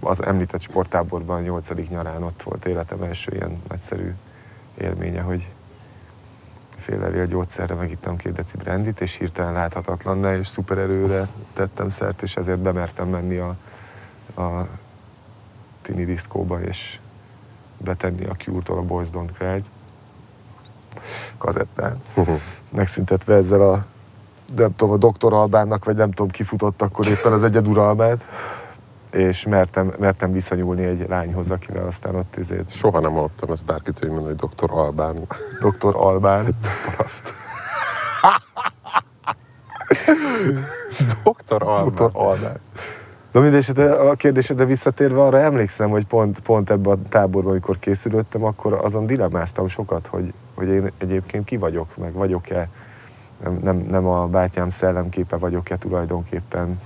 az 0.00 0.22
említett 0.22 0.60
sporttáborban, 0.60 1.36
a 1.36 1.40
nyolcadik 1.40 1.88
nyarán 1.88 2.22
ott 2.22 2.42
volt 2.42 2.64
életem 2.64 3.02
első 3.02 3.32
ilyen 3.34 3.62
nagyszerű 3.68 4.14
élménye, 4.78 5.20
hogy 5.20 5.50
félevél 6.76 7.24
gyógyszerre 7.24 7.74
megittem 7.74 8.16
két 8.16 8.32
deci 8.32 8.56
brandit, 8.56 9.00
és 9.00 9.16
hirtelen 9.16 9.52
láthatatlanná 9.52 10.36
és 10.36 10.46
szupererőre 10.46 11.26
tettem 11.52 11.88
szert, 11.88 12.22
és 12.22 12.36
ezért 12.36 12.60
bemertem 12.60 13.08
menni 13.08 13.36
a, 13.36 13.56
a 14.42 14.68
tini 15.82 16.04
diszkóba, 16.04 16.60
és 16.60 17.00
betenni 17.78 18.24
a 18.24 18.34
Cure-tól 18.34 18.78
a 18.78 18.82
Boys 18.82 19.08
Don't 19.12 19.30
Cry 19.38 19.62
kazettán. 21.38 22.00
Megszüntetve 22.70 23.34
ezzel 23.34 23.60
a 23.60 23.86
nem 24.56 24.76
tudom, 24.76 24.94
a 24.94 24.96
doktor 24.96 25.32
Albánnak, 25.32 25.84
vagy 25.84 25.96
nem 25.96 26.10
tudom, 26.10 26.30
kifutott 26.30 26.82
akkor 26.82 27.06
éppen 27.06 27.32
az 27.32 27.42
egyeduralmát, 27.42 28.24
és 29.12 29.46
mertem, 29.46 29.92
mertem 29.98 30.32
viszonyulni 30.32 30.84
egy 30.84 31.08
lányhoz, 31.08 31.50
akivel 31.50 31.86
aztán 31.86 32.14
ott 32.14 32.36
ezért 32.36 32.70
Soha 32.70 33.00
nem 33.00 33.12
hallottam 33.12 33.50
ezt 33.50 33.64
bárkit, 33.64 33.98
hogy 33.98 34.08
mondani, 34.08 34.28
hogy 34.28 34.36
doktor 34.36 34.70
Albán. 34.72 35.16
doktor 35.60 35.96
Albán. 35.96 36.46
Paraszt. 36.86 37.34
doktor 41.24 41.62
Albán. 41.62 41.84
Doktor 41.84 42.10
Albán. 42.12 42.60
Na 43.32 43.40
mindesetre 43.40 43.94
a 43.94 44.14
kérdésedre 44.14 44.64
visszatérve 44.64 45.22
arra 45.22 45.38
emlékszem, 45.38 45.90
hogy 45.90 46.04
pont, 46.04 46.40
pont 46.40 46.70
ebben 46.70 46.92
a 46.92 47.08
táborban, 47.08 47.50
amikor 47.50 47.78
készülöttem, 47.78 48.44
akkor 48.44 48.72
azon 48.72 49.06
dilemmáztam 49.06 49.66
sokat, 49.66 50.06
hogy, 50.06 50.32
hogy 50.54 50.68
én 50.68 50.92
egyébként 50.98 51.44
ki 51.44 51.56
vagyok, 51.56 51.96
meg 51.96 52.12
vagyok-e, 52.12 52.68
nem, 53.42 53.58
nem, 53.62 53.76
nem 53.76 54.06
a 54.06 54.26
bátyám 54.26 54.68
szellemképe 54.68 55.36
vagyok-e 55.36 55.76
tulajdonképpen. 55.76 56.80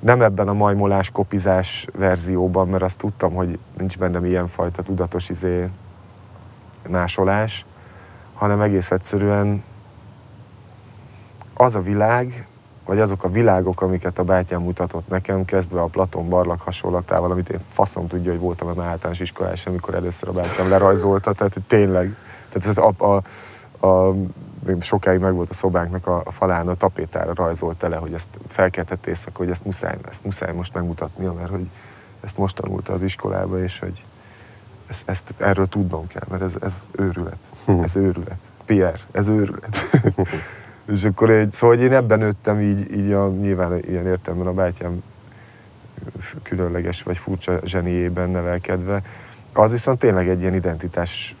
Nem 0.00 0.22
ebben 0.22 0.48
a 0.48 0.52
majmolás, 0.52 1.10
kopizás 1.10 1.86
verzióban, 1.94 2.68
mert 2.68 2.82
azt 2.82 2.98
tudtam, 2.98 3.34
hogy 3.34 3.58
nincs 3.78 3.98
bennem 3.98 4.24
ilyenfajta 4.24 4.82
tudatos 4.82 5.28
izé 5.28 5.68
másolás, 6.88 7.66
hanem 8.34 8.60
egész 8.60 8.90
egyszerűen 8.90 9.62
az 11.54 11.74
a 11.74 11.80
világ, 11.80 12.46
vagy 12.86 13.00
azok 13.00 13.24
a 13.24 13.30
világok, 13.30 13.82
amiket 13.82 14.18
a 14.18 14.24
bátyám 14.24 14.62
mutatott 14.62 15.08
nekem, 15.08 15.44
kezdve 15.44 15.80
a 15.80 15.86
Platon 15.86 16.28
barlang 16.28 16.60
hasonlatával, 16.60 17.30
amit 17.30 17.48
én 17.48 17.60
faszom 17.68 18.06
tudja, 18.06 18.30
hogy 18.30 18.40
voltam 18.40 18.68
a 18.68 18.82
általános 18.82 19.20
iskolás, 19.20 19.66
amikor 19.66 19.94
először 19.94 20.28
a 20.28 20.32
bátyám 20.32 20.68
lerajzolta, 20.68 21.32
tehát 21.32 21.56
tényleg, 21.66 22.16
tehát 22.48 22.68
ez 22.68 22.76
a, 22.76 23.14
a, 23.14 23.22
a 23.80 24.14
sokáig 24.80 25.20
meg 25.20 25.34
volt 25.34 25.50
a 25.50 25.54
szobánknak 25.54 26.06
a, 26.06 26.22
a 26.24 26.30
falán, 26.30 26.68
a 26.68 26.74
tapétára 26.74 27.34
rajzolt 27.34 27.82
le, 27.82 27.96
hogy 27.96 28.12
ezt 28.12 28.28
felkeltett 28.48 29.06
éjszaka, 29.06 29.38
hogy 29.38 29.50
ezt 29.50 29.64
muszáj, 29.64 29.96
ezt 30.08 30.24
muszáj 30.24 30.52
most 30.52 30.74
megmutatnia, 30.74 31.32
mert 31.32 31.50
hogy 31.50 31.70
ezt 32.20 32.38
most 32.38 32.54
tanulta 32.54 32.92
az 32.92 33.02
iskolába, 33.02 33.62
és 33.62 33.78
hogy 33.78 34.04
ezt, 34.86 35.08
ezt 35.08 35.34
erről 35.38 35.66
tudnom 35.66 36.06
kell, 36.06 36.26
mert 36.30 36.42
ez, 36.42 36.54
ez 36.60 36.82
őrület. 36.90 37.38
Ez 37.82 37.96
őrület. 37.96 38.38
Pierre, 38.64 39.00
ez 39.12 39.28
őrület. 39.28 39.76
és 40.92 41.04
akkor 41.04 41.30
egy, 41.30 41.50
szóval 41.50 41.76
hogy 41.76 41.84
én 41.84 41.92
ebben 41.92 42.18
nőttem 42.18 42.60
így, 42.60 42.92
így 42.92 43.12
a, 43.12 43.28
nyilván 43.28 43.78
ilyen 43.78 44.06
értelemben 44.06 44.48
a 44.48 44.52
bátyám 44.52 45.02
különleges 46.42 47.02
vagy 47.02 47.16
furcsa 47.16 47.60
zseniében 47.64 48.30
nevelkedve. 48.30 49.02
Az 49.52 49.70
viszont 49.70 49.98
tényleg 49.98 50.28
egy 50.28 50.40
ilyen 50.40 50.54
identitás 50.54 51.36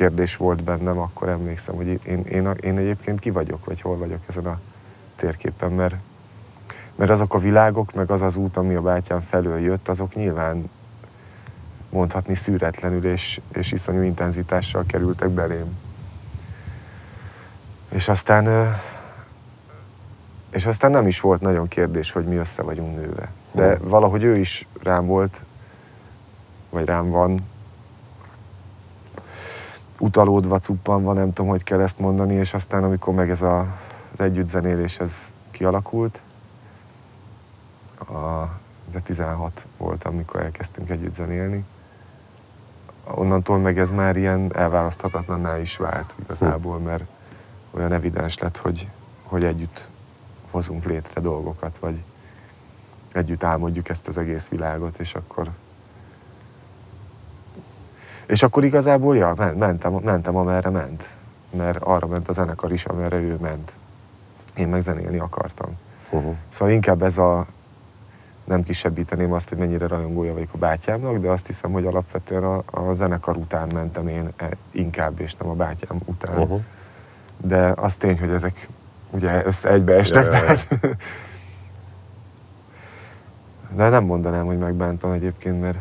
kérdés 0.00 0.36
volt 0.36 0.62
bennem, 0.62 0.98
akkor 0.98 1.28
emlékszem, 1.28 1.74
hogy 1.74 1.86
én, 1.86 2.24
én, 2.24 2.50
én 2.60 2.78
egyébként 2.78 3.20
ki 3.20 3.30
vagyok, 3.30 3.64
vagy 3.64 3.80
hol 3.80 3.96
vagyok 3.98 4.20
ezen 4.28 4.46
a 4.46 4.58
térképen, 5.16 5.72
mert, 5.72 5.94
mert 6.94 7.10
azok 7.10 7.34
a 7.34 7.38
világok, 7.38 7.92
meg 7.92 8.10
az 8.10 8.22
az 8.22 8.36
út, 8.36 8.56
ami 8.56 8.74
a 8.74 8.80
bátyám 8.80 9.20
felől 9.20 9.58
jött, 9.58 9.88
azok 9.88 10.14
nyilván 10.14 10.70
mondhatni 11.88 12.34
szűretlenül 12.34 13.04
és, 13.04 13.40
és 13.52 13.72
iszonyú 13.72 14.02
intenzitással 14.02 14.84
kerültek 14.86 15.28
belém. 15.28 15.78
És 17.88 18.08
aztán, 18.08 18.74
és 20.50 20.66
aztán 20.66 20.90
nem 20.90 21.06
is 21.06 21.20
volt 21.20 21.40
nagyon 21.40 21.68
kérdés, 21.68 22.12
hogy 22.12 22.24
mi 22.24 22.36
össze 22.36 22.62
vagyunk 22.62 22.96
nőve. 22.96 23.28
De 23.52 23.76
valahogy 23.76 24.22
ő 24.22 24.36
is 24.36 24.66
rám 24.82 25.06
volt, 25.06 25.44
vagy 26.70 26.84
rám 26.84 27.10
van, 27.10 27.49
utalódva, 30.00 30.58
cuppanva, 30.58 31.12
nem 31.12 31.32
tudom, 31.32 31.50
hogy 31.50 31.64
kell 31.64 31.80
ezt 31.80 31.98
mondani, 31.98 32.34
és 32.34 32.54
aztán 32.54 32.84
amikor 32.84 33.14
meg 33.14 33.30
ez 33.30 33.42
a, 33.42 33.58
az 34.12 34.20
együttzenélés 34.20 34.98
ez 34.98 35.32
kialakult, 35.50 36.20
a, 37.98 38.48
de 38.90 39.00
16 39.00 39.66
volt, 39.76 40.04
amikor 40.04 40.40
elkezdtünk 40.40 40.90
együtt 40.90 41.14
zenélni, 41.14 41.64
onnantól 43.04 43.58
meg 43.58 43.78
ez 43.78 43.90
már 43.90 44.16
ilyen 44.16 44.50
elválaszthatatlanná 44.54 45.58
is 45.58 45.76
vált 45.76 46.14
igazából, 46.22 46.78
mert 46.78 47.04
olyan 47.70 47.92
evidens 47.92 48.38
lett, 48.38 48.56
hogy, 48.56 48.88
hogy 49.22 49.44
együtt 49.44 49.88
hozunk 50.50 50.84
létre 50.84 51.20
dolgokat, 51.20 51.78
vagy 51.78 52.02
együtt 53.12 53.44
álmodjuk 53.44 53.88
ezt 53.88 54.08
az 54.08 54.16
egész 54.16 54.48
világot, 54.48 54.98
és 54.98 55.14
akkor 55.14 55.50
és 58.30 58.42
akkor 58.42 58.64
igazából, 58.64 59.16
ja, 59.16 59.34
men- 59.36 59.54
mentem, 59.54 59.92
mentem 59.92 60.36
amerre 60.36 60.70
ment. 60.70 61.08
Mert 61.56 61.78
arra 61.82 62.06
ment 62.06 62.28
a 62.28 62.32
zenekar 62.32 62.72
is, 62.72 62.84
amerre 62.84 63.16
ő 63.16 63.36
ment. 63.40 63.76
Én 64.56 64.68
meg 64.68 64.80
zenélni 64.80 65.18
akartam. 65.18 65.78
Uh-huh. 66.10 66.34
Szóval 66.48 66.74
inkább 66.74 67.02
ez 67.02 67.18
a, 67.18 67.46
nem 68.44 68.62
kisebbíteném 68.62 69.32
azt, 69.32 69.48
hogy 69.48 69.58
mennyire 69.58 69.86
rajongója 69.86 70.32
vagyok 70.32 70.48
a 70.52 70.58
bátyámnak, 70.58 71.18
de 71.18 71.28
azt 71.30 71.46
hiszem, 71.46 71.72
hogy 71.72 71.86
alapvetően 71.86 72.44
a, 72.44 72.62
a 72.70 72.92
zenekar 72.92 73.36
után 73.36 73.68
mentem 73.68 74.08
én 74.08 74.32
e- 74.36 74.56
inkább, 74.70 75.20
és 75.20 75.34
nem 75.34 75.48
a 75.48 75.54
bátyám 75.54 76.00
után. 76.04 76.38
Uh-huh. 76.38 76.60
De 77.36 77.72
az 77.76 77.96
tény, 77.96 78.18
hogy 78.18 78.30
ezek 78.30 78.68
ugye 79.10 79.46
össze 79.46 79.68
egybeesnek, 79.68 80.24
Ja, 80.24 80.32
ja, 80.32 80.38
ja. 80.38 80.46
tehát... 80.46 80.66
De 83.76 83.88
nem 83.88 84.04
mondanám, 84.04 84.46
hogy 84.46 84.58
megbántam 84.58 85.12
egyébként, 85.12 85.60
mert 85.60 85.78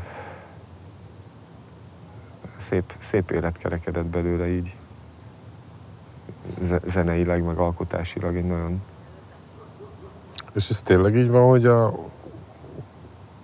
szép, 2.60 2.93
szép 2.99 3.32
élet 3.32 3.57
kerekedett 3.57 4.05
belőle 4.05 4.47
így 4.47 4.76
ze- 6.62 6.88
zeneileg, 6.88 7.43
meg 7.43 7.57
alkotásilag 7.57 8.36
egy 8.36 8.45
nagyon... 8.45 8.82
És 10.53 10.70
ez 10.70 10.82
tényleg 10.82 11.16
így 11.16 11.30
van, 11.30 11.47
hogy 11.47 11.66
a... 11.66 11.93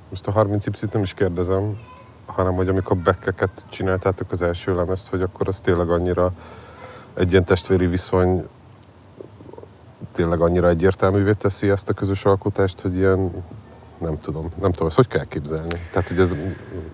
Most 0.09 0.27
a 0.27 0.31
30 0.31 0.65
y 0.65 0.71
nem 0.91 1.01
is 1.01 1.13
kérdezem, 1.13 1.77
hanem 2.25 2.53
hogy 2.53 2.67
amikor 2.67 2.97
bekkeket 2.97 3.65
csináltátok 3.69 4.31
az 4.31 4.41
első 4.41 4.75
lemezt, 4.75 5.09
hogy 5.09 5.21
akkor 5.21 5.47
az 5.47 5.59
tényleg 5.59 5.89
annyira 5.89 6.31
egy 7.13 7.31
ilyen 7.31 7.45
testvéri 7.45 7.87
viszony 7.87 8.47
tényleg 10.11 10.41
annyira 10.41 10.67
egyértelművé 10.67 11.31
teszi 11.31 11.69
ezt 11.69 11.89
a 11.89 11.93
közös 11.93 12.25
alkotást, 12.25 12.81
hogy 12.81 12.95
ilyen 12.95 13.43
nem 13.97 14.17
tudom, 14.17 14.49
nem 14.61 14.71
tudom, 14.71 14.87
ezt 14.87 14.95
hogy 14.95 15.07
kell 15.07 15.23
képzelni? 15.23 15.67
Tehát, 15.91 16.07
hogy 16.07 16.19
ez, 16.19 16.31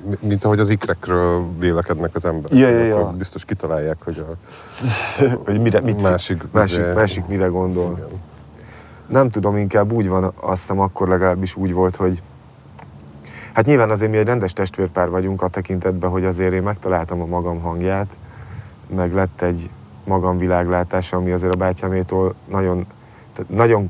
mi- 0.10 0.16
mint 0.28 0.46
ahogy 0.46 0.60
az 0.60 0.70
ikrekről 0.70 1.46
vélekednek 1.60 2.16
az 2.16 2.26
emberek, 2.26 2.58
Ja, 2.58 2.70
ja, 2.70 2.84
ja. 2.84 3.06
biztos 3.18 3.46
kitalálják, 3.46 3.98
hogy 4.04 4.26
a 4.30 4.34
hogy 5.46 5.62
mire, 5.62 5.80
mit, 5.80 6.02
másik, 6.02 6.44
másik, 6.52 6.80
izé- 6.80 6.94
másik 6.96 7.28
mire 7.28 7.46
gondol. 7.48 7.94
Igen. 7.98 8.10
Nem 9.08 9.30
tudom, 9.30 9.58
inkább 9.58 9.92
úgy 9.92 10.08
van, 10.08 10.24
azt 10.40 10.60
hiszem 10.60 10.80
akkor 10.80 11.08
legalábbis 11.08 11.56
úgy 11.56 11.74
volt, 11.74 11.96
hogy 11.96 12.22
hát 13.54 13.66
nyilván 13.66 13.90
azért 13.90 14.12
mi 14.12 14.18
egy 14.18 14.26
rendes 14.26 14.54
testvérpár 14.54 15.10
vagyunk 15.10 15.42
a 15.42 15.48
tekintetben, 15.48 16.10
hogy 16.10 16.26
azért 16.26 16.54
én 16.54 16.64
megtaláltam 16.64 17.22
a 17.22 17.26
magam 17.26 17.60
hangját, 17.62 18.08
meg 18.96 19.14
lett 19.14 19.42
egy 19.42 19.70
magam 20.04 20.38
világlátása, 20.38 21.18
ami 21.18 21.32
azért 21.32 21.54
a 21.54 21.58
bátyámétól 21.58 22.34
nagyon, 22.50 22.86
tehát 23.34 23.52
nagyon, 23.52 23.90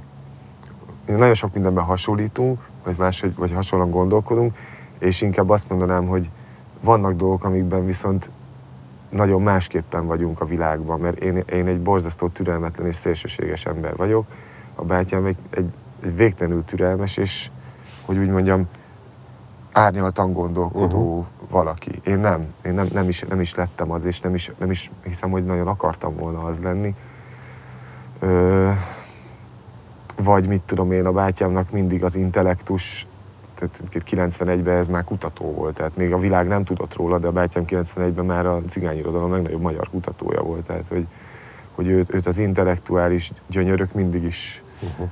nagyon 1.05 1.34
sok 1.34 1.53
mindenben 1.53 1.84
hasonlítunk, 1.84 2.70
vagy 2.84 2.95
máshogy, 2.97 3.36
vagy 3.36 3.53
hasonlóan 3.53 3.91
gondolkodunk, 3.91 4.57
és 4.99 5.21
inkább 5.21 5.49
azt 5.49 5.69
mondanám, 5.69 6.07
hogy 6.07 6.29
vannak 6.82 7.13
dolgok, 7.13 7.43
amikben 7.43 7.86
viszont 7.86 8.29
nagyon 9.09 9.41
másképpen 9.41 10.05
vagyunk 10.05 10.41
a 10.41 10.45
világban, 10.45 10.99
mert 10.99 11.19
én, 11.19 11.43
én 11.51 11.67
egy 11.67 11.82
borzasztó 11.82 12.27
türelmetlen 12.27 12.88
és 12.88 12.95
szélsőséges 12.95 13.65
ember 13.65 13.95
vagyok, 13.95 14.25
a 14.75 14.84
bátyám 14.84 15.25
egy, 15.25 15.38
egy, 15.49 15.65
egy 16.03 16.15
végtelenül 16.15 16.65
türelmes, 16.65 17.17
és 17.17 17.49
hogy 18.05 18.17
úgy 18.17 18.29
mondjam, 18.29 18.67
árnyaltan 19.71 20.34
gondolkodó 20.34 21.17
uh-huh. 21.17 21.25
valaki. 21.49 21.91
Én 22.03 22.19
nem, 22.19 22.53
én 22.65 22.73
nem, 22.73 22.89
nem, 22.93 23.07
is, 23.07 23.21
nem 23.21 23.41
is 23.41 23.55
lettem 23.55 23.91
az, 23.91 24.05
és 24.05 24.21
nem 24.21 24.34
is, 24.34 24.51
nem 24.57 24.71
is 24.71 24.91
hiszem, 25.03 25.29
hogy 25.29 25.45
nagyon 25.45 25.67
akartam 25.67 26.15
volna 26.15 26.43
az 26.43 26.59
lenni. 26.59 26.95
Ö, 28.19 28.71
vagy 30.24 30.47
mit 30.47 30.61
tudom 30.61 30.91
én, 30.91 31.05
a 31.05 31.11
bátyámnak 31.11 31.72
mindig 31.72 32.03
az 32.03 32.15
intellektus, 32.15 33.07
tehát 33.55 33.84
91-ben 34.09 34.78
ez 34.78 34.88
már 34.88 35.03
kutató 35.03 35.53
volt, 35.53 35.76
tehát 35.76 35.97
még 35.97 36.13
a 36.13 36.17
világ 36.17 36.47
nem 36.47 36.63
tudott 36.63 36.95
róla, 36.95 37.19
de 37.19 37.28
a 37.28 37.32
bátyám 37.32 37.63
91-ben 37.67 38.26
már 38.26 38.45
a 38.45 38.61
cigányirodalom 38.69 39.32
legnagyobb 39.32 39.61
magyar 39.61 39.89
kutatója 39.89 40.41
volt, 40.41 40.65
tehát 40.65 40.88
hogy, 40.89 41.07
hogy 41.72 41.88
őt, 41.88 42.13
őt 42.13 42.26
az 42.26 42.38
intellektuális 42.38 43.32
gyönyörök 43.47 43.93
mindig 43.93 44.24
is 44.24 44.63
uh-huh. 44.80 45.09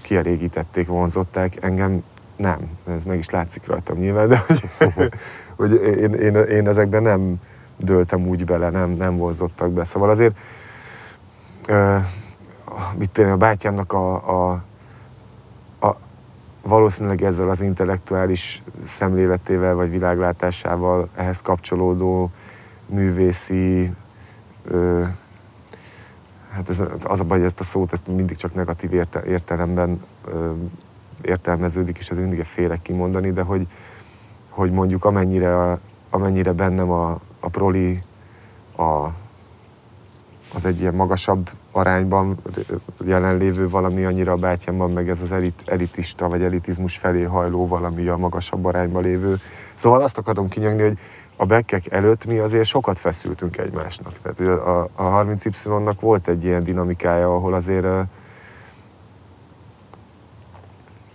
kielégítették, 0.00 0.86
vonzották, 0.86 1.64
engem 1.64 2.02
nem, 2.36 2.58
ez 2.88 3.04
meg 3.04 3.18
is 3.18 3.30
látszik 3.30 3.66
rajtam 3.66 3.98
nyilván, 3.98 4.28
de 4.28 4.42
hogy, 4.46 4.62
uh-huh. 4.80 5.06
hogy 5.56 5.72
én, 5.72 6.12
én, 6.12 6.34
én, 6.34 6.68
ezekben 6.68 7.02
nem 7.02 7.36
dőltem 7.76 8.26
úgy 8.26 8.44
bele, 8.44 8.70
nem, 8.70 8.90
nem 8.90 9.16
vonzottak 9.16 9.70
be. 9.70 9.84
Szóval 9.84 10.10
azért 10.10 10.38
ö, 11.68 11.96
mit 12.98 13.10
tenni, 13.10 13.30
a 13.30 13.36
bátyámnak 13.36 13.92
a, 13.92 14.14
a, 14.14 14.62
a, 15.80 15.96
valószínűleg 16.62 17.22
ezzel 17.22 17.50
az 17.50 17.60
intellektuális 17.60 18.62
szemléletével 18.84 19.74
vagy 19.74 19.90
világlátásával 19.90 21.08
ehhez 21.14 21.40
kapcsolódó 21.40 22.30
művészi 22.86 23.92
ö, 24.64 25.02
hát 26.50 26.68
ez, 26.68 26.82
az 27.04 27.20
a 27.20 27.24
baj, 27.24 27.38
hogy 27.38 27.46
ezt 27.46 27.60
a 27.60 27.64
szót 27.64 27.92
ezt 27.92 28.06
mindig 28.06 28.36
csak 28.36 28.54
negatív 28.54 28.92
érte, 28.92 29.24
értelemben 29.24 30.00
ö, 30.24 30.50
értelmeződik, 31.22 31.98
és 31.98 32.10
ez 32.10 32.18
mindig 32.18 32.44
félek 32.44 32.82
kimondani, 32.82 33.32
de 33.32 33.42
hogy, 33.42 33.66
hogy 34.50 34.70
mondjuk 34.72 35.04
amennyire, 35.04 35.78
amennyire 36.10 36.52
bennem 36.52 36.90
a, 36.90 37.20
a 37.40 37.48
proli 37.48 38.02
a, 38.76 39.06
az 40.54 40.64
egy 40.64 40.80
ilyen 40.80 40.94
magasabb 40.94 41.50
arányban 41.76 42.36
jelenlévő 43.04 43.68
valami, 43.68 44.04
annyira 44.04 44.32
a 44.32 44.36
bátyámban 44.36 44.90
meg 44.90 45.08
ez 45.08 45.22
az 45.22 45.32
elit, 45.32 45.62
elitista 45.64 46.28
vagy 46.28 46.42
elitizmus 46.42 46.96
felé 46.96 47.22
hajló 47.22 47.66
valami 47.66 48.06
a 48.06 48.16
magasabb 48.16 48.64
arányban 48.64 49.02
lévő. 49.02 49.38
Szóval 49.74 50.02
azt 50.02 50.18
akarom 50.18 50.48
kinyagni, 50.48 50.82
hogy 50.82 50.98
a 51.36 51.44
bekkek 51.44 51.92
előtt 51.92 52.24
mi 52.24 52.38
azért 52.38 52.64
sokat 52.64 52.98
feszültünk 52.98 53.58
egymásnak. 53.58 54.12
Tehát 54.22 54.58
a, 54.60 54.82
a 54.82 55.24
30Y-nak 55.24 55.96
volt 56.00 56.28
egy 56.28 56.44
ilyen 56.44 56.64
dinamikája, 56.64 57.34
ahol 57.34 57.54
azért 57.54 57.84
uh, 57.84 58.00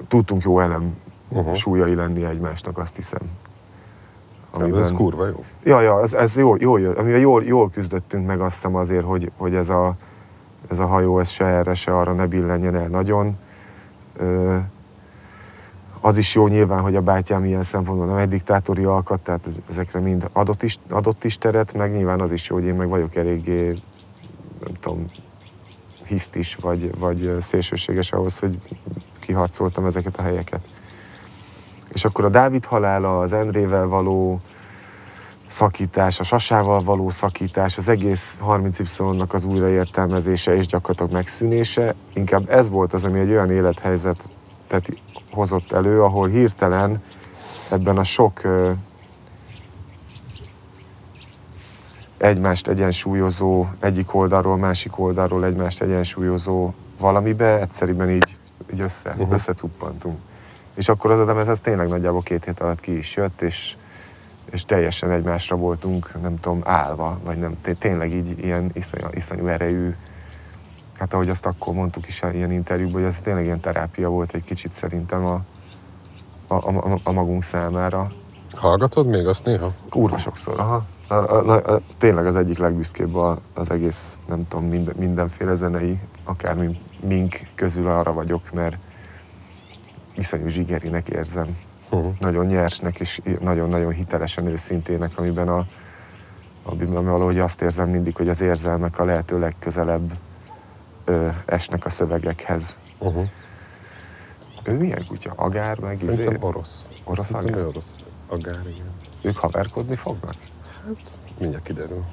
tudtunk 0.08 0.44
jó 0.44 0.60
elem 0.60 0.98
uh-huh. 1.30 1.54
súlyai 1.54 1.96
lenni 1.96 2.26
egymásnak, 2.26 2.78
azt 2.78 2.96
hiszem. 2.96 3.22
Amiben... 4.52 4.80
Ez 4.80 4.92
kurva 4.92 5.28
jó. 5.28 5.44
Ja, 5.64 5.82
ja, 5.82 6.02
ez, 6.02 6.14
ez 6.14 6.38
jól, 6.38 6.58
jól, 6.62 6.86
amivel 6.86 7.20
jól, 7.20 7.44
jól 7.44 7.70
küzdöttünk 7.70 8.28
meg 8.28 8.42
azt 8.42 8.54
hiszem 8.54 8.76
azért, 8.76 9.06
hogy, 9.06 9.32
hogy 9.38 9.56
ez, 9.56 9.70
a, 9.70 9.96
ez 10.70 10.80
a 10.80 10.86
hajó 10.86 11.20
ez 11.20 11.30
se 11.30 11.46
erre, 11.46 11.74
se 11.74 11.98
arra 11.98 12.14
ne 12.14 12.26
billenjen 12.26 12.76
el 12.76 12.88
nagyon. 12.88 13.38
Ö, 14.18 14.58
az 16.02 16.18
is 16.18 16.36
jó 16.36 16.48
nyilván, 16.48 16.82
hogy 16.82 16.96
a 16.96 17.02
bátyám 17.02 17.46
ilyen 17.46 17.64
szempontból 17.64 18.08
nem 18.08 18.18
egy 18.18 18.30
diktátori 18.30 18.84
alkat, 18.84 19.20
tehát 19.20 19.50
ezekre 19.70 20.00
mind 20.00 20.30
adott 20.34 20.64
is, 20.64 20.78
adott 20.90 21.24
is 21.24 21.38
teret, 21.38 21.74
meg 21.74 21.92
nyilván 21.92 22.22
az 22.22 22.32
is 22.32 22.50
jó, 22.50 22.56
hogy 22.56 22.66
én 22.66 22.74
meg 22.74 22.90
vagyok 22.90 23.16
eléggé, 23.16 23.68
nem 24.64 24.74
tudom, 24.80 25.12
hisztis, 26.06 26.56
vagy, 26.56 27.00
vagy 27.00 27.36
szélsőséges 27.40 28.12
ahhoz, 28.12 28.40
hogy 28.40 28.60
kiharcoltam 29.20 29.86
ezeket 29.86 30.18
a 30.18 30.22
helyeket. 30.22 30.62
És 31.90 32.06
akkor 32.06 32.26
a 32.26 32.30
Dávid 32.30 32.66
halála, 32.66 33.20
az 33.20 33.34
Endrével 33.34 33.88
való 33.88 34.42
szakítás, 35.52 36.20
a 36.20 36.24
Sasával 36.24 36.84
való 36.84 37.10
szakítás, 37.10 37.78
az 37.78 37.90
egész 37.90 38.38
30Y-nak 38.48 39.30
az 39.30 39.44
újraértelmezése 39.44 40.56
és 40.56 40.66
gyakorlatilag 40.66 41.12
megszűnése, 41.12 41.96
inkább 42.14 42.50
ez 42.50 42.70
volt 42.70 42.94
az, 42.94 43.04
ami 43.04 43.20
egy 43.20 43.30
olyan 43.30 43.52
élethelyzetet 43.52 44.98
hozott 45.32 45.72
elő, 45.72 46.04
ahol 46.04 46.28
hirtelen 46.28 47.02
ebben 47.72 47.98
a 47.98 48.04
sok 48.04 48.42
egymást 52.18 52.68
egyensúlyozó, 52.68 53.66
egyik 53.80 54.14
oldalról, 54.14 54.58
másik 54.58 55.00
oldalról 55.00 55.46
egymást 55.46 55.82
egyensúlyozó 55.82 56.74
valamibe 57.00 57.60
egyszerűen 57.60 58.10
így, 58.10 58.36
így 58.74 58.80
össze, 58.80 59.10
uh-huh. 59.10 59.34
összecuppantunk. 59.34 60.18
És 60.76 60.90
akkor 60.90 61.12
az 61.12 61.20
a 61.20 61.26
lemez, 61.26 61.48
ez 61.48 61.60
tényleg 61.60 61.88
nagyjából 61.88 62.22
két 62.22 62.46
hét 62.46 62.60
alatt 62.60 62.80
ki 62.80 62.98
is 62.98 63.16
jött, 63.16 63.42
és, 63.42 63.76
és 64.52 64.66
teljesen 64.66 65.12
egymásra 65.12 65.56
voltunk, 65.56 66.22
nem 66.22 66.36
tudom, 66.36 66.62
állva, 66.64 67.20
vagy 67.24 67.38
nem, 67.38 67.58
tényleg 67.80 68.12
így 68.12 68.40
ilyen 68.40 68.70
iszonyú, 68.74 69.08
iszonyú 69.12 69.48
erejű, 69.48 69.90
hát 70.98 71.14
ahogy 71.14 71.30
azt 71.30 71.46
akkor 71.46 71.74
mondtuk 71.74 72.08
is 72.08 72.22
ilyen 72.34 72.52
interjúban, 72.52 72.94
hogy 72.94 73.04
ez 73.04 73.20
tényleg 73.20 73.44
ilyen 73.44 73.60
terápia 73.60 74.10
volt 74.10 74.34
egy 74.34 74.44
kicsit 74.44 74.74
szerintem 74.74 75.26
a, 75.26 75.42
a, 76.48 76.56
a, 76.56 77.00
a 77.04 77.12
magunk 77.12 77.44
számára. 77.44 78.08
Hallgatod 78.52 79.08
még 79.08 79.28
azt 79.28 79.46
néha? 79.46 79.74
Kurva 79.90 80.18
sokszor, 80.18 80.60
aha. 80.60 80.82
A, 81.08 81.14
a, 81.14 81.74
a, 81.74 81.82
tényleg 81.98 82.26
az 82.26 82.36
egyik 82.36 82.58
legbüszkébb 82.58 83.16
az 83.54 83.70
egész, 83.70 84.18
nem 84.28 84.48
tudom, 84.48 84.66
minden, 84.66 84.96
mindenféle 84.98 85.56
zenei, 85.56 86.00
akár 86.26 86.56
mink 87.08 87.40
közül 87.56 87.88
arra 87.88 88.14
vagyok, 88.14 88.52
mert 88.52 88.76
iszonyú 90.16 90.48
zsigerinek 90.48 91.10
érzem. 91.10 91.58
Uh-huh. 91.92 92.14
Nagyon 92.20 92.46
nyersnek 92.46 93.00
és 93.00 93.22
nagyon-nagyon 93.40 93.92
hitelesen 93.92 94.48
őszintének, 94.48 95.18
amiben 95.18 95.48
a, 95.48 95.66
amiben 96.64 97.06
valahogy 97.06 97.40
azt 97.40 97.62
érzem 97.62 97.90
mindig, 97.90 98.16
hogy 98.16 98.30
az 98.30 98.42
érzelmek 98.42 99.00
a 99.00 99.06
lehető 99.06 99.40
legközelebb 99.40 100.14
ö, 101.06 101.28
esnek 101.46 101.86
a 101.86 101.90
szövegekhez. 101.90 102.78
Uh-huh. 103.00 103.28
Ő 104.64 104.78
milyen 104.78 105.06
kutya? 105.08 105.34
Agár 105.36 105.80
meg 105.80 105.98
Szerintem 105.98 106.34
izé? 106.34 106.38
orosz. 106.46 106.90
Orosz 107.04 107.26
Szerintem 107.26 107.54
agár? 107.54 107.68
orosz. 107.68 107.96
Agár, 108.28 108.68
igen. 108.68 108.86
Ők 109.22 109.38
haverkodni 109.38 109.96
fognak? 109.96 110.36
Hát, 110.86 110.96
mindjárt 111.40 111.64
kiderül. 111.64 112.04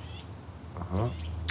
Aha. 0.79 1.11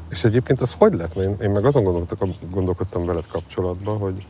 És 0.09 0.23
egyébként 0.23 0.61
az 0.61 0.75
hogy 0.78 0.93
lett? 0.93 1.15
Én, 1.15 1.36
én 1.41 1.49
meg 1.49 1.65
azon 1.65 2.07
gondolkodtam 2.51 3.05
veled 3.05 3.28
kapcsolatban, 3.28 3.97
hogy 3.97 4.25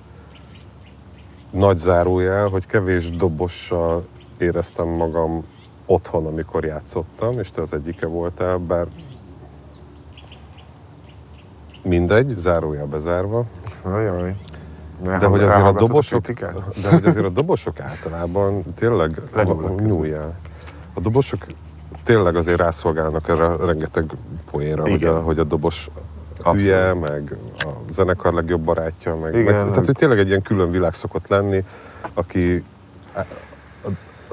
nagy 1.52 1.78
zárójel, 1.78 2.48
hogy 2.48 2.66
kevés 2.66 3.10
dobossal 3.10 4.06
éreztem 4.38 4.88
magam 4.88 5.44
otthon, 5.86 6.26
amikor 6.26 6.66
játszottam, 6.66 7.40
és 7.40 7.52
te 7.52 7.62
az 7.62 7.74
egyike 7.74 8.06
voltál, 8.06 8.58
bár 8.58 8.88
mindegy, 11.84 12.34
zárójel 12.38 12.86
bezárva. 12.86 13.46
Ajaj. 13.82 14.36
De 15.02 15.26
hogy, 15.26 15.44
azért 15.44 15.66
a 15.66 15.72
dobosok, 15.72 16.32
de 16.84 16.90
hogy 16.92 17.06
azért 17.06 17.26
a 17.26 17.30
dobosok 17.30 17.80
általában 17.80 18.64
tényleg 18.76 19.22
nyúljál. 19.80 20.36
A 20.94 21.00
dobosok 21.00 21.46
tényleg 22.04 22.36
azért 22.36 22.58
rászolgálnak 22.58 23.28
erre 23.28 23.56
rengeteg 23.56 24.12
poénra, 24.52 24.90
hogy 24.90 25.04
a, 25.04 25.22
hogy 25.22 25.40
a 25.40 25.44
dobos 25.44 25.90
Abszolút. 26.38 26.62
hülye, 26.62 26.94
meg 26.94 27.38
a 27.58 27.70
zenekar 27.92 28.34
legjobb 28.34 28.62
barátja, 28.62 29.16
meg, 29.16 29.34
Igen, 29.34 29.54
meg, 29.54 29.70
tehát 29.70 29.86
hogy 29.86 29.96
tényleg 29.96 30.20
egy 30.20 30.28
ilyen 30.28 30.42
külön 30.42 30.72
világ 30.72 30.94
szokott 30.94 31.28
lenni, 31.28 31.64
aki 32.14 32.64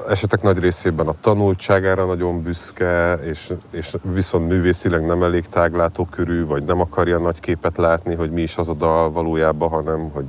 esetek 0.09 0.41
nagy 0.41 0.59
részében 0.59 1.07
a 1.07 1.13
tanultságára 1.21 2.05
nagyon 2.05 2.41
büszke, 2.41 3.13
és, 3.13 3.53
és 3.71 3.95
viszont 4.01 4.47
művészileg 4.47 5.05
nem 5.05 5.23
elég 5.23 5.45
táglátókörű, 5.45 6.45
vagy 6.45 6.63
nem 6.63 6.79
akarja 6.79 7.17
nagy 7.17 7.39
képet 7.39 7.77
látni, 7.77 8.15
hogy 8.15 8.31
mi 8.31 8.41
is 8.41 8.57
az 8.57 8.69
a 8.69 8.73
dal 8.73 9.11
valójában, 9.11 9.69
hanem 9.69 10.09
hogy 10.09 10.25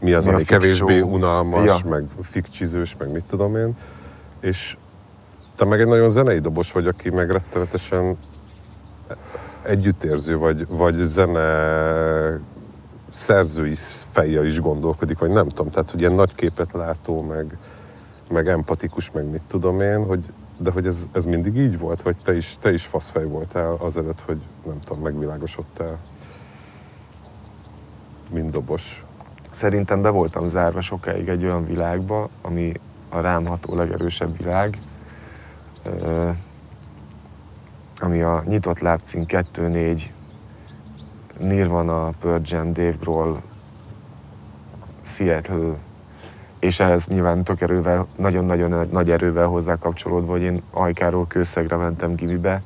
mi 0.00 0.12
az, 0.12 0.26
mi 0.26 0.32
ami 0.32 0.44
kevésbé 0.44 1.00
unalmas, 1.00 1.64
ja. 1.64 1.90
meg 1.90 2.04
fikcsizős, 2.22 2.96
meg 2.98 3.12
mit 3.12 3.24
tudom 3.24 3.56
én. 3.56 3.76
És 4.40 4.76
te 5.56 5.64
meg 5.64 5.80
egy 5.80 5.86
nagyon 5.86 6.10
zenei 6.10 6.38
dobos 6.38 6.72
vagy, 6.72 6.86
aki 6.86 7.10
meg 7.10 7.30
rettenetesen 7.30 8.16
együttérző, 9.62 10.36
vagy, 10.36 10.66
vagy 10.68 10.94
zene 10.94 12.40
szerzői 13.10 13.74
fejjel 14.12 14.46
is 14.46 14.60
gondolkodik, 14.60 15.18
vagy 15.18 15.30
nem 15.30 15.48
tudom, 15.48 15.70
tehát 15.70 15.90
hogy 15.90 16.00
ilyen 16.00 16.12
nagy 16.12 16.34
képet 16.34 16.72
látó, 16.72 17.22
meg, 17.22 17.58
meg 18.28 18.48
empatikus, 18.48 19.10
meg 19.10 19.30
mit 19.30 19.42
tudom 19.48 19.80
én, 19.80 20.04
hogy, 20.04 20.24
de 20.58 20.70
hogy 20.70 20.86
ez, 20.86 21.06
ez 21.12 21.24
mindig 21.24 21.56
így 21.56 21.78
volt, 21.78 22.02
vagy 22.02 22.16
te 22.24 22.36
is, 22.36 22.56
te 22.60 22.72
is 22.72 22.86
faszfej 22.86 23.24
voltál 23.24 23.76
azelőtt, 23.78 24.20
hogy 24.20 24.40
nem 24.64 24.80
tudom, 24.84 25.02
megvilágosodtál, 25.02 25.98
mint 28.30 28.50
dobos. 28.50 29.04
Szerintem 29.50 30.02
be 30.02 30.08
voltam 30.08 30.48
zárva 30.48 30.80
sokáig 30.80 31.28
egy 31.28 31.44
olyan 31.44 31.66
világba, 31.66 32.28
ami 32.42 32.72
a 33.08 33.20
rám 33.20 33.46
ható 33.46 33.74
legerősebb 33.74 34.36
világ, 34.36 34.78
ami 38.00 38.20
a 38.20 38.42
Nyitott 38.46 38.78
Lábcín 38.78 39.24
2-4 39.28 40.02
Nirvana, 41.38 42.10
Pearl 42.20 42.40
Jam, 42.44 42.72
Dave 42.72 42.96
Grohl, 43.00 43.36
Seattle, 45.02 45.74
és 46.58 46.80
ehhez 46.80 47.06
nyilván 47.06 47.44
tök 47.44 47.60
erővel, 47.60 48.06
nagyon-nagyon 48.16 48.88
nagy 48.92 49.10
erővel 49.10 49.46
hozzá 49.46 49.76
kapcsolódva, 49.76 50.32
hogy 50.32 50.42
én 50.42 50.62
Ajkáról 50.70 51.26
Kőszegre 51.26 51.76
mentem 51.76 52.14
gimibe, 52.14 52.62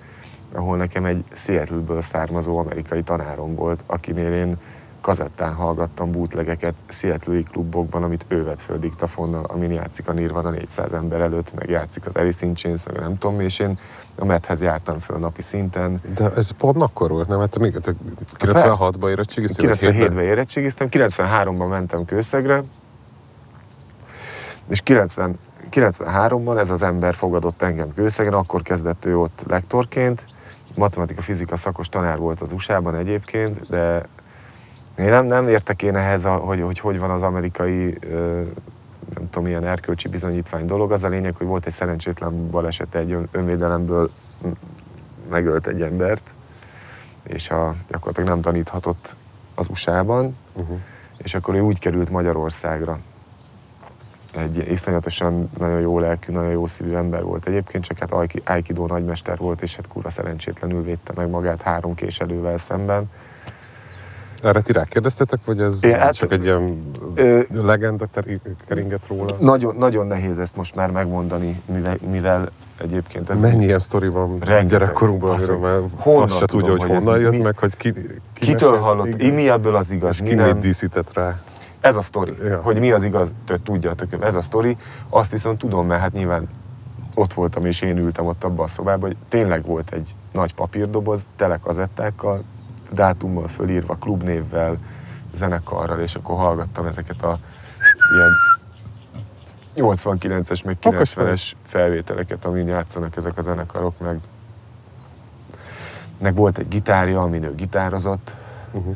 ahol 0.52 0.76
nekem 0.76 1.04
egy 1.04 1.24
Seattle-ből 1.32 2.02
származó 2.02 2.58
amerikai 2.58 3.02
tanárom 3.02 3.54
volt, 3.54 3.82
akinél 3.86 4.32
én 4.32 4.56
kazettán 5.04 5.54
hallgattam 5.54 6.12
bootlegeket 6.12 6.74
Seattle-i 6.88 7.42
klubokban, 7.42 8.02
amit 8.02 8.24
ő 8.28 8.44
vett 8.44 8.60
föl 8.60 8.78
diktafonnal, 8.78 9.44
amin 9.44 9.70
játszik 9.70 10.08
a 10.08 10.12
Nirvana 10.12 10.50
400 10.50 10.92
ember 10.92 11.20
előtt, 11.20 11.54
meg 11.54 11.70
játszik 11.70 12.06
az 12.06 12.14
Alice 12.14 12.46
in 12.46 12.54
Chains, 12.54 12.86
meg 12.86 13.00
nem 13.00 13.18
tudom, 13.18 13.40
és 13.40 13.58
én 13.58 13.78
a 14.18 14.24
Methez 14.24 14.62
jártam 14.62 14.98
föl 14.98 15.18
napi 15.18 15.42
szinten. 15.42 16.00
De 16.14 16.30
ez 16.30 16.50
pont 16.50 16.82
akkor 16.82 17.10
volt, 17.10 17.28
nem? 17.28 17.38
Hát 17.38 17.58
még 17.58 17.80
96-ban 18.38 19.08
érettségiztem? 19.08 19.70
97-ben 19.70 20.24
érettségiztem, 20.24 20.88
93-ban 20.90 21.68
mentem 21.68 22.04
Kőszegre, 22.04 22.62
és 24.68 24.80
90, 24.80 25.38
93-ban 25.70 26.58
ez 26.58 26.70
az 26.70 26.82
ember 26.82 27.14
fogadott 27.14 27.62
engem 27.62 27.94
Kőszegen, 27.94 28.32
akkor 28.32 28.62
kezdett 28.62 29.04
ő 29.04 29.18
ott 29.18 29.44
lektorként, 29.48 30.26
matematika-fizika 30.74 31.56
szakos 31.56 31.88
tanár 31.88 32.18
volt 32.18 32.40
az 32.40 32.52
USA-ban 32.52 32.94
egyébként, 32.94 33.68
de 33.68 34.02
Én 34.98 35.08
nem, 35.10 35.26
nem 35.26 35.48
értek 35.48 35.82
én 35.82 35.96
ehhez, 35.96 36.24
hogy, 36.24 36.60
hogy 36.60 36.78
hogy 36.78 36.98
van 36.98 37.10
az 37.10 37.22
amerikai, 37.22 37.98
nem 39.14 39.30
tudom, 39.30 39.46
ilyen 39.48 39.64
erkölcsi 39.66 40.08
bizonyítvány 40.08 40.66
dolog. 40.66 40.92
Az 40.92 41.04
a 41.04 41.08
lényeg, 41.08 41.34
hogy 41.36 41.46
volt 41.46 41.66
egy 41.66 41.72
szerencsétlen 41.72 42.50
baleset 42.50 42.94
egy 42.94 43.12
ön- 43.12 43.28
önvédelemből 43.32 44.10
megölt 45.30 45.66
egy 45.66 45.82
embert, 45.82 46.30
és 47.22 47.50
a, 47.50 47.74
gyakorlatilag 47.90 48.28
nem 48.28 48.40
taníthatott 48.40 49.16
az 49.54 49.68
USA-ban, 49.68 50.36
Uh-huh. 50.56 50.78
és 51.16 51.34
akkor 51.34 51.54
ő 51.54 51.60
úgy 51.60 51.78
került 51.78 52.10
Magyarországra. 52.10 52.98
Egy 54.34 54.70
iszonyatosan 54.70 55.50
nagyon 55.58 55.80
jó 55.80 55.98
lelkű, 55.98 56.32
nagyon 56.32 56.50
jó 56.50 56.66
szívű 56.66 56.94
ember 56.94 57.22
volt 57.22 57.46
egyébként, 57.46 57.84
csak 57.84 57.98
hát 57.98 58.12
Aiki- 58.12 58.42
Aikido 58.44 58.86
nagymester 58.86 59.38
volt, 59.38 59.62
és 59.62 59.76
hát 59.76 59.88
kurva 59.88 60.10
szerencsétlenül 60.10 60.82
védte 60.82 61.12
meg 61.16 61.28
magát 61.30 61.62
három 61.62 61.94
késelővel 61.94 62.56
szemben. 62.56 63.10
Erre 64.44 64.60
ti 64.60 64.72
rákérdeztetek, 64.72 65.38
vagy 65.44 65.60
ez 65.60 65.84
É, 65.84 65.92
hát- 65.92 66.14
csak 66.14 66.32
egy 66.32 66.44
ilyen 66.44 66.90
Ö, 67.14 67.40
legenda 67.62 68.06
teri- 68.12 68.40
keringet 68.66 69.06
róla? 69.08 69.36
Nagyon, 69.40 69.76
nagyon 69.76 70.06
nehéz 70.06 70.38
ezt 70.38 70.56
most 70.56 70.74
már 70.74 70.90
megmondani, 70.90 71.62
mivel, 71.72 71.96
mivel 72.10 72.50
egyébként 72.80 73.30
ez... 73.30 73.40
Mennyi 73.40 73.64
ilyen 73.64 73.78
sztori 73.78 74.08
van 74.08 74.38
gyerekkorunkban, 74.68 75.30
amiről 75.30 75.58
már 75.58 75.80
fasz 75.98 76.36
se 76.36 76.46
tudja, 76.46 76.70
hogy 76.70 76.82
honnan 76.84 77.20
jött 77.20 77.30
mi- 77.30 77.38
meg, 77.38 77.58
hogy 77.58 77.76
ki, 77.76 77.92
ki 77.92 78.00
Kitől 78.32 78.78
hallott? 78.78 79.06
igen. 79.06 79.34
Mi 79.34 79.48
ebből 79.48 79.76
az 79.76 79.90
igaz? 79.90 80.10
És 80.10 80.20
Mi 80.20 80.28
ki 80.28 80.34
nem? 80.34 80.46
mit 80.46 80.58
díszített 80.58 81.12
rá? 81.14 81.40
Ez 81.80 81.96
a 81.96 82.02
sztori, 82.02 82.32
Ja. 82.42 82.60
hogy 82.62 82.78
mi 82.78 82.90
az 82.92 83.02
igaz, 83.04 83.32
tök 83.46 83.62
tudjatok, 83.62 84.08
ez 84.22 84.34
a 84.34 84.42
sztori. 84.42 84.76
Azt 85.08 85.30
viszont 85.32 85.58
tudom, 85.58 85.86
mert 85.86 86.00
hát 86.00 86.12
nyilván 86.12 86.48
ott 87.14 87.32
voltam, 87.34 87.66
és 87.66 87.80
én 87.80 87.98
ültem 87.98 88.26
ott 88.26 88.44
abban 88.44 88.64
a 88.64 88.68
szobában, 88.68 89.00
hogy 89.08 89.16
tényleg 89.28 89.64
volt 89.66 89.90
egy 89.92 90.14
nagy 90.32 90.54
papírdoboz, 90.54 91.26
tele 91.36 91.58
kazettákkal, 91.62 92.42
dátummal 92.94 93.48
fölírva, 93.48 93.94
klubnévvel, 93.94 94.76
zenekarral, 95.34 96.00
és 96.00 96.14
akkor 96.14 96.36
hallgattam 96.36 96.86
ezeket 96.86 97.22
a 97.22 97.38
ilyen 98.14 98.32
89-es, 99.76 100.64
meg 100.64 100.76
Okos 100.82 101.14
vagy. 101.14 101.26
90-es 101.26 101.52
felvételeket, 101.62 102.44
amin 102.44 102.66
játszanak 102.66 103.16
ezek 103.16 103.38
a 103.38 103.42
zenekarok, 103.42 103.98
meg, 103.98 104.18
meg 106.18 106.34
volt 106.34 106.58
egy 106.58 106.68
gitárja, 106.68 107.22
amin 107.22 107.42
ő 107.42 107.54
gitározott, 107.54 108.34
Uh-huh. 108.74 108.94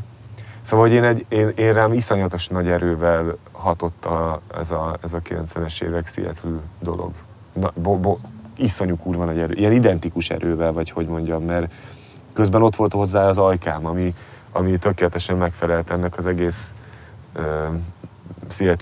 Szóval, 0.63 0.87
hogy 0.87 0.95
én, 0.95 1.05
egy, 1.05 1.27
én, 1.29 1.53
én 1.57 1.73
rám 1.73 1.93
iszonyatos 1.93 2.49
nagy 2.49 2.69
erővel 2.69 3.37
hatott 3.53 4.05
a, 4.05 4.41
ez, 4.59 4.71
a, 4.71 4.97
ez 5.03 5.13
a 5.13 5.21
90-es 5.21 5.83
évek 5.83 6.07
Seattle 6.07 6.61
dolog. 6.81 7.13
Na, 7.53 7.73
bo, 7.75 7.99
bo, 7.99 8.19
iszonyú 8.57 8.97
kurva 8.97 9.25
nagy 9.25 9.39
erő. 9.39 9.55
Ilyen 9.55 9.73
identikus 9.73 10.31
erővel, 10.31 10.73
vagy 10.73 10.91
hogy 10.91 11.07
mondjam, 11.07 11.43
mert 11.43 11.73
közben 12.39 12.63
ott 12.63 12.77
volt 12.77 12.93
hozzá 12.93 13.29
az 13.29 13.39
ajkám, 13.39 13.87
ami, 13.87 14.15
ami 14.53 14.79
tökéletesen 14.79 15.37
megfelelt 15.37 15.91
ennek 15.91 16.17
az 16.17 16.27
egész 16.27 16.75
ö, 17.33 17.67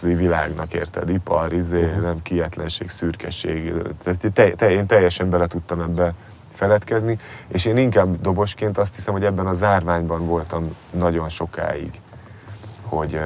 világnak, 0.01 0.75
érted? 0.75 1.09
Ipar, 1.09 1.53
izé, 1.53 1.85
uh-huh. 1.85 2.03
nem 2.03 2.23
kietlenség, 2.23 2.91
szürkesség. 2.91 3.73
Tehát 4.03 4.33
te, 4.33 4.51
te, 4.51 4.71
én 4.71 4.87
teljesen 4.87 5.31
bele 5.31 5.47
tudtam 5.47 5.81
ebbe 5.81 6.15
feledkezni, 6.53 7.19
és 7.49 7.65
én 7.65 7.77
inkább 7.77 8.21
dobosként 8.21 8.79
azt 8.79 8.95
hiszem, 8.95 9.13
hogy 9.13 9.25
ebben 9.25 9.47
a 9.47 9.53
zárványban 9.53 10.27
voltam 10.27 10.77
nagyon 10.91 11.29
sokáig, 11.29 12.01
hogy, 12.83 13.21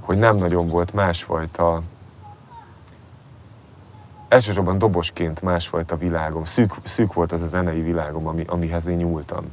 hogy 0.00 0.18
nem 0.18 0.36
nagyon 0.36 0.68
volt 0.68 0.92
másfajta, 0.92 1.82
elsősorban 4.34 4.78
dobosként 4.78 5.42
másfajta 5.42 5.96
világom. 5.96 6.44
Szűk, 6.44 6.72
szűk 6.82 7.12
volt 7.12 7.32
az 7.32 7.42
a 7.42 7.46
zenei 7.46 7.82
világom, 7.82 8.26
ami, 8.26 8.44
amihez 8.46 8.86
én 8.86 8.96
nyúltam. 8.96 9.44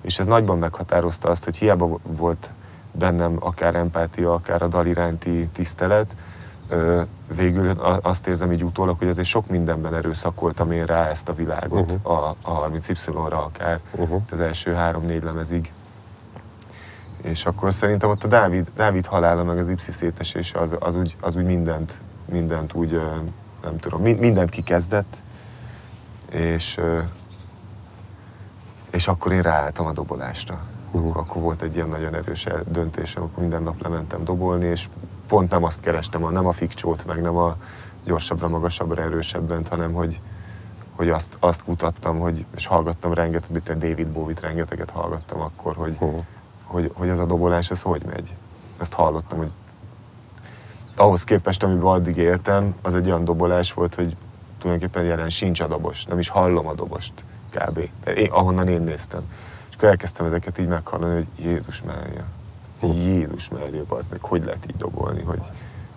És 0.00 0.18
ez 0.18 0.26
nagyban 0.26 0.58
meghatározta 0.58 1.28
azt, 1.28 1.44
hogy 1.44 1.56
hiába 1.56 1.86
vo- 1.86 2.00
volt 2.02 2.50
bennem 2.92 3.36
akár 3.40 3.74
empátia, 3.74 4.32
akár 4.34 4.62
a 4.62 4.66
dal 4.66 4.86
iránti 4.86 5.48
tisztelet, 5.52 6.14
végül 7.36 7.70
azt 8.02 8.26
érzem 8.26 8.52
így 8.52 8.64
utólag, 8.64 8.98
hogy 8.98 9.08
azért 9.08 9.26
sok 9.28 9.48
mindenben 9.48 9.94
erőszakoltam 9.94 10.70
én 10.70 10.86
rá 10.86 11.08
ezt 11.08 11.28
a 11.28 11.34
világot, 11.34 11.86
Mhm. 11.86 12.12
a, 12.12 12.34
a 12.42 12.68
30Y-ra 12.68 13.44
akár, 13.44 13.80
Uh-huh. 13.92 14.22
az 14.32 14.40
első 14.40 14.72
három-négy 14.72 15.22
lemezig. 15.22 15.72
És 17.22 17.46
akkor 17.46 17.74
szerintem 17.74 18.10
ott 18.10 18.24
a 18.24 18.28
Dávid, 18.28 18.70
Dávid 18.76 19.06
halála 19.06 19.44
meg 19.44 19.58
az 19.58 19.68
Ipszi 19.68 19.90
szétesése 19.90 20.58
az, 20.58 20.76
az, 20.78 20.94
úgy, 20.94 21.16
az 21.20 21.36
úgy 21.36 21.44
mindent, 21.44 21.92
mindent 22.24 22.74
úgy, 22.74 23.00
nem 23.64 23.76
tudom, 23.78 24.00
mi- 24.02 24.12
mindent 24.12 24.50
kikezdett, 24.50 25.16
és, 26.30 26.80
és 28.90 29.08
akkor 29.08 29.32
én 29.32 29.42
ráálltam 29.42 29.86
a 29.86 29.92
dobolásra. 29.92 30.60
Mhm. 30.90 31.06
Akkor, 31.06 31.20
akkor 31.20 31.42
volt 31.42 31.62
egy 31.62 31.74
ilyen 31.74 31.88
nagyon 31.88 32.14
erős 32.14 32.46
döntésem, 32.66 33.22
akkor 33.22 33.40
minden 33.42 33.62
nap 33.62 33.82
lementem 33.82 34.24
dobolni, 34.24 34.64
és 34.64 34.88
pont 35.26 35.50
nem 35.50 35.64
azt 35.64 35.80
kerestem, 35.80 36.24
a- 36.24 36.30
nem 36.30 36.46
a 36.46 36.52
fikcsót, 36.52 37.06
meg 37.06 37.22
nem 37.22 37.36
a 37.36 37.56
gyorsabbra, 38.04 38.48
magasabbra, 38.48 39.02
erősebben, 39.02 39.62
hanem 39.70 39.92
hogy, 39.92 40.20
hogy 40.96 41.08
azt, 41.08 41.36
azt 41.40 41.64
kutattam, 41.64 42.18
hogy, 42.18 42.44
és 42.56 42.66
hallgattam 42.66 43.12
rengeteg, 43.12 43.56
itt 43.56 43.68
a 43.68 43.74
David 43.74 44.08
Bowie-t 44.08 44.40
rengeteget 44.40 44.90
hallgattam 44.90 45.40
akkor, 45.40 45.74
hogy, 45.76 45.96
Uh-huh. 46.00 46.24
hogy, 46.64 46.90
hogy 46.94 47.08
ez 47.08 47.18
a 47.18 47.24
dobolás, 47.26 47.70
ez 47.70 47.82
hogy 47.82 48.02
megy. 48.04 48.34
Ezt 48.80 48.92
hallottam, 48.92 49.38
hogy 49.38 49.50
ahhoz 50.96 51.24
képest, 51.24 51.62
amiben 51.62 51.86
addig 51.86 52.16
éltem, 52.16 52.74
az 52.82 52.94
egy 52.94 53.06
olyan 53.06 53.24
dobolás 53.24 53.72
volt, 53.72 53.94
hogy 53.94 54.16
tulajdonképpen 54.58 55.04
jelen 55.04 55.30
sincs 55.30 55.60
a 55.60 55.66
dobos, 55.66 56.04
nem 56.04 56.18
is 56.18 56.28
hallom 56.28 56.66
a 56.66 56.74
dobost 56.74 57.12
kb. 57.50 57.78
Én, 58.16 58.30
ahonnan 58.30 58.68
én 58.68 58.82
néztem. 58.82 59.22
És 59.68 59.74
akkor 59.76 59.88
elkezdtem 59.88 60.26
ezeket 60.26 60.58
így 60.58 60.68
meghallani, 60.68 61.14
hogy 61.14 61.44
Jézus 61.44 61.82
Mária, 61.82 62.24
Jézus 62.80 63.48
Mária, 63.48 63.84
bazdmeg, 63.88 64.22
hogy 64.22 64.44
lehet 64.44 64.66
így 64.66 64.76
dobolni, 64.76 65.22
hogy, 65.22 65.40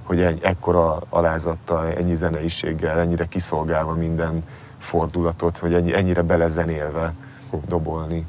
hogy 0.03 0.21
egy, 0.21 0.39
ekkora 0.43 1.01
alázattal, 1.09 1.87
ennyi 1.87 2.15
zeneiséggel, 2.15 2.99
ennyire 2.99 3.25
kiszolgálva 3.25 3.93
minden 3.93 4.43
fordulatot, 4.77 5.57
hogy 5.57 5.73
ennyi, 5.73 5.93
ennyire 5.95 6.21
belezenélve 6.21 7.13
dobolni. 7.67 8.25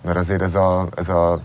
Mert 0.00 0.16
azért 0.16 0.42
ez 0.42 0.54
a, 0.54 0.88
ez 0.94 1.08
a 1.08 1.40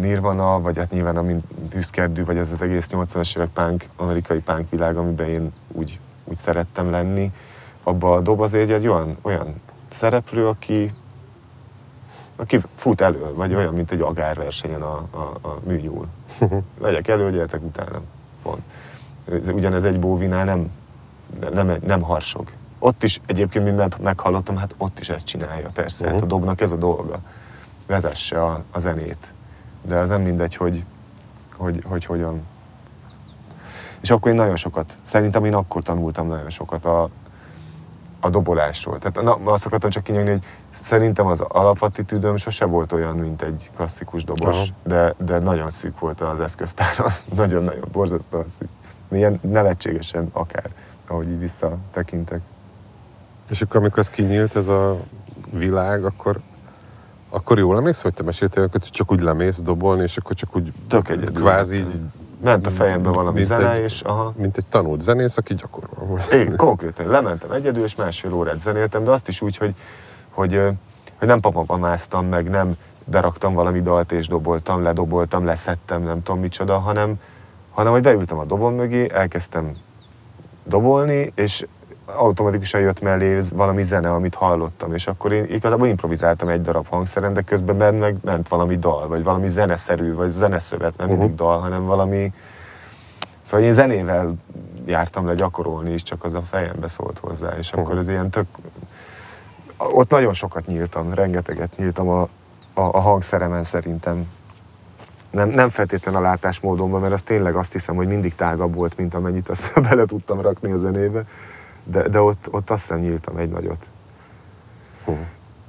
Nirvana, 0.00 0.60
vagy 0.60 0.76
hát 0.78 0.90
nyilván 0.90 1.16
a 1.16 1.22
mint 1.22 1.44
Bűszkerdű, 1.54 2.24
vagy 2.24 2.36
ez 2.36 2.52
az 2.52 2.62
egész 2.62 2.88
80-as 2.90 3.36
évek 3.36 3.48
punk, 3.48 3.84
amerikai 3.96 4.38
punk 4.38 4.70
világ, 4.70 4.96
amiben 4.96 5.28
én 5.28 5.52
úgy, 5.72 5.98
úgy 6.24 6.36
szerettem 6.36 6.90
lenni, 6.90 7.32
abba 7.82 8.14
a 8.14 8.20
dob 8.20 8.40
azért 8.40 8.70
egy 8.70 8.86
olyan, 8.86 9.16
olyan 9.22 9.54
szereplő, 9.88 10.48
aki, 10.48 10.94
aki 12.36 12.58
fut 12.74 13.00
elő, 13.00 13.32
vagy 13.34 13.54
olyan, 13.54 13.74
mint 13.74 13.90
egy 13.90 14.00
agárversenyen 14.00 14.82
a, 14.82 15.06
a, 15.10 15.48
a 15.48 15.58
műnyúl. 15.66 16.06
Megyek 16.80 17.08
elő, 17.08 17.30
gyertek 17.30 17.62
utánam. 17.62 18.02
Pont. 18.42 18.62
Ez- 19.32 19.48
Ugyanez 19.48 19.84
egy 19.84 19.98
bóvinál 19.98 20.44
nem, 20.44 20.70
nem, 21.52 21.72
nem 21.86 22.02
harsog. 22.02 22.50
Ott 22.78 23.02
is 23.02 23.20
egyébként 23.26 23.64
mindent 23.64 23.98
meghallottam, 24.02 24.56
hát 24.56 24.74
ott 24.78 24.98
is 25.00 25.08
ezt 25.08 25.24
csinálja, 25.26 25.70
persze. 25.74 26.08
Hát 26.10 26.22
a 26.22 26.26
dobnak 26.26 26.60
ez 26.60 26.70
a 26.70 26.76
dolga. 26.76 27.18
Vezesse 27.86 28.44
a, 28.44 28.62
a 28.70 28.78
zenét. 28.78 29.32
De 29.82 29.98
az 29.98 30.08
nem 30.08 30.22
mindegy, 30.22 30.56
hogy, 30.56 30.84
hogy, 31.56 31.82
hogy 31.86 32.04
hogyan. 32.04 32.42
És 34.00 34.10
akkor 34.10 34.30
én 34.30 34.36
nagyon 34.36 34.56
sokat, 34.56 34.98
szerintem 35.02 35.44
én 35.44 35.54
akkor 35.54 35.82
tanultam 35.82 36.26
nagyon 36.26 36.50
sokat 36.50 36.84
a, 36.84 37.10
a 38.20 38.30
dobolásról. 38.30 38.98
Tehát 38.98 39.22
na, 39.22 39.52
azt 39.52 39.66
akartam 39.66 39.90
csak 39.90 40.02
kinyögni, 40.02 40.30
hogy 40.30 40.44
szerintem 40.70 41.26
az 41.26 41.40
alapattitűdöm 41.40 42.36
sose 42.36 42.64
volt 42.64 42.92
olyan, 42.92 43.16
mint 43.16 43.42
egy 43.42 43.70
klasszikus 43.76 44.24
dobos, 44.24 44.56
Aha. 44.56 44.66
de, 44.82 45.14
de 45.18 45.38
nagyon 45.38 45.70
szűk 45.70 45.98
volt 45.98 46.20
az 46.20 46.40
eszköztára. 46.40 47.06
Nagyon-nagyon 47.36 47.88
borzasztóan 47.92 48.48
szűk. 48.48 48.68
Ilyen 49.10 49.38
nevetségesen 49.42 50.28
akár, 50.32 50.70
ahogy 51.06 51.30
így 51.30 51.38
visszatekintek. 51.38 52.40
És 53.50 53.62
akkor, 53.62 53.76
amikor 53.76 53.98
ez 53.98 54.10
kinyílt, 54.10 54.56
ez 54.56 54.68
a 54.68 54.96
világ, 55.50 56.04
akkor, 56.04 56.40
akkor 57.34 57.58
jól 57.58 57.76
emlékszel, 57.76 58.02
hogy 58.02 58.14
te 58.14 58.22
meséltél, 58.22 58.68
hogy 58.72 58.80
csak 58.82 59.12
úgy 59.12 59.20
lemész 59.20 59.62
dobolni, 59.62 60.02
és 60.02 60.16
akkor 60.16 60.36
csak 60.36 60.56
úgy 60.56 60.72
Tök 60.88 61.08
egyedül. 61.08 61.32
kvázi 61.42 61.76
így, 61.76 62.00
Ment 62.42 62.66
a 62.66 62.70
fejembe 62.70 63.08
valami 63.08 63.34
mint 63.36 63.46
zene, 63.46 63.72
egy- 63.72 63.82
és 63.84 64.00
aha. 64.00 64.32
mint 64.36 64.56
egy 64.56 64.64
tanult 64.66 65.00
zenész, 65.00 65.36
aki 65.36 65.54
gyakorol. 65.54 66.18
Én 66.32 66.56
konkrétan 66.56 67.06
lementem 67.06 67.50
egyedül, 67.52 67.84
és 67.84 67.94
másfél 67.94 68.32
órát 68.32 68.60
zenéltem, 68.60 69.04
de 69.04 69.10
azt 69.10 69.28
is 69.28 69.40
úgy, 69.40 69.56
hogy, 69.56 69.74
hogy, 70.30 70.60
hogy 71.18 71.28
nem 71.28 71.40
papapamáztam 71.40 72.26
meg, 72.26 72.50
nem 72.50 72.76
beraktam 73.04 73.54
valami 73.54 73.82
dalt 73.82 74.12
és 74.12 74.26
doboltam, 74.26 74.82
ledoboltam, 74.82 75.44
leszettem, 75.44 76.02
nem 76.02 76.22
tudom 76.22 76.40
micsoda, 76.40 76.78
hanem, 76.78 77.14
hanem 77.70 77.92
hogy 77.92 78.02
beültem 78.02 78.38
a 78.38 78.44
dobon 78.44 78.72
mögé, 78.74 79.10
elkezdtem 79.12 79.76
dobolni, 80.64 81.32
és 81.34 81.66
automatikusan 82.06 82.80
jött 82.80 83.00
mellé 83.00 83.38
valami 83.54 83.82
zene, 83.82 84.12
amit 84.12 84.34
hallottam, 84.34 84.94
és 84.94 85.06
akkor 85.06 85.32
én 85.32 85.44
igazából 85.44 85.86
improvizáltam 85.86 86.48
egy 86.48 86.60
darab 86.60 86.86
hangszeren, 86.88 87.32
de 87.32 87.42
közben 87.42 87.94
meg 87.94 88.16
ment 88.22 88.48
valami 88.48 88.76
dal, 88.76 89.08
vagy 89.08 89.22
valami 89.22 89.48
zeneszerű, 89.48 90.14
vagy 90.14 90.28
zeneszövet, 90.28 90.96
nem 90.96 91.08
mindig 91.08 91.34
dal, 91.34 91.58
hanem 91.58 91.84
valami... 91.84 92.32
Szóval 93.42 93.66
én 93.66 93.72
zenével 93.72 94.34
jártam 94.86 95.26
le 95.26 95.34
gyakorolni 95.34 95.92
is, 95.92 96.02
csak 96.02 96.24
az 96.24 96.34
a 96.34 96.42
fejembe 96.42 96.88
szólt 96.88 97.18
hozzá, 97.18 97.56
és 97.58 97.72
akkor 97.72 97.98
ez 97.98 98.08
ilyen 98.08 98.30
tök... 98.30 98.46
Ott 99.76 100.10
nagyon 100.10 100.32
sokat 100.32 100.66
nyíltam, 100.66 101.14
rengeteget 101.14 101.76
nyíltam 101.76 102.08
a, 102.08 102.20
a, 102.74 102.80
a 102.80 103.00
hangszeremen 103.00 103.62
szerintem. 103.62 104.26
nem, 105.30 105.48
nem 105.48 105.68
feltétlen 105.68 106.14
a 106.14 106.20
látásmódomban, 106.20 107.00
mert 107.00 107.12
az 107.12 107.22
tényleg 107.22 107.56
azt 107.56 107.72
hiszem, 107.72 107.96
hogy 107.96 108.06
mindig 108.06 108.34
tágabb 108.34 108.74
volt, 108.74 108.96
mint 108.96 109.14
amennyit 109.14 109.48
azt 109.48 109.80
bele 109.88 110.04
tudtam 110.04 110.40
rakni 110.40 110.72
a 110.72 110.76
zenébe, 110.76 111.24
de, 111.84 112.08
de 112.08 112.20
ott, 112.20 112.48
ott 112.50 112.70
azt 112.70 112.80
hiszem 112.80 113.00
nyíltam 113.00 113.36
egy 113.36 113.48
nagyot. 113.48 113.88
Hú. 115.04 115.16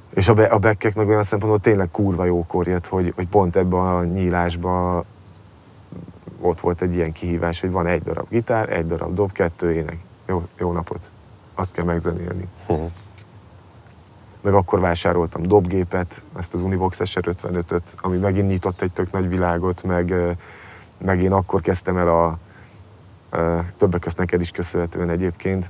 És 0.09 0.27
a, 0.27 0.33
be, 0.33 0.43
a 0.43 0.57
bekkek 0.57 0.95
meg 0.95 1.07
olyan 1.07 1.23
szempontból 1.23 1.61
tényleg 1.61 1.91
kurva 1.91 2.25
jókor 2.25 2.67
jött, 2.67 2.87
hogy, 2.87 3.13
hogy 3.15 3.27
pont 3.27 3.55
ebben 3.55 3.79
a 3.79 4.03
nyílásban 4.03 5.05
ott 6.39 6.59
volt 6.59 6.81
egy 6.81 6.95
ilyen 6.95 7.11
kihívás, 7.11 7.59
hogy 7.59 7.71
van 7.71 7.87
egy 7.87 8.03
darab 8.03 8.29
gitár, 8.29 8.69
egy 8.69 8.87
darab 8.87 9.13
dob, 9.13 9.31
kettő 9.31 9.73
ének. 9.73 9.97
Jó, 10.27 10.43
jó 10.57 10.71
napot. 10.71 11.09
Azt 11.55 11.73
kell 11.73 11.85
megzenélni. 11.85 12.47
Hú. 12.67 12.91
Meg 14.41 14.53
akkor 14.53 14.79
vásároltam 14.79 15.41
dobgépet, 15.41 16.21
ezt 16.37 16.53
az 16.53 16.61
Univox 16.61 16.99
SR55-öt, 17.03 17.81
ami 18.01 18.17
megint 18.17 18.47
nyitott 18.47 18.81
egy 18.81 18.91
tök 18.91 19.11
nagy 19.11 19.29
világot, 19.29 19.83
meg, 19.83 20.13
meg 20.97 21.21
én 21.21 21.31
akkor 21.31 21.61
kezdtem 21.61 21.97
el 21.97 22.09
a, 22.09 22.37
ö, 23.29 23.59
többek 23.77 23.99
között 23.99 24.17
neked 24.17 24.41
is 24.41 24.51
köszönhetően 24.51 25.09
egyébként, 25.09 25.69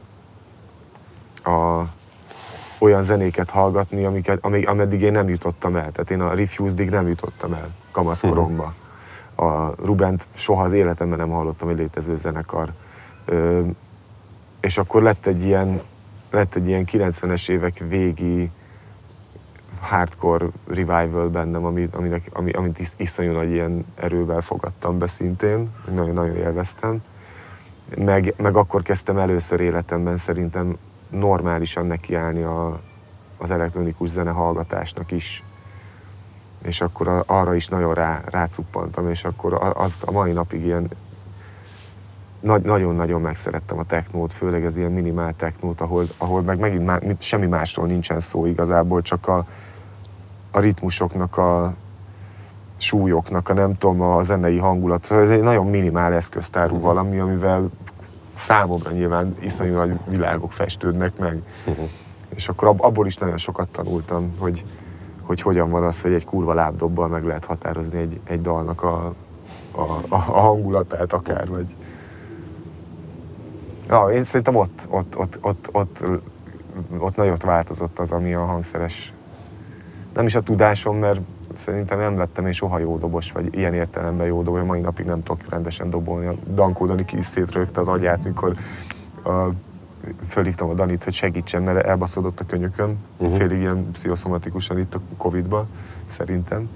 a, 1.46 1.88
olyan 2.80 3.04
zenéket 3.04 3.50
hallgatni, 3.50 4.06
amiket, 4.06 4.38
amíg, 4.42 4.68
ameddig 4.68 5.02
én 5.02 5.12
nem 5.12 5.30
jutottam 5.30 5.76
el. 5.76 5.92
Tehát 5.92 6.12
én 6.12 6.22
a 6.22 6.34
Refused-ig 6.34 6.90
nem 6.90 7.08
jutottam 7.08 7.54
el 7.54 7.68
kamaszkoromba. 7.92 8.74
A 9.36 9.86
Rubent 9.86 10.28
soha 10.34 10.64
az 10.64 10.72
életemben 10.72 11.18
nem 11.18 11.30
hallottam 11.30 11.70
egy 11.70 11.78
létező 11.78 12.16
zenekar. 12.16 12.72
Ö, 13.26 13.62
és 14.60 14.78
akkor 14.78 15.02
lett 15.02 15.26
egy 15.26 15.44
ilyen, 15.46 15.82
lett 16.32 16.56
egy 16.56 16.68
ilyen 16.68 16.86
90-es 16.92 17.50
évek 17.50 17.84
végi 17.88 18.52
hardcore 19.80 20.46
revival 20.68 21.30
bennem, 21.30 21.66
amit, 21.66 21.96
aminek, 21.96 22.30
ami, 22.34 22.52
amit 22.52 22.80
is, 22.80 22.92
iszonyú 22.98 23.32
nagy 23.32 23.52
ilyen 23.52 23.86
erővel 23.96 24.42
fogadtam 24.42 24.98
be 24.98 25.08
szintén, 25.08 25.70
nagyon-nagyon 25.94 26.36
élveztem. 26.36 27.04
Meg, 27.96 28.34
meg 28.38 28.58
akkor 28.58 28.82
kezdtem 28.82 29.18
először 29.18 29.60
életemben 29.60 30.18
szerintem 30.18 30.78
normálisan 31.10 31.86
nekiállni 31.86 32.42
a, 32.42 32.80
az 33.38 33.52
elektronikus 33.52 34.10
zene 34.10 34.32
hallgatásnak 34.32 35.12
is. 35.12 35.44
És 36.62 36.82
akkor 36.82 37.24
arra 37.26 37.56
is 37.56 37.68
nagyon 37.68 37.94
rá, 37.94 38.22
rácuppantam, 38.26 39.10
és 39.10 39.24
akkor 39.24 39.74
az 39.76 40.04
a 40.06 40.12
mai 40.12 40.32
napig 40.32 40.64
ilyen 40.64 40.90
nagy, 42.40 42.62
nagyon-nagyon 42.62 43.22
megszerettem 43.22 43.78
a 43.78 43.84
technót, 43.84 44.34
főleg 44.34 44.66
az 44.66 44.78
ilyen 44.78 44.92
minimál 44.92 45.34
technót, 45.36 45.82
ahol, 45.82 46.08
ahol 46.18 46.42
meg 46.42 46.60
megint 46.60 46.86
má, 46.86 47.00
semmi 47.18 47.46
másról 47.46 47.86
nincsen 47.86 48.20
szó 48.20 48.46
igazából, 48.46 49.02
csak 49.02 49.28
a, 49.28 49.46
a 50.52 50.60
ritmusoknak, 50.60 51.38
a 51.38 51.74
súlyoknak, 52.78 53.50
a 53.50 53.54
nem 53.54 53.74
tudom, 53.78 54.02
a 54.02 54.24
zenei 54.24 54.58
hangulat. 54.58 55.12
Ez 55.12 55.30
egy 55.30 55.42
nagyon 55.42 55.68
minimál 55.68 56.14
eszköztárú 56.14 56.80
valami, 56.80 57.20
amivel 57.20 57.70
számomra 58.36 58.92
nyilván 58.92 59.36
iszonyú 59.40 59.74
nagy 59.74 59.98
világok 60.08 60.52
festődnek 60.52 61.18
meg. 61.18 61.42
És 62.36 62.48
akkor 62.48 62.68
ab, 62.68 62.82
abból 62.82 63.06
is 63.06 63.18
nagyon 63.18 63.38
sokat 63.38 63.70
tanultam, 63.70 64.36
hogy, 64.38 64.66
hogy 65.22 65.42
hogyan 65.42 65.70
van 65.70 65.84
az, 65.84 66.02
hogy 66.02 66.14
egy 66.14 66.26
kurva 66.26 66.54
lábdobbal 66.54 67.08
meg 67.08 67.24
lehet 67.24 67.46
határozni 67.46 68.00
egy, 68.00 68.20
egy 68.24 68.42
dalnak 68.42 68.84
a, 68.84 69.14
a, 69.72 69.82
a, 69.82 70.16
a 70.16 70.40
hangulatát 70.40 71.14
akár, 71.14 71.50
vagy... 71.50 71.76
Ja, 73.90 74.06
én 74.06 74.24
szerintem 74.24 74.56
ott, 74.56 74.88
ott, 74.90 75.18
ott, 75.18 75.38
ott, 75.42 75.70
ott, 75.72 76.04
ott 76.98 77.16
nagyot 77.16 77.44
változott 77.44 78.00
az, 78.00 78.12
ami 78.12 78.34
a 78.34 78.46
hangszeres... 78.46 79.14
Nem 80.14 80.26
is 80.26 80.36
a 80.36 80.42
tudásom, 80.42 80.98
mert 80.98 81.20
szerintem 81.58 82.00
nem 82.00 82.18
lettem 82.18 82.46
én 82.46 82.52
soha 82.52 82.80
jó 82.80 82.98
dobos, 82.98 83.32
vagy 83.32 83.58
ilyen 83.58 83.74
értelemben 83.74 84.28
jó 84.28 84.44
dobos, 84.44 84.62
mai 84.62 84.80
napig 84.80 85.06
nem 85.06 85.24
tudok 85.24 85.50
rendesen 85.50 85.90
dobolni. 85.90 86.26
A 86.26 86.36
Dankó 86.54 86.86
Dani 86.86 87.06
ki 87.06 87.18
is 87.18 87.26
szétrögte 87.26 87.80
az 87.80 87.88
agyát, 87.88 88.24
mikor 88.24 88.56
a, 89.24 89.50
fölhívtam 90.28 90.70
a 90.70 90.74
Danit, 90.74 91.04
hogy 91.04 91.14
segítsen, 91.14 91.62
mert 91.64 91.86
elbaszódott 91.86 92.40
a 92.40 92.46
könyököm, 92.46 92.98
uh-huh. 93.18 93.38
félig 93.38 93.60
ilyen 93.60 93.92
pszichoszomatikusan 93.92 94.80
itt 94.80 94.96
a 94.96 95.00
Covid-ban, 95.18 95.68
szerintem. 96.06 96.70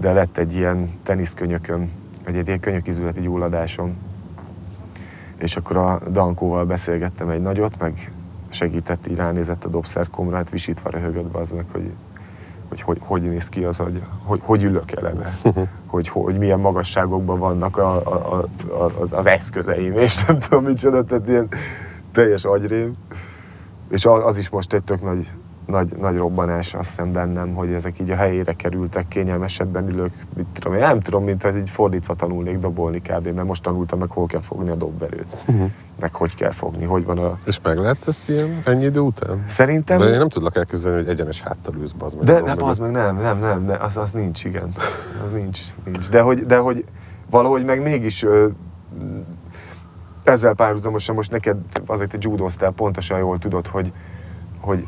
De 0.00 0.12
lett 0.12 0.38
egy 0.38 0.54
ilyen 0.54 0.90
teniszkönyököm, 1.02 1.90
vagy 2.24 2.36
egy 2.36 2.46
ilyen 2.46 2.60
könyökizületi 2.60 3.20
gyulladásom. 3.20 3.96
És 5.36 5.56
akkor 5.56 5.76
a 5.76 6.00
Dankóval 6.10 6.64
beszélgettem 6.64 7.28
egy 7.28 7.42
nagyot, 7.42 7.78
meg 7.78 8.12
segített, 8.48 9.06
így 9.06 9.16
ránézett 9.16 9.64
a 9.64 9.68
dobszerkomra, 9.68 10.36
hát 10.36 10.50
visítva 10.50 10.90
röhögött 10.90 11.30
be 11.30 11.38
az 11.38 11.50
meg, 11.50 11.64
hogy 11.72 11.90
hogy, 12.82 12.98
hogy 12.98 13.22
hogy 13.22 13.30
néz 13.30 13.48
ki 13.48 13.64
az, 13.64 13.76
hogy 13.76 14.02
hogy, 14.24 14.40
hogy 14.42 14.62
ülök 14.62 14.90
eleve, 14.90 15.32
hogy, 15.86 16.08
hogy 16.08 16.38
milyen 16.38 16.60
magasságokban 16.60 17.38
vannak 17.38 17.76
a, 17.76 17.96
a, 17.96 18.44
a, 18.68 19.00
az, 19.00 19.12
az 19.12 19.26
eszközeim, 19.26 19.98
és 19.98 20.24
nem 20.24 20.38
tudom 20.38 20.64
micsoda, 20.64 21.04
tehát 21.04 21.28
ilyen 21.28 21.48
teljes 22.12 22.44
agyrém. 22.44 22.94
És 23.90 24.06
az, 24.06 24.38
is 24.38 24.48
most 24.48 24.72
egy 24.72 24.82
tök 24.82 25.02
nagy, 25.02 25.30
nagy, 25.66 25.96
nagy 26.00 26.16
robbanás 26.16 26.74
azt 26.74 26.88
hiszem 26.88 27.12
bennem, 27.12 27.54
hogy 27.54 27.72
ezek 27.72 28.00
így 28.00 28.10
a 28.10 28.16
helyére 28.16 28.52
kerültek, 28.52 29.08
kényelmesebben 29.08 29.88
ülök, 29.88 30.12
mit 30.36 30.46
tudom, 30.52 30.74
én 30.74 30.80
nem 30.80 31.00
tudom, 31.00 31.24
mint 31.24 31.42
hogy 31.42 31.56
így 31.56 31.70
fordítva 31.70 32.14
tanulnék 32.14 32.58
dobolni 32.58 33.00
kb. 33.00 33.26
Mert 33.26 33.46
most 33.46 33.62
tanultam 33.62 33.98
meg, 33.98 34.10
hol 34.10 34.26
kell 34.26 34.40
fogni 34.40 34.70
a 34.70 34.74
dobverőt, 34.74 35.44
meg 36.00 36.14
hogy 36.14 36.34
kell 36.34 36.50
fogni, 36.50 36.84
hogy 36.84 37.04
van 37.04 37.18
a... 37.18 37.38
És 37.46 37.58
meg 37.62 37.78
lehet 37.78 38.08
ezt 38.08 38.28
ilyen 38.28 38.60
ennyi 38.64 38.84
idő 38.84 39.00
után? 39.00 39.44
Szerintem... 39.46 39.98
Mert 39.98 40.10
én 40.10 40.18
nem 40.18 40.28
tudlak 40.28 40.56
elképzelni, 40.56 40.98
hogy 40.98 41.08
egyenes 41.08 41.42
háttal 41.42 41.74
ülsz, 41.74 41.92
bazd 41.92 42.16
meg. 42.16 42.24
De, 42.24 42.54
de 42.54 42.64
az 42.64 42.78
meg 42.78 42.90
nem, 42.90 43.16
nem, 43.16 43.38
nem, 43.38 43.64
nem 43.64 43.76
az, 43.80 43.96
az 43.96 44.12
nincs, 44.12 44.44
igen. 44.44 44.72
Az 45.26 45.32
nincs, 45.32 45.60
nincs. 45.84 46.08
De 46.08 46.20
hogy, 46.20 46.44
de 46.44 46.58
hogy 46.58 46.84
valahogy 47.30 47.64
meg 47.64 47.82
mégis 47.82 48.22
ö, 48.22 48.46
ezzel 50.24 50.54
párhuzamosan 50.54 51.14
most 51.14 51.30
neked 51.30 51.56
azért 51.86 52.14
egy 52.14 52.22
judóztál, 52.22 52.70
pontosan 52.70 53.18
jól 53.18 53.38
tudod, 53.38 53.66
hogy, 53.66 53.92
hogy, 54.60 54.86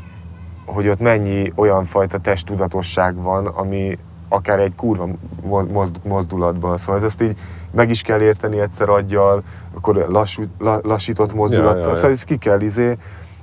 hogy 0.65 0.89
ott 0.89 1.01
mennyi 1.01 1.53
olyan 1.55 1.85
fajta 1.85 2.19
testtudatosság 2.19 3.23
van, 3.23 3.47
ami 3.47 3.99
akár 4.29 4.59
egy 4.59 4.75
kurva 4.75 5.09
mo- 5.43 5.73
mozd- 5.73 6.05
mozdulatban. 6.05 6.77
Szóval 6.77 7.05
ezt 7.05 7.23
így 7.23 7.39
meg 7.71 7.91
is 7.91 8.03
kell 8.03 8.21
érteni 8.21 8.61
egyszer 8.61 8.89
aggyal, 8.89 9.43
akkor 9.75 10.07
lassú, 10.09 10.43
la, 10.59 10.81
lassított 10.83 11.35
mozdulattal. 11.35 11.77
Ja, 11.77 11.83
ja, 11.83 11.89
ja. 11.89 11.95
Szóval 11.95 12.11
ez 12.11 12.23
ki 12.23 12.37
kell 12.37 12.61
izé, 12.61 12.97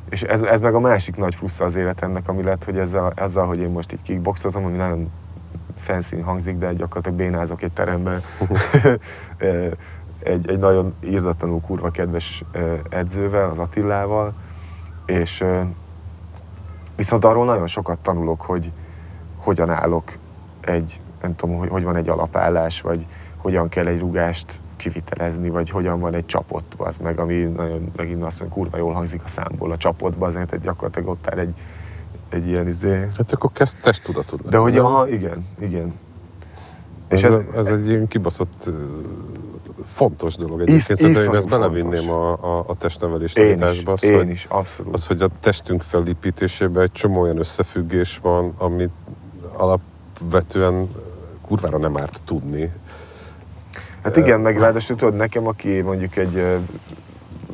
és 0.10 0.22
ez, 0.22 0.42
ez 0.42 0.60
meg 0.60 0.74
a 0.74 0.80
másik 0.80 1.16
nagy 1.16 1.38
plusz 1.38 1.60
az 1.60 1.76
életemnek, 1.76 2.28
ami 2.28 2.44
lett, 2.44 2.64
hogy 2.64 2.78
ezzel, 2.78 3.12
ezzel, 3.16 3.44
hogy 3.44 3.60
én 3.60 3.70
most 3.70 3.94
így 3.94 4.02
kickboxozom, 4.02 4.66
ami 4.66 4.78
nagyon 4.78 5.12
fancy 5.78 6.20
hangzik, 6.20 6.58
de 6.58 6.74
gyakorlatilag 6.74 7.18
bénázok 7.18 7.62
egy 7.62 7.72
teremben. 7.72 8.20
egy, 10.24 10.50
egy 10.50 10.60
nagyon 10.60 10.94
írdatlanul 11.04 11.62
kurva 11.62 11.90
kedves 11.90 12.44
edzővel, 12.90 13.50
az 13.50 13.58
Attillával, 13.58 14.34
és 15.06 15.44
viszont 16.96 17.26
arról 17.26 17.46
nagyon 17.46 17.68
sokat 17.68 18.00
tanulok, 18.00 18.42
hogy 18.42 18.72
hogyan 19.38 19.70
állok 19.70 20.12
egy, 20.66 21.00
nem 21.22 21.36
tudom, 21.36 21.56
hogy, 21.58 21.70
hogy 21.70 21.84
van 21.84 21.96
egy 21.96 22.10
alapállás, 22.10 22.82
vagy 22.82 23.06
hogyan 23.38 23.70
kell 23.70 23.88
egy 23.88 24.00
rugást 24.00 24.60
kivitelezni, 24.78 25.50
vagy 25.50 25.70
hogyan 25.70 26.00
van 26.00 26.14
egy 26.14 26.26
csapot, 26.26 26.64
az 26.78 26.98
meg, 26.98 27.20
ami 27.20 27.36
nagyon, 27.36 27.92
megint 27.96 28.24
azt 28.24 28.40
mondja, 28.40 28.58
kurva 28.58 28.78
jól 28.78 28.94
hangzik 28.94 29.22
a 29.26 29.28
számból, 29.28 29.72
a 29.72 29.78
csapotba, 29.78 30.26
azért 30.28 30.50
tehát 30.50 30.66
gyakorlatilag 30.66 31.10
ott 31.10 31.28
áll 31.30 31.38
egy, 31.40 31.54
egy 32.30 32.48
ilyen 32.48 32.68
izé. 32.68 33.08
Hát 33.18 33.32
akkor 33.32 33.52
kezd 33.54 33.78
testtudatod 33.82 34.40
lenni. 34.40 34.52
De 34.52 34.58
hogy, 34.58 34.78
aha, 34.78 35.08
igen, 35.10 35.48
igen. 35.60 35.94
És 37.10 37.24
ez, 37.24 37.38
ez, 37.56 37.68
egy 37.68 37.88
ilyen 37.90 38.08
kibaszott 38.08 38.70
fontos 39.86 40.36
dolog 40.36 40.62
egyébként. 40.62 40.78
Isz- 40.90 40.98
Szerintem 40.98 41.24
én 41.32 41.36
ezt 41.36 41.50
belevinném 41.50 42.10
a, 42.10 42.32
a, 42.32 42.64
a 42.68 42.76
testnevelés 42.76 43.34
Én 43.34 43.44
is, 43.44 43.50
tanításba. 43.50 43.92
az, 43.92 44.04
én 44.04 44.16
hogy- 44.18 44.30
is, 44.30 44.46
abszolút. 44.50 44.94
Az, 44.94 45.08
hogy 45.08 45.22
a 45.22 45.28
testünk 45.40 45.82
felépítésében 45.82 46.84
egy 46.84 46.92
csomó 46.92 47.22
olyan 47.22 47.38
összefüggés 47.40 48.18
van, 48.22 48.54
amit 48.58 48.92
alapvetően 50.22 50.90
kurvára 51.42 51.78
nem 51.78 51.98
árt 51.98 52.22
tudni. 52.26 52.72
Hát 54.04 54.16
igen, 54.18 54.40
meg 54.40 54.58
ráadásul 54.60 54.96
tudod, 54.96 55.16
nekem, 55.16 55.48
aki 55.48 55.82
mondjuk 55.82 56.16
egy 56.16 56.62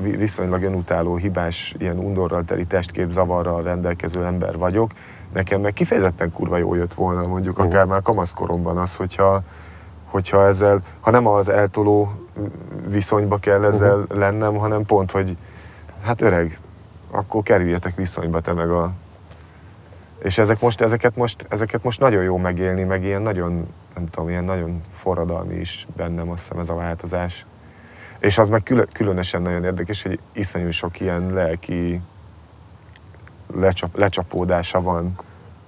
vi- 0.02 0.16
viszonylag 0.18 0.64
önutáló, 0.64 1.16
hibás, 1.16 1.76
ilyen 1.78 1.98
undorral 1.98 2.44
teli 2.44 2.66
testkép 2.66 3.12
zavarral 3.12 3.64
rendelkező 3.64 4.26
ember 4.26 4.58
vagyok, 4.58 4.92
nekem 5.34 5.62
meg 5.62 5.74
kifejezetten 5.74 6.32
kurva 6.32 6.58
jó 6.58 6.76
jött 6.76 6.94
volna 6.94 7.28
mondjuk 7.28 7.58
Mhm. 7.58 7.68
akár 7.68 7.86
már 7.86 8.02
kamaszkoromban 8.02 8.78
az, 8.78 8.96
hogyha, 8.96 9.42
hogyha 10.06 10.46
ezzel, 10.46 10.80
ha 11.00 11.12
nem 11.12 11.28
az 11.28 11.50
eltoló 11.50 12.12
viszonyba 12.88 13.38
kell 13.38 13.64
ezzel 13.64 13.98
Mhm. 13.98 14.20
lennem, 14.20 14.56
hanem 14.58 14.86
pont, 14.86 15.12
hogy 15.12 15.38
hát 16.02 16.22
öreg, 16.22 16.60
akkor 17.12 17.44
kerüljetek 17.44 17.96
viszonyba 17.96 18.40
te 18.40 18.54
meg 18.54 18.70
a... 18.70 18.92
És 20.24 20.38
ezek 20.38 20.60
most, 20.62 20.82
ezeket 20.82 21.16
most, 21.16 21.46
ezeket 21.50 21.84
most 21.84 22.00
nagyon 22.00 22.24
jó 22.24 22.38
megélni, 22.38 22.84
meg 22.84 23.04
ilyen 23.04 23.22
nagyon, 23.22 23.68
nem 23.96 24.08
tudom, 24.10 24.30
ilyen 24.30 24.44
nagyon 24.44 24.82
forradalmi 24.94 25.56
is 25.56 25.88
bennem 25.96 26.30
azt 26.30 26.40
hiszem 26.42 26.60
ez 26.60 26.70
a 26.70 26.74
változás. 26.74 27.46
És 28.20 28.38
az 28.38 28.50
meg 28.50 28.64
külön, 28.64 28.88
különösen 28.94 29.42
nagyon 29.42 29.64
érdekes, 29.64 30.02
hogy 30.02 30.20
iszonyú 30.34 30.70
sok 30.70 31.00
ilyen 31.00 31.34
lelki 31.34 32.02
lecsap, 33.56 33.98
lecsapódása 33.98 34.82
van 34.82 35.18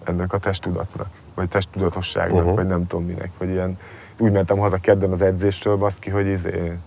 ennek 0.03 0.33
a 0.33 0.37
testtudatnak, 0.37 1.09
vagy 1.35 1.49
testtudatosságnak, 1.49 2.39
Uh-huh. 2.39 2.55
vagy 2.55 2.67
nem 2.67 2.87
tudom 2.87 3.05
minek, 3.05 3.31
hogy 3.37 3.49
ilyen 3.49 3.77
úgy 4.17 4.31
mentem 4.31 4.57
haza 4.57 4.77
kedden 4.77 5.11
az 5.11 5.21
edzéstől, 5.21 5.75
baszd 5.75 5.99
ki, 5.99 6.09
hogy 6.09 6.27
izé, 6.27 6.77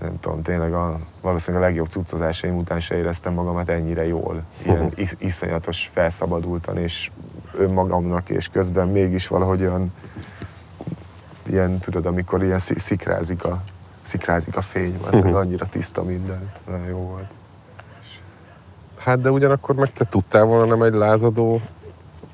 nem 0.00 0.20
tudom, 0.20 0.42
tényleg 0.42 0.72
a, 0.72 0.98
valószínűleg 1.20 1.62
a 1.62 1.66
legjobb 1.66 1.88
cuccozásaim 1.88 2.56
után 2.56 2.80
se 2.80 2.96
éreztem 2.96 3.32
magamat 3.32 3.68
ennyire 3.68 4.06
jól. 4.06 4.42
Ilyen 4.64 4.92
is, 4.94 5.14
iszonyatos 5.18 5.90
felszabadultan, 5.92 6.76
és 6.76 7.10
önmagamnak, 7.56 8.30
és 8.30 8.48
közben 8.48 8.88
mégis 8.88 9.28
valahogy 9.28 9.60
olyan, 9.60 9.92
ilyen, 11.46 11.78
tudod, 11.78 12.06
amikor 12.06 12.42
ilyen 12.42 12.58
szi- 12.58 12.78
szikrázik 12.78 13.44
a, 13.44 13.62
szikrázik 14.02 14.56
a 14.56 14.62
fény, 14.62 14.98
az 15.10 15.34
annyira 15.34 15.66
tiszta 15.66 16.02
minden, 16.02 16.52
nagyon 16.66 16.86
jó 16.86 16.98
volt. 16.98 17.28
Hát 18.98 19.20
de 19.20 19.30
ugyanakkor 19.30 19.74
meg 19.74 19.92
te 19.92 20.04
tudtál 20.04 20.44
volna 20.44 20.64
nem 20.64 20.82
egy 20.82 20.92
lázadó 20.92 21.60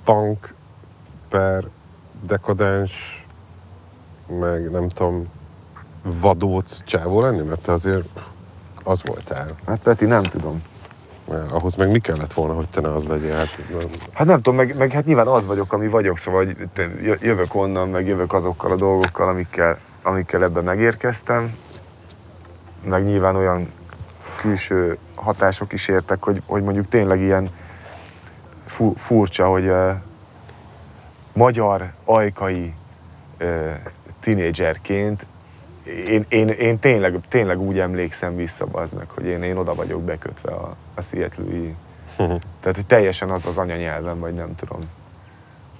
punk 0.05 0.55
per 1.29 1.65
dekadens, 2.27 3.27
meg 4.27 4.71
nem 4.71 4.89
tudom, 4.89 5.23
vadóc 6.07 6.85
csávó 6.85 7.21
lenni, 7.21 7.43
mert 7.43 7.61
te 7.61 7.73
azért 7.73 8.05
az 8.83 9.03
voltál. 9.05 9.47
Hát 9.67 9.79
Peti, 9.79 10.05
nem 10.05 10.23
tudom. 10.23 10.63
Mert 11.29 11.53
ahhoz 11.53 11.75
meg 11.75 11.91
mi 11.91 11.99
kellett 11.99 12.33
volna, 12.33 12.55
hogy 12.55 12.69
te 12.69 12.81
ne 12.81 12.95
az 12.95 13.05
legyél? 13.05 13.35
Hát, 13.35 13.61
nem. 13.73 13.89
Hát 14.13 14.27
nem 14.27 14.37
tudom, 14.37 14.55
meg, 14.55 14.77
meg 14.77 14.93
hát 14.93 15.05
nyilván 15.05 15.27
az 15.27 15.47
vagyok, 15.47 15.73
ami 15.73 15.89
vagyok, 15.89 16.19
szóval 16.19 16.45
hogy 16.45 16.69
te- 16.73 16.91
jövök 17.21 17.55
onnan, 17.55 17.89
meg 17.89 18.07
jövök 18.07 18.33
azokkal 18.33 18.73
a 18.73 18.77
dolgokkal, 18.77 19.29
amikkel, 19.29 19.79
amikkel 20.03 20.43
ebben 20.43 20.65
megérkeztem. 20.65 21.55
Meg 22.85 23.05
nyilván 23.05 23.37
olyan 23.37 23.73
külső 24.37 24.99
hatások 25.15 25.73
is 25.73 25.89
értek, 25.89 26.25
hogy, 26.25 26.43
hogy 26.47 26.63
mondjuk 26.63 26.89
tényleg 26.89 27.21
ilyen 27.21 27.51
fu, 28.67 28.93
furcsa, 28.95 29.47
hogy 29.47 29.67
uh, 29.67 29.91
magyar, 31.33 31.93
ajkai 32.05 32.75
uh, 33.41 33.71
tinédzserként 34.21 35.27
én, 35.87 36.25
én, 36.29 36.49
én 36.49 36.79
tényleg, 36.79 37.21
tényleg 37.29 37.61
úgy 37.61 37.79
emlékszem 37.79 38.37
vissza 38.37 38.67
aznak, 38.71 39.11
hogy 39.11 39.25
én, 39.25 39.43
én 39.43 39.57
oda 39.57 39.75
vagyok 39.75 40.03
bekötve 40.03 40.53
a, 40.53 40.77
a 40.95 41.01
Seattle-i 41.01 41.75
tehát, 42.61 42.75
hogy 42.75 42.87
teljesen 42.87 43.31
az 43.31 43.47
az 43.47 43.59
anyanyelvem, 43.59 44.19
vagy 44.19 44.35
nem 44.35 44.55
tudom. 44.55 44.81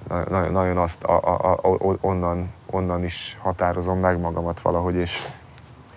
Na- 0.07 0.29
Nagyon, 0.29 0.51
nagyon 0.51 0.77
azt 0.77 1.03
a, 1.03 1.17
a, 1.23 1.51
a, 1.61 1.97
onnan, 2.01 2.53
onnan 2.65 3.03
is 3.03 3.37
határozom 3.41 3.99
meg 3.99 4.19
magamat 4.19 4.59
valahogy, 4.59 4.95
és 4.95 5.21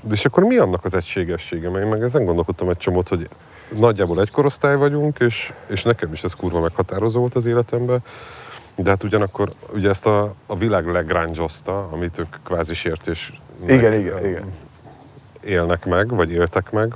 De 0.01 0.15
és 0.15 0.25
akkor 0.25 0.43
mi 0.43 0.57
annak 0.57 0.85
az 0.85 0.95
egységessége? 0.95 1.71
Meg, 1.71 1.89
meg 1.89 2.03
ezen 2.03 2.25
gondolkodtam 2.25 2.69
egy 2.69 2.77
csomót, 2.77 3.09
hogy 3.09 3.29
nagyjából 3.77 4.21
egy 4.21 4.31
korosztály 4.31 4.77
vagyunk, 4.77 5.19
és, 5.19 5.53
és 5.67 5.83
nekem 5.83 6.13
is 6.13 6.25
ez 6.25 6.33
kurva 6.33 6.61
meghatározó 6.61 7.21
volt 7.21 7.35
az 7.35 7.47
életemben. 7.47 8.03
De 8.75 8.91
hát 8.91 9.03
ugyanakkor 9.05 9.49
ugye 9.73 9.89
ezt 9.89 10.07
a, 10.07 10.35
a 10.47 10.57
világ 10.57 10.87
legrángyozta, 10.87 11.89
amit 11.91 12.19
ők 12.19 12.37
kvázi 12.45 12.75
sértés 12.75 13.33
igen, 13.67 13.93
igen, 13.93 14.27
igen. 14.27 14.53
élnek 15.45 15.85
meg, 15.85 16.09
vagy 16.09 16.31
éltek 16.31 16.71
meg. 16.71 16.95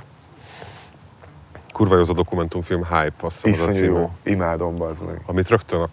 Kurva 1.71 1.95
jó 1.95 2.01
az 2.01 2.09
a 2.09 2.13
dokumentumfilm 2.13 2.83
Hype, 2.83 3.25
azt 3.25 3.45
hiszem 3.45 3.69
az 3.69 3.77
a 3.77 3.79
címe. 3.79 3.99
jó, 3.99 4.11
imádom, 4.23 4.75
bazd 4.75 5.05
meg. 5.05 5.21
Amit 5.25 5.47
rögtön 5.47 5.79
a, 5.79 5.89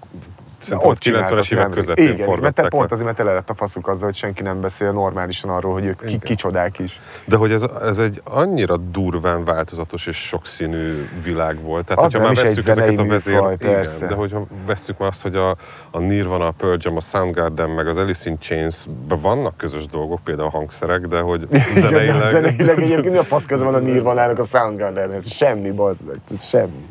A 0.70 0.78
90-es 0.78 0.98
csináltak 0.98 1.50
évek 1.50 1.70
közepén 1.70 2.04
Igen, 2.04 2.16
mert 2.16 2.18
te 2.18 2.24
forgatták 2.24 2.68
pont 2.68 2.82
le. 2.82 2.88
azért, 2.90 3.04
mert 3.04 3.16
tele 3.16 3.32
lett 3.32 3.50
a 3.50 3.54
faszuk 3.54 3.88
azzal, 3.88 4.04
hogy 4.04 4.14
senki 4.14 4.42
nem 4.42 4.60
beszél 4.60 4.92
normálisan 4.92 5.50
arról, 5.50 5.72
hogy 5.72 5.84
ők 5.84 6.04
ki, 6.06 6.18
kicsodák 6.18 6.78
is. 6.78 7.00
De 7.24 7.36
hogy 7.36 7.52
ez, 7.52 7.62
ez 7.82 7.98
egy 7.98 8.20
annyira 8.24 8.76
durván 8.76 9.44
változatos 9.44 10.06
és 10.06 10.16
sokszínű 10.16 11.08
világ 11.22 11.62
volt. 11.62 11.84
Tehát, 11.84 12.04
Az 12.04 12.12
hogyha 12.12 12.26
már 12.26 12.36
vesszük 12.36 12.66
ezeket 12.68 12.98
a 12.98 13.04
vezér... 13.04 13.34
műfaj, 13.34 13.54
Igen, 13.60 13.72
persze. 13.72 14.06
de 14.06 14.14
hogyha 14.14 14.46
vesszük 14.66 14.98
már 14.98 15.08
azt, 15.08 15.22
hogy 15.22 15.36
a, 15.36 15.56
a 15.90 15.98
Nirvana, 15.98 16.46
a 16.46 16.50
Pearl 16.50 16.76
Jam, 16.78 16.96
a 16.96 17.00
Soundgarden, 17.00 17.70
meg 17.70 17.86
az 17.86 17.96
Alice 17.96 18.30
in 18.30 18.38
chains 18.38 18.76
vannak 19.08 19.56
közös 19.56 19.86
dolgok, 19.86 20.20
például 20.24 20.48
a 20.48 20.50
hangszerek, 20.50 21.00
de 21.06 21.20
hogy 21.20 21.46
Igen, 21.50 21.74
de 21.74 21.80
zeneileg... 21.80 22.26
zeneileg 22.26 22.82
egyébként 22.82 23.18
a 23.18 23.24
fasz 23.24 23.46
köze 23.46 23.64
van 23.64 23.74
a 23.74 23.78
Nirvanának 23.90 24.38
a 24.38 24.42
Soundgardenhez? 24.44 25.32
Semmi, 25.32 25.70
bazd 25.70 26.04
semmi. 26.38 26.86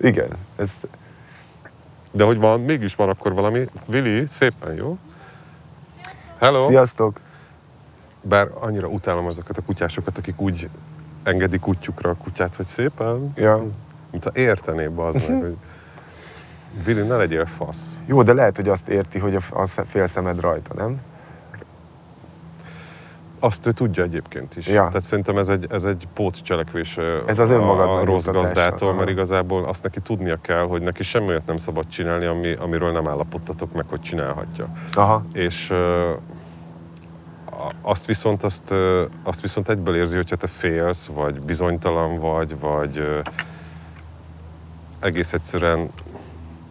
Igen, 0.00 0.28
ez, 0.56 0.72
De 2.16 2.24
hogy 2.24 2.38
van, 2.38 2.60
mégis 2.60 2.94
van 2.94 3.08
akkor 3.08 3.34
valami. 3.34 3.68
Vili, 3.86 4.26
szépen, 4.26 4.74
jó? 4.74 4.98
Hello! 6.38 6.66
sziasztok! 6.66 7.20
Bár 8.20 8.48
annyira 8.54 8.88
utálom 8.88 9.26
azokat 9.26 9.56
a 9.56 9.62
kutyásokat, 9.62 10.18
akik 10.18 10.40
úgy 10.40 10.68
engedik 11.22 11.60
kutyukra 11.60 12.10
a 12.10 12.14
kutyát, 12.14 12.54
hogy 12.54 12.66
szépen, 12.66 13.32
Ja. 13.34 13.64
mint 14.10 14.24
ha 14.24 14.30
értené 14.34 14.84
az 14.96 15.14
meg, 15.28 15.40
hogy 15.40 15.56
Vili, 16.84 17.02
ne 17.02 17.16
legyél 17.16 17.46
fasz. 17.46 18.00
Jó, 18.06 18.22
de 18.22 18.32
lehet, 18.32 18.56
hogy 18.56 18.68
azt 18.68 18.88
érti, 18.88 19.18
hogy 19.18 19.34
a, 19.34 19.40
a 19.50 19.66
fél 19.66 20.06
szemed 20.06 20.40
rajta, 20.40 20.74
nem? 20.74 21.00
Azt 23.38 23.66
ő 23.66 23.72
tudja 23.72 24.02
egyébként 24.02 24.56
is. 24.56 24.66
Ja. 24.66 24.86
Tehát 24.86 25.02
szerintem 25.02 25.38
ez 25.38 25.48
egy, 25.48 25.66
ez 25.70 25.84
egy 25.84 26.08
pótcselekvés 26.14 26.98
Ez 27.26 27.38
az 27.38 27.50
a, 27.50 28.04
rossz 28.04 28.24
gazdától, 28.24 28.94
mert 28.94 29.08
igazából 29.08 29.64
azt 29.64 29.82
neki 29.82 30.00
tudnia 30.00 30.38
kell, 30.40 30.66
hogy 30.66 30.82
neki 30.82 31.02
semmi 31.02 31.28
olyat 31.28 31.46
nem 31.46 31.56
szabad 31.56 31.86
csinálni, 31.88 32.24
ami, 32.24 32.52
amiről 32.52 32.92
nem 32.92 33.08
állapodtatok 33.08 33.72
meg, 33.72 33.84
hogy 33.88 34.00
csinálhatja. 34.00 34.66
Aha. 34.92 35.24
És 35.32 35.72
azt 37.82 38.06
viszont, 38.06 38.42
azt, 38.42 38.74
azt 39.22 39.40
viszont 39.40 39.68
egyből 39.68 39.96
érzi, 39.96 40.16
hogyha 40.16 40.36
te 40.36 40.46
félsz, 40.46 41.06
vagy 41.06 41.40
bizonytalan 41.40 42.18
vagy, 42.18 42.58
vagy 42.60 43.22
egész 45.00 45.32
egyszerűen 45.32 45.90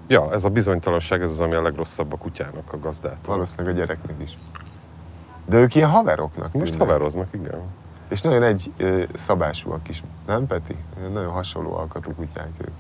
Ja, 0.08 0.34
ez 0.34 0.44
a 0.44 0.50
bizonytalanság, 0.50 1.22
ez 1.22 1.30
az, 1.30 1.40
ami 1.40 1.54
a 1.54 1.62
legrosszabb 1.62 2.14
a 2.14 2.18
kutyának, 2.18 2.74
a 2.74 2.80
gazdától. 2.80 3.34
Valószínűleg 3.36 3.76
a 3.76 3.78
gyereknek 3.78 4.16
is. 4.22 4.34
De 5.46 5.58
ők 5.60 5.76
ilyen 5.76 5.90
haveroknak 5.90 6.54
Most 6.54 6.72
tűnnek. 6.72 6.80
haveroznak, 6.88 7.28
igen. 7.32 7.62
És 8.10 8.22
nagyon 8.22 8.44
egy 8.44 8.72
ö, 8.78 9.04
szabásúak 9.14 9.90
is, 9.90 10.04
nem 10.28 10.48
Peti? 10.48 10.76
Nagyon 11.14 11.32
hasonló 11.32 11.76
alkatú 11.78 12.14
kutyák 12.14 12.50
ők. 12.62 12.74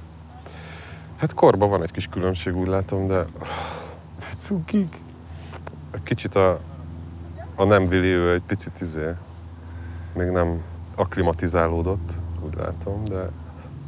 Hát 1.17 1.33
korban 1.33 1.69
van 1.69 1.83
egy 1.83 1.91
kis 1.91 2.07
különbség, 2.07 2.55
úgy 2.55 2.67
látom, 2.67 3.07
de 3.07 3.25
De 4.19 4.25
cukik. 4.37 5.01
kicsit 6.03 6.35
a, 6.35 6.59
a 7.55 7.63
nem 7.63 7.87
Vili, 7.87 8.07
ő 8.07 8.33
egy 8.33 8.41
picit 8.47 8.81
izé, 8.81 9.09
még 10.13 10.27
nem 10.27 10.61
akklimatizálódott, 10.95 12.13
úgy 12.45 12.55
látom, 12.55 13.03
de 13.05 13.29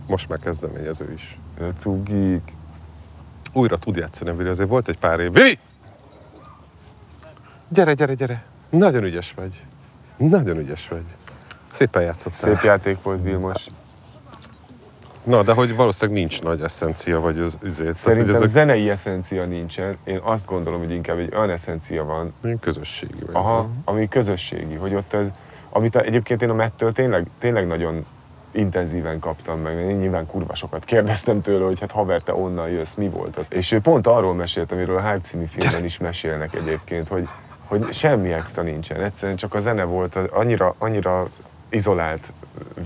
most 0.08 0.30
már 0.30 0.40
kezdeményező 0.40 1.14
is. 1.14 1.40
De 1.58 1.74
cukik. 1.74 2.56
Újra 3.54 3.78
tud 3.78 3.96
játszani 3.96 4.30
a 4.30 4.36
Vili, 4.36 4.50
azért 4.50 4.70
volt 4.70 4.88
egy 4.90 4.98
pár 4.98 5.20
év. 5.20 5.34
Vili! 5.34 5.60
Gyere, 7.70 7.94
gyere, 7.94 8.14
gyere! 8.14 8.44
Nagyon 8.70 9.04
ügyes 9.04 9.34
vagy. 9.36 9.64
Nagyon 10.18 10.58
ügyes 10.58 10.88
vagy. 10.88 11.04
Szépen 11.68 12.02
játszottál. 12.02 12.40
Szép 12.40 12.62
játék 12.62 13.02
volt 13.02 13.22
Vilmos. 13.22 13.68
Na, 15.24 15.44
de 15.44 15.54
hogy 15.54 15.76
valószínűleg 15.76 16.20
nincs 16.20 16.42
nagy 16.42 16.62
eszencia, 16.62 17.20
vagy 17.20 17.40
az 17.40 17.58
üzét. 17.62 17.96
Szerintem 17.96 18.26
Tehát, 18.26 18.42
ezek 18.42 18.54
zenei 18.54 18.90
eszencia 18.90 19.46
nincsen. 19.46 19.96
Én 20.04 20.20
azt 20.24 20.46
gondolom, 20.46 20.80
hogy 20.80 20.92
inkább 20.92 21.18
egy 21.18 21.36
olyan 21.36 21.50
eszencia 21.50 22.04
van, 22.04 22.34
ilyen 22.44 22.60
közösségi 22.60 23.20
vagy. 23.26 23.36
aha, 23.36 23.70
ami 23.84 24.08
közösségi, 24.08 24.76
hogy 24.76 24.94
ott 24.94 25.14
ez, 25.14 25.28
amit 25.70 25.96
a, 25.96 26.02
egyébként 26.02 26.42
én 26.42 26.50
a 26.50 26.54
Mettől 26.54 26.92
tényleg, 26.92 27.28
tényleg 27.40 27.68
nagyon 27.68 28.06
intenzíven 28.52 29.20
kaptam 29.20 29.60
meg. 29.60 29.78
Én 29.78 29.96
nyilván 29.96 30.28
kurva 30.28 30.56
sokat 30.56 30.86
kérdeztem 30.86 31.42
tőle, 31.42 31.66
hogy 31.66 31.80
hát 31.80 31.92
haver, 31.92 32.22
te 32.22 32.34
onnan 32.34 32.70
jössz, 32.70 32.94
mi 32.94 33.10
volt 33.10 33.38
ott. 33.38 33.54
És 33.54 33.72
ő 33.72 33.80
pont 33.80 34.08
arról 34.08 34.34
mesélt, 34.34 34.72
amiről 34.72 34.98
a 34.98 35.02
Hype 35.02 35.20
című 35.20 35.46
filmben 35.46 35.84
is 35.84 35.98
mesélnek 35.98 36.56
egyébként, 36.56 37.08
hogy, 37.08 37.28
hogy 37.68 37.94
semmi 37.94 38.34
extra 38.34 38.62
nincsen. 38.62 39.02
Egyszerűen 39.02 39.38
csak 39.38 39.54
a 39.54 39.60
zene 39.60 39.84
volt, 39.84 40.16
annyira, 40.16 40.76
annyira 40.78 41.28
izolált 41.70 42.32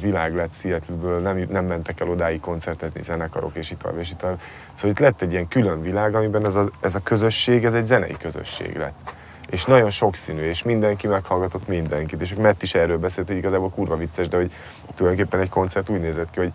világ 0.01 0.35
lett 0.35 0.53
Seattle-ből, 0.53 1.19
nem, 1.19 1.45
nem 1.49 1.65
mentek 1.65 1.99
el 1.99 2.09
odáig 2.09 2.39
koncertezni 2.39 3.03
zenekarok, 3.03 3.55
és 3.55 3.71
itt 3.71 3.79
tovább, 3.79 3.99
és 3.99 4.11
itt 4.11 4.17
tovább. 4.17 4.39
Szóval 4.73 4.91
itt 4.91 4.99
lett 4.99 5.21
egy 5.21 5.31
ilyen 5.31 5.47
külön 5.47 5.81
világ, 5.81 6.15
amiben 6.15 6.45
ez 6.45 6.55
a, 6.55 6.63
ez 6.81 6.95
a 6.95 6.99
közösség, 7.03 7.65
ez 7.65 7.73
egy 7.73 7.85
zenei 7.85 8.15
közösség 8.19 8.77
lett. 8.77 9.13
És 9.49 9.65
nagyon 9.65 9.89
sokszínű, 9.89 10.41
és 10.41 10.63
mindenki 10.63 11.07
meghallgatott 11.07 11.67
mindenkit. 11.67 12.21
És 12.21 12.33
Matt 12.33 12.61
is 12.61 12.75
erről 12.75 12.97
beszélt, 12.97 13.27
hogy 13.27 13.37
igazából 13.37 13.69
kurva 13.69 13.97
vicces, 13.97 14.27
de 14.27 14.37
hogy 14.37 14.51
tulajdonképpen 14.95 15.39
egy 15.39 15.49
koncert 15.49 15.89
úgy 15.89 16.01
nézett 16.01 16.29
ki, 16.31 16.39
hogy 16.39 16.51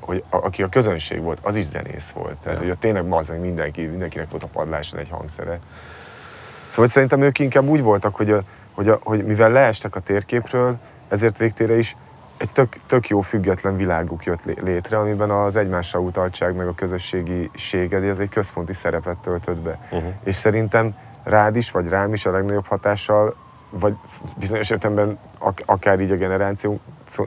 hogy 0.00 0.24
a, 0.28 0.36
aki 0.36 0.62
a 0.62 0.68
közönség 0.68 1.20
volt, 1.20 1.38
az 1.42 1.56
is 1.56 1.64
zenész 1.64 2.10
volt. 2.10 2.36
Tehát, 2.42 2.58
Ja. 2.58 2.64
hogy 2.64 2.72
ott 2.72 2.80
tényleg 2.80 3.12
az, 3.12 3.28
hogy 3.28 3.40
mindenki, 3.40 3.82
mindenkinek 3.82 4.30
volt 4.30 4.42
a 4.42 4.46
padláson 4.46 4.98
egy 4.98 5.08
hangszere. 5.10 5.58
Szóval 6.70 6.90
szerintem 6.90 7.22
ők 7.22 7.38
inkább 7.38 7.68
úgy 7.68 7.82
voltak, 7.82 8.16
hogy, 8.16 8.30
a, 8.30 8.42
hogy, 8.74 8.88
a, 8.88 8.98
hogy 9.02 9.24
mivel 9.24 9.50
leestek 9.50 9.96
a 9.96 10.00
térképről, 10.00 10.76
ezért 11.08 11.38
végtére 11.38 11.78
is 11.78 11.96
egy 12.36 12.50
tök, 12.50 12.76
tök 12.86 13.08
jó 13.08 13.20
független 13.20 13.76
világuk 13.76 14.24
jött 14.24 14.44
lé- 14.44 14.60
létre, 14.60 14.98
amiben 14.98 15.30
az 15.30 15.56
egymásra 15.56 15.98
utaltság 16.00 16.54
meg 16.56 16.66
a 16.66 16.74
közösségiség, 16.74 17.92
ez 17.92 18.18
egy 18.18 18.28
központi 18.28 18.72
szerepet 18.72 19.16
töltött 19.16 19.58
be. 19.58 19.78
Uh-huh. 19.90 20.12
És 20.24 20.36
szerintem 20.36 20.94
rád 21.24 21.56
is, 21.56 21.70
vagy 21.70 21.88
rám 21.88 22.12
is 22.12 22.26
a 22.26 22.30
legnagyobb 22.30 22.66
hatással, 22.66 23.34
vagy 23.70 23.94
bizonyos 24.36 24.70
értelemben 24.70 25.18
ak- 25.38 25.62
akár 25.66 26.00
így 26.00 26.10
a 26.10 26.16
generációnk, 26.16 26.80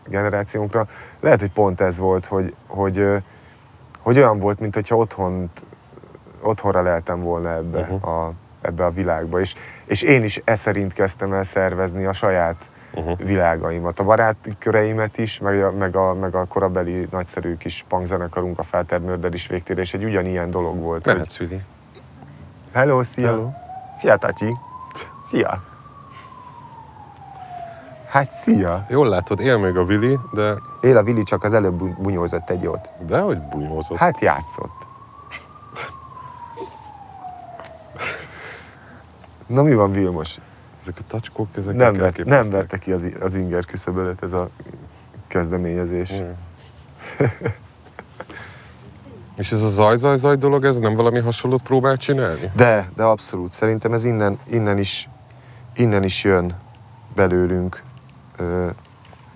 generációnkra, 0.07 0.85
lehet, 1.19 1.39
hogy 1.39 1.51
pont 1.51 1.81
ez 1.81 1.97
volt, 1.97 2.25
hogy, 2.25 2.55
hogy, 2.67 3.07
hogy 3.99 4.17
olyan 4.17 4.39
volt, 4.39 4.59
mint 4.59 4.73
hogyha 4.73 4.95
otthont, 4.95 5.63
otthonra 6.41 6.81
leltem 6.81 7.21
volna 7.21 7.53
ebbe 7.53 7.79
Uh-huh. 7.79 8.07
a, 8.07 8.33
ebbe 8.63 8.85
a 8.85 8.91
világba. 8.91 9.39
És, 9.39 9.55
és 9.85 10.01
én 10.01 10.23
is 10.23 10.41
e 10.43 10.55
szerint 10.55 10.93
kezdtem 10.93 11.33
el 11.33 11.43
szervezni 11.43 12.05
a 12.05 12.13
saját 12.13 12.55
uh-huh. 12.93 13.17
világaimat. 13.17 13.99
A 13.99 14.03
baráti 14.03 14.55
köreimet 14.59 15.17
is, 15.17 15.39
meg 15.39 15.63
a, 15.63 15.71
meg 15.71 15.95
a, 15.95 16.13
meg 16.13 16.35
a 16.35 16.45
korabeli 16.45 17.07
nagyszerű 17.11 17.57
kis 17.57 17.85
punkzenekarunk, 17.87 18.59
a 18.59 18.63
Felter 18.63 18.99
Mörder 18.99 19.33
is 19.33 19.47
végtére, 19.47 19.81
és 19.81 19.93
egy 19.93 20.03
ugyanilyen 20.03 20.49
dolog 20.51 20.79
volt. 20.79 21.05
hogy- 21.05 21.13
Mehetsz, 21.13 21.37
Vili. 21.37 21.61
Hello, 22.73 23.03
szia! 23.03 23.27
Hello. 23.27 23.49
Szia, 23.99 24.15
Tacsi! 24.17 24.57
Szia! 25.29 25.63
Hát 28.09 28.31
szia! 28.31 28.85
Jól 28.89 29.07
látod, 29.09 29.39
él 29.39 29.57
még 29.57 29.77
a 29.77 29.85
Vili, 29.85 30.19
de 30.33 30.53
Él 30.81 30.97
a 30.97 31.03
Vili, 31.03 31.23
csak 31.23 31.43
az 31.43 31.53
előbb 31.53 31.73
bu- 31.73 32.01
bunyózott 32.01 32.49
egy 32.49 32.61
jót. 32.61 32.89
dehogy 32.99 33.39
bunyózott. 33.41 33.97
Hát 33.97 34.19
játszott. 34.19 34.85
Na 39.47 39.63
mi 39.63 39.73
van, 39.73 39.91
Vilmos? 39.91 40.37
Ezek 40.81 40.97
a 40.99 41.03
tacskók, 41.07 41.47
ezek 41.57 41.75
Nem, 41.75 41.97
vert, 41.97 42.25
nem 42.25 42.49
verte 42.49 42.77
ki 42.77 42.91
az, 42.91 43.05
az 43.19 43.35
inger 43.35 43.65
küszöbölet 43.65 44.23
ez 44.23 44.33
a 44.33 44.49
kezdeményezés. 45.27 46.21
Mm. 46.21 46.29
És 49.37 49.51
ez 49.51 49.61
a 49.61 49.69
zaj-zaj-zaj 49.69 50.35
dolog, 50.35 50.65
ez 50.65 50.79
nem 50.79 50.95
valami 50.95 51.19
hasonlót 51.19 51.61
próbál 51.61 51.97
csinálni? 51.97 52.51
De, 52.55 52.89
de 52.95 53.03
abszolút. 53.03 53.51
Szerintem 53.51 53.93
ez 53.93 54.03
innen, 54.03 54.39
innen, 54.49 54.77
is, 54.77 55.09
innen 55.75 56.03
is 56.03 56.23
jön 56.23 56.51
belőlünk 57.15 57.83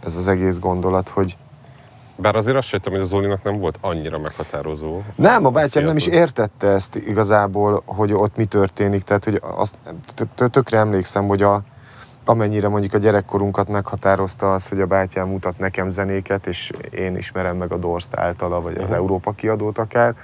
ez 0.08 0.16
az 0.16 0.28
egész 0.28 0.60
gondolat, 0.60 1.10
hogy 1.10 1.38
Bár 2.20 2.36
azért 2.36 2.56
azt 2.58 2.68
sejtem, 2.68 2.92
hogy 2.92 3.02
a 3.02 3.06
Zolinak 3.06 3.44
nem 3.44 3.60
volt 3.60 3.78
annyira 3.82 4.20
meghatározó. 4.20 5.02
nem, 5.16 5.46
a 5.46 5.50
bátyám 5.50 5.84
nem 5.84 5.96
is 5.96 6.08
értette 6.08 6.68
ezt 6.68 6.96
igazából, 6.96 7.82
hogy 7.86 8.14
ott 8.14 8.36
mi 8.36 8.46
történik. 8.46 9.02
Tehát, 9.04 9.24
hogy 9.24 9.40
azt 9.42 9.76
tö- 10.16 10.28
tö- 10.36 10.52
tökre 10.52 10.78
emlékszem, 10.78 11.28
hogy 11.28 11.42
a, 11.42 11.62
amennyire 12.26 12.68
mondjuk 12.68 12.94
a 12.94 12.98
gyerekkorunkat 12.98 13.68
meghatározta 13.68 14.54
az, 14.54 14.70
hogy 14.70 14.82
a 14.82 14.86
bátyám 14.86 15.28
mutat 15.28 15.58
nekem 15.58 15.90
zenéket, 15.90 16.48
és 16.48 16.72
én 16.92 17.18
ismerem 17.18 17.58
meg 17.58 17.72
a 17.72 17.78
Dorst 17.78 18.16
általa, 18.16 18.62
vagy 18.62 18.78
az 18.78 18.84
Mhm. 18.84 18.94
Európa 18.94 19.32
kiadót 19.32 19.78
akár, 19.78 20.16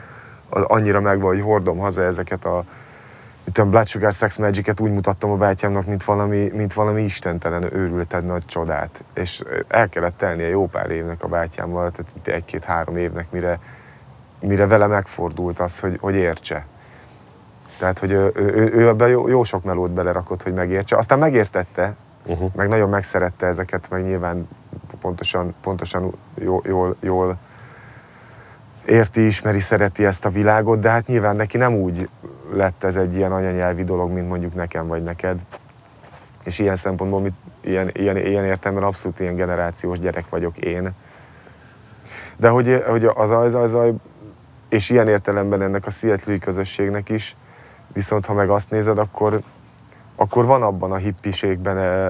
annyira 0.49 0.99
megvan, 1.01 1.27
hogy 1.33 1.41
hordom 1.41 1.77
haza 1.77 2.03
ezeket 2.03 2.45
a 2.45 2.63
mit 3.45 3.53
tudom, 3.53 3.69
Blood 3.69 3.87
Sugar 3.87 4.13
Sex 4.13 4.37
Magic-et 4.37 4.79
úgy 4.79 4.91
mutattam 4.91 5.31
a 5.31 5.35
bátyámnak, 5.35 5.85
mint 5.85 6.03
valami, 6.03 6.51
mint 6.53 6.73
valami 6.73 7.01
istentelen 7.01 7.75
őrülted 7.75 8.25
nagy 8.25 8.45
csodát. 8.45 9.03
És 9.13 9.43
el 9.67 9.89
kellett 9.89 10.17
telnie 10.17 10.47
jó 10.47 10.67
pár 10.67 10.89
évnek 10.89 11.23
a 11.23 11.27
bátyámmal, 11.27 11.91
tehát 11.91 12.11
itt 12.15 12.27
egy-két-három 12.27 12.97
évnek, 12.97 13.31
mire, 13.31 13.59
mire 14.39 14.67
vele 14.67 14.87
megfordult 14.87 15.59
az, 15.59 15.79
hogy, 15.79 15.97
hogy 16.01 16.15
értse. 16.15 16.65
Tehát, 17.77 17.99
hogy 17.99 18.11
ő, 18.11 18.31
ő, 18.35 18.71
ő, 18.73 18.87
ebben 18.87 19.09
jó, 19.09 19.27
jó 19.27 19.43
sok 19.43 19.63
melót 19.63 19.91
belerakott, 19.91 20.43
hogy 20.43 20.53
megértse. 20.53 20.95
Aztán 20.97 21.19
megértette, 21.19 21.95
Uh-huh. 22.25 22.51
meg 22.55 22.67
nagyon 22.67 22.89
megszerette 22.89 23.45
ezeket, 23.45 23.89
meg 23.89 24.03
nyilván 24.03 24.47
pontosan, 25.01 25.53
pontosan 25.61 26.13
jól, 26.35 26.61
jól, 26.65 26.95
jól 26.99 27.37
érti, 28.85 29.25
ismeri, 29.25 29.59
szereti 29.59 30.05
ezt 30.05 30.25
a 30.25 30.29
világot, 30.29 30.79
de 30.79 30.89
hát 30.89 31.07
nyilván 31.07 31.35
neki 31.35 31.57
nem 31.57 31.73
úgy 31.73 32.09
lett 32.55 32.83
ez 32.83 32.95
egy 32.95 33.15
ilyen 33.15 33.31
anyanyelvi 33.31 33.83
dolog, 33.83 34.11
mint 34.11 34.27
mondjuk 34.27 34.53
nekem 34.53 34.87
vagy 34.87 35.03
neked. 35.03 35.39
És 36.43 36.59
ilyen 36.59 36.75
szempontból, 36.75 37.21
mit, 37.21 37.33
ilyen, 37.61 37.89
ilyen, 37.93 38.17
ilyen 38.17 38.45
értelemben 38.45 38.87
abszolút 38.87 39.19
ilyen 39.19 39.35
generációs 39.35 39.99
gyerek 39.99 40.29
vagyok 40.29 40.57
én. 40.57 40.91
De 42.37 42.49
hogy, 42.49 42.83
hogy 42.87 43.05
az 43.05 43.31
az, 43.31 43.53
az, 43.53 43.77
és 44.69 44.89
ilyen 44.89 45.07
értelemben 45.07 45.61
ennek 45.61 45.85
a 45.85 45.89
seattle 45.89 46.37
közösségnek 46.37 47.09
is, 47.09 47.35
viszont 47.87 48.25
ha 48.25 48.33
meg 48.33 48.49
azt 48.49 48.69
nézed, 48.69 48.97
akkor, 48.97 49.41
akkor 50.15 50.45
van 50.45 50.63
abban 50.63 50.91
a 50.91 50.95
hippiségben, 50.95 51.77
eh, 51.77 52.09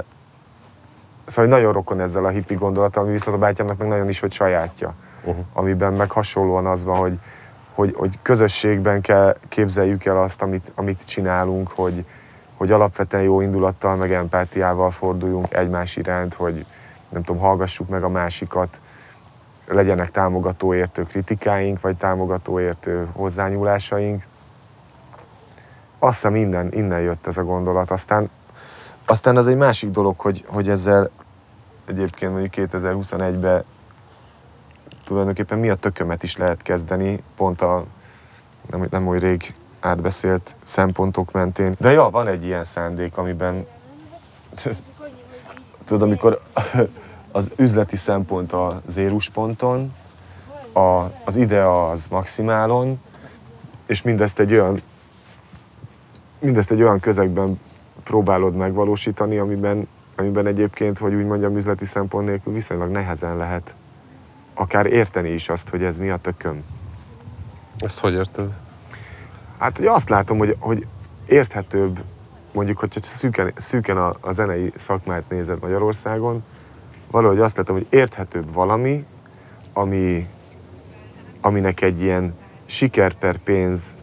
szóval 1.26 1.52
nagyon 1.52 1.74
rokon 1.74 2.00
ezzel 2.00 2.26
a 2.26 2.30
hippi 2.30 2.56
gondolata, 2.56 3.02
ami 3.02 3.12
viszont 3.12 3.38
a 3.38 3.40
bátyámnak 3.40 3.78
meg 3.78 3.88
nagyon 3.88 4.10
is, 4.10 4.20
hogy 4.20 4.32
sajátja 4.32 4.94
Uh-huh. 5.24 5.46
amiben 5.54 5.94
meg 5.94 6.12
hasonlóan 6.12 6.66
az 6.66 6.84
van, 6.84 6.98
hogy, 6.98 7.20
hogy, 7.74 7.94
hogy 7.98 8.20
közösségben 8.22 9.02
kell 9.02 9.38
képzeljük 9.50 10.06
el 10.06 10.18
azt, 10.18 10.42
amit, 10.42 10.72
amit 10.76 11.06
csinálunk, 11.06 11.72
hogy, 11.72 12.06
hogy 12.58 12.72
alapvetően 12.72 13.24
jó 13.24 13.42
indulattal, 13.42 13.96
meg 13.96 14.14
empátiával 14.14 14.92
forduljunk 14.92 15.54
egymás 15.54 15.96
iránt, 15.96 16.34
hogy 16.34 16.66
nem 17.10 17.24
tudom, 17.24 17.42
hallgassuk 17.42 17.90
meg 17.90 18.04
a 18.04 18.10
másikat, 18.10 18.80
legyenek 19.68 20.12
támogató 20.12 20.74
értő 20.74 21.04
kritikáink, 21.04 21.82
vagy 21.82 21.96
támogató 21.96 22.60
értő 22.60 23.08
hozzányúlásaink. 23.14 24.26
Azt 26.00 26.14
hiszem 26.14 26.36
innen, 26.36 26.74
innen 26.74 27.02
jött 27.02 27.28
ez 27.28 27.38
a 27.38 27.44
gondolat. 27.44 27.92
Aztán, 27.92 28.30
aztán 29.06 29.38
az 29.38 29.48
egy 29.48 29.58
másik 29.58 29.90
dolog, 29.90 30.20
hogy, 30.20 30.44
hogy 30.48 30.70
ezzel 30.70 31.10
egyébként 31.86 32.32
mondjuk 32.32 32.70
2021-ben 32.72 33.64
tulajdonképpen 35.06 35.60
mi 35.60 35.70
a 35.70 35.76
tökömet 35.76 36.24
is 36.24 36.38
lehet 36.38 36.62
kezdeni, 36.62 37.24
pont 37.36 37.62
a 37.62 37.86
nem, 38.70 38.88
nem 38.90 39.08
oly 39.08 39.20
rég 39.20 39.56
átbeszélt 39.80 40.56
szempontok 40.64 41.32
mentén. 41.32 41.76
De 41.80 41.92
ja, 41.92 42.10
van 42.10 42.28
egy 42.28 42.46
ilyen 42.46 42.64
szándék, 42.64 43.18
amiben 43.18 43.66
tudod, 45.86 46.02
amikor 46.02 46.42
az 47.32 47.52
üzleti 47.56 47.96
szempont 47.96 48.54
a 48.54 48.82
zérusponton, 48.86 49.94
a, 50.74 51.04
az 51.26 51.36
idea 51.36 51.90
az 51.90 52.08
maximálon, 52.08 53.02
és 53.86 54.02
mindezt 54.02 54.40
egy 54.40 54.54
olyan 54.54 54.82
mindezt 56.40 56.72
egy 56.72 56.82
olyan 56.82 57.00
közegben 57.00 57.60
próbálod 58.04 58.56
megvalósítani, 58.56 59.38
amiben, 59.38 59.88
amiben 60.16 60.46
egyébként, 60.46 60.98
hogy 60.98 61.14
úgy 61.14 61.26
mondjam, 61.26 61.56
üzleti 61.56 61.86
szempont 61.86 62.28
nélkül 62.28 62.54
viszonylag 62.54 62.92
nehezen 62.92 63.38
lehet 63.38 63.74
akár 64.54 64.86
érteni 64.86 65.30
is 65.30 65.50
azt, 65.50 65.70
hogy 65.70 65.84
ez 65.84 65.98
mi 65.98 66.10
a 66.10 66.18
tököm. 66.18 66.64
Ezt 67.78 68.00
hogy 68.00 68.14
érted? 68.14 68.58
Hát, 69.58 69.78
hogy 69.78 69.86
azt 69.86 70.10
látom, 70.10 70.38
hogy, 70.38 70.56
hogy 70.60 70.86
érthetőbb, 71.26 72.04
mondjuk, 72.52 72.80
hogyha 72.80 73.02
szűken, 73.02 73.52
szűken 73.56 73.98
a, 73.98 74.14
a 74.20 74.32
zenei 74.32 74.72
szakmát 74.76 75.24
nézed 75.30 75.60
Magyarországon, 75.62 76.44
valahogy 77.12 77.40
azt 77.40 77.58
látom, 77.58 77.76
hogy 77.76 77.88
érthetőbb 77.90 78.54
valami, 78.54 79.06
ami, 79.74 80.28
aminek 81.42 81.82
egy 81.82 82.02
ilyen 82.02 82.34
siker 82.66 83.14
per 83.14 83.38
pénz 83.38 83.96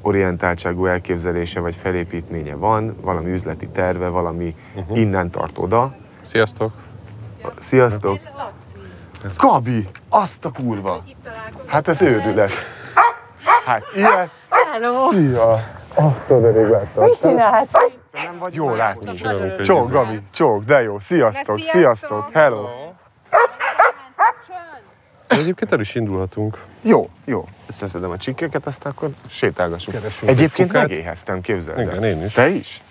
orientáltságú 0.00 0.86
elképzelése 0.86 1.60
vagy 1.60 1.76
felépítménye 1.76 2.54
van, 2.54 2.96
valami 3.00 3.30
üzleti 3.30 3.68
terve, 3.68 4.08
valami 4.08 4.54
uh-huh. 4.74 4.98
innen 4.98 5.30
tart 5.30 5.58
oda. 5.58 5.96
Sziasztok! 6.22 6.72
Sziasztok! 7.58 8.20
Gabi! 9.36 9.88
Azt 10.08 10.44
a 10.44 10.50
kurva! 10.50 11.04
Hát 11.66 11.88
ez 11.88 12.02
őrület! 12.02 12.52
Hát 13.66 13.82
ilyen... 13.94 14.30
Hello! 14.72 15.10
Szia! 15.12 15.52
Azt 15.94 16.30
a 16.30 16.50
rég 16.52 16.66
láttam. 16.66 17.04
Mit 17.04 17.18
csinálsz? 17.20 17.68
Nem 18.12 18.38
vagy 18.38 18.54
jó 18.54 18.74
látni. 18.74 19.08
Egy 19.08 19.60
Csók, 19.62 19.90
Gabi, 19.90 20.20
csók, 20.30 20.64
de 20.64 20.82
jó. 20.82 21.00
Sziasztok, 21.00 21.58
De 21.58 21.64
sziasztok, 21.68 22.28
hello. 22.32 22.66
Egyébként 25.26 25.72
el 25.72 25.80
is 25.80 25.94
indulhatunk. 25.94 26.58
Jó, 26.82 27.10
jó. 27.24 27.48
Összeszedem 27.66 28.10
a 28.10 28.16
csikkeket, 28.16 28.66
aztán 28.66 28.92
akkor 28.92 29.08
sétálgassunk. 29.28 29.96
Keresünk 29.96 30.30
egy 30.30 30.36
Egyébként 30.36 30.68
kukát. 30.68 30.88
megéheztem, 30.88 31.40
képzeld 31.40 31.78
el. 31.78 31.84
Igen, 31.84 32.04
én 32.04 32.24
is. 32.24 32.32
Te 32.32 32.48
is? 32.48 32.82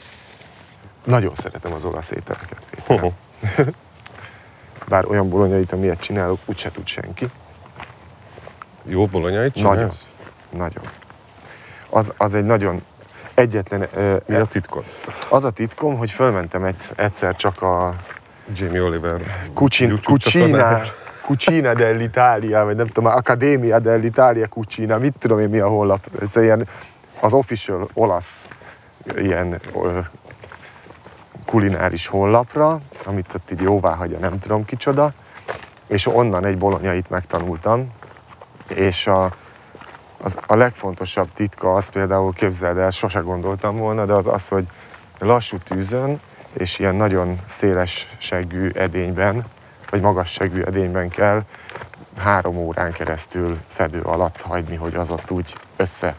Nagyon 1.04 1.36
szeretem 1.36 1.74
az 1.74 1.84
olasz 1.84 2.12
ételeket. 2.12 2.60
Péter. 2.70 3.12
Bár 4.88 5.06
olyan 5.06 5.30
bolonyait, 5.30 5.72
amilyet 5.72 6.00
csinálok, 6.00 6.40
úgyse 6.46 6.72
tud 6.72 6.88
senki. 6.88 7.30
Jó 8.84 9.06
bolonyait 9.06 9.56
Nagyon. 9.56 9.76
csinálsz? 9.76 10.08
Nagyon. 10.50 10.84
Az, 11.90 12.14
az 12.18 12.34
egy 12.34 12.46
nagyon 12.46 12.82
egyetlen... 13.34 13.88
Mi 14.26 14.36
a 14.36 14.46
titkod? 14.46 14.84
Az 15.30 15.46
a 15.46 15.52
titkom, 15.52 15.98
hogy 15.98 16.12
fölmentem 16.12 16.74
egyszer, 16.96 17.36
csak 17.36 17.62
a 17.62 17.96
Jamie 18.56 18.82
Oliver. 18.84 19.22
YouTube 19.56 20.02
Cucina. 20.04 20.82
Cucina 21.26 21.74
dell'Italia, 21.76 22.62
vagy 22.64 22.76
nem 22.76 22.88
tudom, 22.88 23.12
Accademia 23.12 23.80
dell'Italia 23.80 24.50
Cucina, 24.50 24.98
mit 24.98 25.14
tudom 25.20 25.40
én 25.40 25.50
mi 25.50 25.60
a 25.60 25.68
honlap. 25.68 26.08
Ez 26.22 26.36
ilyen 26.36 26.68
az 27.20 27.34
official 27.34 27.90
olasz 27.94 28.48
ilyen 29.16 29.60
ö, 29.76 30.00
kulináris 31.48 32.08
honlapra, 32.08 32.80
amit 33.06 33.34
ott 33.34 33.52
így 33.52 33.62
jóvá 33.62 33.96
hagyja, 33.96 34.20
nem 34.20 34.40
tudom 34.40 34.66
kicsoda, 34.66 35.14
és 35.88 36.08
onnan 36.08 36.46
egy 36.46 36.58
bolonyait 36.58 37.10
megtanultam, 37.10 37.92
és 38.70 39.08
a, 39.08 39.34
az, 40.22 40.38
a 40.48 40.56
legfontosabb 40.56 41.34
titka 41.34 41.74
az 41.74 41.88
például, 41.88 42.34
képzeld 42.34 42.78
el, 42.78 42.90
sose 42.90 43.20
gondoltam 43.20 43.78
volna, 43.78 44.06
de 44.06 44.14
az 44.14 44.28
az, 44.28 44.48
hogy 44.48 44.68
lassú 45.20 45.58
tűzön, 45.58 46.20
és 46.54 46.80
ilyen 46.80 46.96
nagyon 46.96 47.40
széles 47.46 48.08
seggű 48.18 48.70
edényben, 48.70 49.46
vagy 49.90 50.02
magas 50.02 50.32
seggű 50.32 50.62
edényben 50.62 51.10
kell 51.10 51.44
három 52.18 52.58
órán 52.58 52.92
keresztül 52.92 53.58
fedő 53.68 54.02
alatt 54.02 54.42
hagyni, 54.42 54.76
hogy 54.76 54.96
az 54.96 55.12
ott 55.12 55.32
úgy 55.32 55.56
össze 55.76 56.16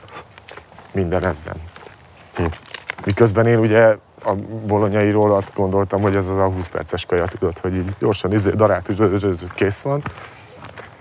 minden 0.93 1.27
ezzen. 1.27 1.57
Miközben 3.05 3.47
én 3.47 3.59
ugye 3.59 3.97
a 4.29 4.35
bolonyairól 4.67 5.35
azt 5.35 5.51
gondoltam, 5.55 6.01
hogy 6.01 6.17
ez 6.17 6.29
az 6.29 6.37
a 6.37 6.49
20 6.49 6.67
perces 6.67 7.07
kaja, 7.07 7.27
tudod, 7.27 7.59
hogy 7.59 7.75
így 7.75 7.91
gyorsan 7.99 8.33
izé, 8.33 8.51
darátus, 8.51 8.97
kész 9.55 9.83
van. 9.83 10.03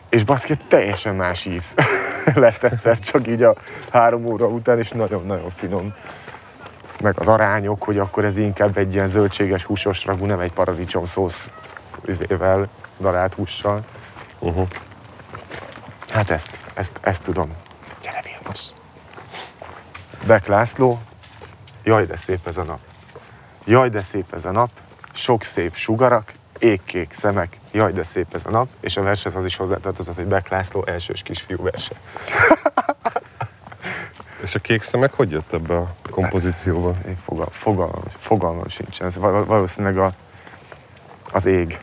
És 0.09 0.23
baszki, 0.23 0.55
teljesen 0.67 1.15
más 1.15 1.45
íz 1.45 1.73
lett 2.35 2.63
egyszer, 2.63 2.99
csak 2.99 3.27
így 3.27 3.43
a 3.43 3.55
három 3.91 4.25
óra 4.25 4.45
után, 4.45 4.77
és 4.77 4.89
nagyon-nagyon 4.89 5.49
finom. 5.49 5.93
Meg 7.01 7.19
az 7.19 7.27
arányok, 7.27 7.83
hogy 7.83 7.97
akkor 7.97 8.25
ez 8.25 8.37
inkább 8.37 8.77
egy 8.77 8.93
ilyen 8.93 9.07
zöldséges 9.07 9.63
húsos 9.63 10.05
ragú, 10.05 10.25
nem 10.25 10.39
egy 10.39 10.53
paradicsom 10.53 11.05
szósz 11.05 11.51
izével, 12.05 12.67
darált 12.99 13.33
hússal. 13.33 13.83
Uh-huh. 14.39 14.67
Hát 16.09 16.29
ezt, 16.29 16.63
ezt, 16.73 16.99
ezt 17.01 17.23
tudom. 17.23 17.51
Gyere 18.01 18.21
Vilmos! 18.23 18.69
Beck 20.25 20.47
László, 20.47 20.99
jaj 21.83 22.05
de 22.05 22.15
szép 22.15 22.47
ez 22.47 22.57
a 22.57 22.63
nap. 22.63 22.79
Jaj 23.67 23.89
de 23.89 24.01
szép 24.01 24.33
ez 24.33 24.45
a 24.45 24.51
nap, 24.51 24.69
sok 25.11 25.43
szép 25.43 25.75
sugarak, 25.75 26.33
égkék 26.59 27.13
szemek, 27.13 27.57
jaj 27.71 27.91
de 27.91 28.03
szép 28.03 28.33
ez 28.33 28.45
a 28.45 28.49
nap, 28.49 28.67
és 28.79 28.97
a 28.97 29.01
vershez 29.01 29.35
az 29.35 29.45
is 29.45 29.55
hozzátartozott, 29.55 30.15
hogy 30.15 30.25
Beck 30.25 30.49
László 30.49 30.85
elsős 30.85 31.21
kisfiú 31.21 31.63
verse. 31.63 31.95
És 34.43 34.55
a 34.55 34.59
kék 34.59 34.81
szemek 34.81 35.13
hogy 35.13 35.31
jött 35.31 35.53
ebbe 35.53 35.77
a 35.77 35.91
kompozícióba? 36.11 36.95
Én 37.07 37.15
fogal, 37.15 37.49
fogalmam, 37.51 38.03
fogalmam 38.17 38.67
sincsen, 38.67 39.07
ez 39.07 39.15
valószínűleg 39.45 39.97
a, 39.97 40.11
az 41.31 41.45
ég. 41.45 41.79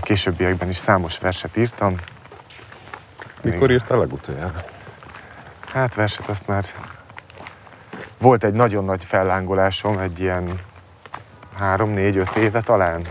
Későbbiekben 0.00 0.68
is 0.68 0.76
számos 0.76 1.18
verset 1.18 1.56
írtam, 1.56 1.96
Mikor 3.42 3.70
írtál 3.70 3.98
legutoljára? 3.98 4.64
Hát 5.66 5.94
verset 5.94 6.28
azt 6.28 6.46
már... 6.46 6.64
Volt 8.26 8.44
egy 8.44 8.52
nagyon 8.52 8.84
nagy 8.84 9.04
fellángolásom, 9.04 9.98
egy 9.98 10.20
ilyen 10.20 10.60
három, 11.58 11.90
négy, 11.90 12.16
öt 12.16 12.36
éve 12.36 12.60
talán. 12.60 13.06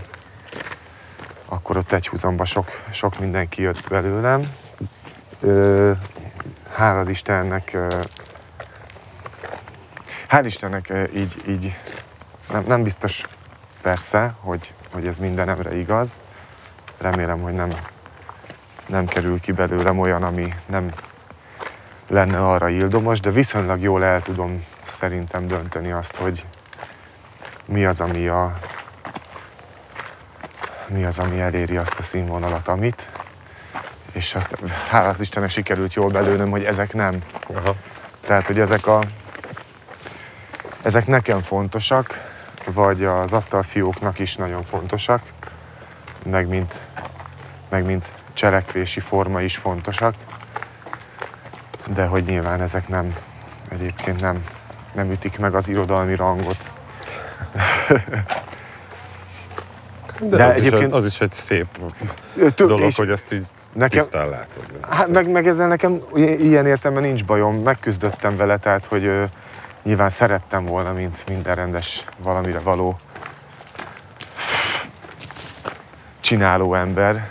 Akkor 1.44 1.76
ott 1.76 1.92
egy 1.92 2.08
húzamba 2.08 2.44
sok, 2.44 2.68
sok 2.90 3.18
mindenki 3.18 3.62
jött 3.62 3.88
belőlem. 3.88 4.52
Ö, 5.40 5.92
hál' 6.78 6.98
az 6.98 7.08
Istennek, 7.08 7.76
hál' 10.30 10.42
Istennek 10.44 10.92
így, 11.14 11.42
így 11.48 11.76
nem, 12.52 12.64
nem 12.66 12.82
biztos 12.82 13.24
persze, 13.82 14.34
hogy, 14.40 14.74
hogy 14.92 15.06
ez 15.06 15.18
mindenemre 15.18 15.76
igaz. 15.76 16.20
Remélem, 16.98 17.40
hogy 17.40 17.54
nem, 17.54 17.70
nem 18.86 19.06
kerül 19.06 19.40
ki 19.40 19.52
belőlem 19.52 19.98
olyan, 19.98 20.22
ami 20.22 20.54
nem 20.66 20.92
lenne 22.08 22.48
arra 22.48 22.68
ildomos, 22.68 23.20
de 23.20 23.30
viszonylag 23.30 23.80
jól 23.80 24.04
el 24.04 24.22
tudom 24.22 24.64
szerintem 24.96 25.46
dönteni 25.46 25.90
azt, 25.90 26.16
hogy 26.16 26.44
mi 27.64 27.84
az, 27.84 28.00
ami 28.00 28.28
a 28.28 28.58
mi 30.86 31.04
az, 31.04 31.18
ami 31.18 31.40
eléri 31.40 31.76
azt 31.76 31.98
a 31.98 32.02
színvonalat, 32.02 32.68
amit. 32.68 33.08
És 34.12 34.34
azt, 34.34 34.56
hála 34.88 35.08
az 35.08 35.20
Istennek 35.20 35.50
sikerült 35.50 35.94
jól 35.94 36.10
belőnöm, 36.10 36.50
hogy 36.50 36.64
ezek 36.64 36.92
nem. 36.92 37.22
Aha. 37.54 37.74
Tehát, 38.20 38.46
hogy 38.46 38.60
ezek 38.60 38.86
a 38.86 39.04
ezek 40.82 41.06
nekem 41.06 41.42
fontosak, 41.42 42.20
vagy 42.64 43.04
az 43.04 43.32
asztalfióknak 43.32 44.18
is 44.18 44.36
nagyon 44.36 44.64
fontosak, 44.64 45.22
meg 46.24 46.48
mint, 46.48 46.80
meg 47.68 47.84
mint 47.84 48.12
cselekvési 48.32 49.00
forma 49.00 49.40
is 49.40 49.56
fontosak, 49.56 50.14
de 51.86 52.06
hogy 52.06 52.24
nyilván 52.24 52.60
ezek 52.60 52.88
nem, 52.88 53.16
egyébként 53.68 54.20
nem, 54.20 54.44
nem 54.96 55.10
ütik 55.10 55.38
meg 55.38 55.54
az 55.54 55.68
irodalmi 55.68 56.14
rangot. 56.14 56.70
De, 60.20 60.36
De 60.36 60.44
az, 60.44 60.54
egyébként... 60.54 60.86
is, 60.86 60.92
az 60.92 61.04
is 61.04 61.20
egy 61.20 61.32
szép 61.32 61.66
Tök, 62.34 62.68
dolog, 62.68 62.92
hogy 62.96 63.10
ezt 63.10 63.32
így 63.32 63.46
nekem, 63.72 64.00
tisztán 64.00 64.28
látod. 64.28 64.64
Hát 64.90 65.08
meg, 65.08 65.30
meg 65.30 65.46
ezzel 65.46 65.68
nekem 65.68 66.00
ilyen 66.14 66.66
értelemben 66.66 67.08
nincs 67.08 67.24
bajom, 67.24 67.56
megküzdöttem 67.56 68.36
vele, 68.36 68.56
tehát 68.56 68.84
hogy 68.84 69.04
ö, 69.04 69.24
nyilván 69.82 70.08
szerettem 70.08 70.64
volna, 70.64 70.92
mint 70.92 71.24
minden 71.28 71.54
rendes 71.54 72.04
valamire 72.22 72.58
való 72.58 72.98
csináló 76.20 76.74
ember. 76.74 77.30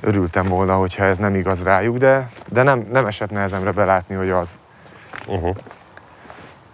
Örültem 0.00 0.46
volna, 0.46 0.74
hogyha 0.74 1.04
ez 1.04 1.18
nem 1.18 1.34
igaz 1.34 1.62
rájuk, 1.62 1.96
de, 1.96 2.28
de 2.48 2.62
nem, 2.62 2.88
nem 2.92 3.06
esett 3.06 3.30
nehezemre 3.30 3.70
belátni, 3.70 4.14
hogy 4.14 4.30
az. 4.30 4.58
Uh-huh. 5.26 5.56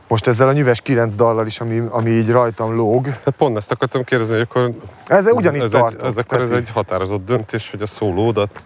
Most 0.08 0.26
ezzel 0.26 0.48
a 0.48 0.52
nyüves 0.52 0.80
kilenc 0.80 1.14
dallal 1.14 1.46
is, 1.46 1.60
ami, 1.60 1.82
ami 1.90 2.10
így 2.10 2.30
rajtam 2.30 2.74
lóg, 2.76 3.06
Hát 3.06 3.34
pont 3.36 3.56
ezt 3.56 3.70
akartam 3.72 4.04
kérdezni, 4.04 4.32
hogy 4.34 4.46
akkor 4.50 4.70
ezzel 5.06 5.32
ugyanígy 5.32 5.62
ez, 5.62 5.70
tartok. 5.70 6.00
egy, 6.00 6.06
ez, 6.06 6.16
akkor 6.16 6.42
ez 6.42 6.50
egy 6.50 6.70
határozott 6.70 7.24
döntés, 7.26 7.70
hogy 7.70 7.82
a 7.82 7.86
szólódat, 7.86 8.62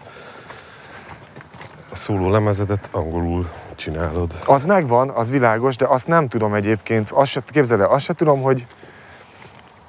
a 1.91 1.95
szóló 1.95 2.29
lemezedet 2.29 2.89
angolul 2.91 3.49
csinálod. 3.75 4.37
Az 4.45 4.63
megvan, 4.63 5.09
az 5.09 5.29
világos, 5.31 5.75
de 5.75 5.85
azt 5.87 6.07
nem 6.07 6.27
tudom 6.27 6.53
egyébként, 6.53 7.09
azt 7.11 7.31
se, 7.31 7.41
képzeld 7.47 7.81
el, 7.81 7.87
azt 7.89 8.05
se 8.05 8.13
tudom, 8.13 8.41
hogy, 8.41 8.65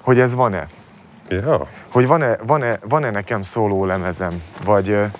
hogy 0.00 0.18
ez 0.20 0.34
van-e. 0.34 0.68
Ja, 1.28 1.66
Hogy 1.88 2.06
van-e, 2.06 2.38
van-e, 2.46 2.78
van-e 2.88 3.10
nekem 3.10 3.42
szóló 3.42 3.84
lemezem, 3.84 4.42
vagy 4.64 4.88
hát 4.88 5.10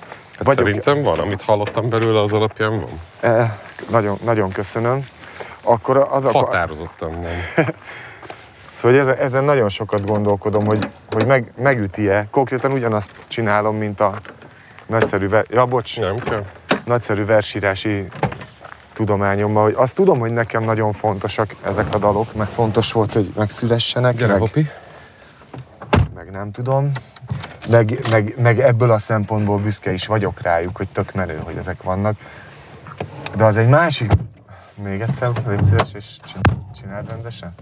vagyok, 0.45 0.67
szerintem 0.67 1.03
van, 1.03 1.19
amit 1.19 1.43
hallottam 1.43 1.89
belőle, 1.89 2.21
az 2.21 2.33
alapján 2.33 2.71
van. 2.81 3.01
eh, 3.21 3.53
nagyon, 3.91 4.19
nagyon 4.25 4.51
köszönöm. 4.51 5.07
Akkor 5.65 6.09
az 6.11 6.25
a, 6.25 6.31
Határozottan 6.31 7.11
nem. 7.11 7.67
szóval 8.73 8.99
ezen, 8.99 9.17
ezen 9.17 9.45
nagyon 9.45 9.69
sokat 9.69 10.07
gondolkodom, 10.07 10.67
hogy, 10.67 10.89
hogy 11.11 11.27
meg, 11.27 11.53
megüti-e. 11.57 12.27
Konkrétan 12.31 12.73
ugyanazt 12.73 13.13
csinálom, 13.27 13.77
mint 13.77 14.01
a 14.01 14.21
nagyszerű, 14.87 15.29
ver, 15.29 15.47
ja, 15.49 15.67
bocs, 15.67 16.01
Nem 16.01 16.19
kell. 16.19 16.45
nagyszerű 16.85 17.25
versírási 17.25 18.09
tudományommal, 18.93 19.63
hogy 19.63 19.75
azt 19.77 19.95
tudom, 19.95 20.19
hogy 20.19 20.33
nekem 20.33 20.65
nagyon 20.65 20.93
fontosak 20.93 21.55
ezek 21.65 21.95
a 21.95 21.99
dalok, 21.99 22.35
meg 22.35 22.47
fontos 22.47 22.93
volt, 22.93 23.13
hogy 23.13 23.33
megszülessenek, 23.37 24.15
Gyere, 24.15 24.33
meg, 24.33 24.41
Hopi. 24.41 24.71
meg 26.15 26.31
nem 26.31 26.51
tudom. 26.51 26.93
Meg, 27.69 27.99
meg, 28.11 28.35
meg 28.39 28.61
ebből 28.61 28.91
a 28.91 28.99
szempontból 28.99 29.59
büszke 29.59 29.93
is 29.93 30.07
vagyok 30.07 30.41
rájuk, 30.41 30.77
hogy 30.77 30.89
tök 30.89 31.13
menő, 31.13 31.41
hogy 31.45 31.57
ezek 31.57 31.83
vannak. 31.83 32.17
De 33.37 33.45
az 33.45 33.57
egy 33.57 33.69
másik... 33.69 34.11
Még 34.83 35.01
egyszer, 35.01 35.31
légy 35.47 35.63
szíves, 35.63 35.93
és 35.93 36.17
csin- 36.25 36.57
csináld 36.81 37.09
rendesen. 37.09 37.55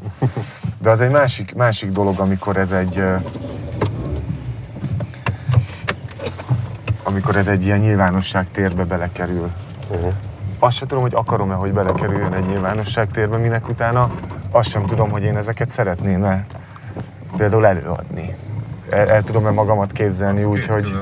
De 0.79 0.91
az 0.91 1.01
egy 1.01 1.11
másik, 1.11 1.55
másik 1.55 1.91
dolog, 1.91 2.19
amikor 2.19 2.57
ez 2.57 2.73
egy... 2.73 3.03
Amikor 7.03 7.37
ez 7.37 7.49
egy 7.49 7.65
ilyen 7.65 7.79
nyilvánosság 7.79 8.51
térbe 8.51 8.85
belekerül. 8.85 9.51
Uh-huh. 9.91 10.13
Azt 10.59 10.77
sem 10.77 10.89
tudom, 10.89 11.03
hogy 11.03 11.15
akarom-e, 11.15 11.55
hogy 11.55 11.73
belekerüljön 11.73 12.33
egy 12.33 12.47
nyilvánosság 12.47 13.11
térbe, 13.11 13.37
minek 13.37 13.69
utána. 13.69 14.11
Azt 14.51 14.69
sem 14.69 14.87
tudom, 14.87 15.11
hogy 15.11 15.23
én 15.23 15.37
ezeket 15.37 15.69
szeretném-e 15.69 16.47
például 17.37 17.67
előadni. 17.67 18.37
El, 18.91 19.09
el 19.09 19.23
tudom-e 19.23 19.51
magamat 19.51 19.93
képzelni 19.93 20.45
úgy, 20.45 20.67
hogy... 20.67 20.97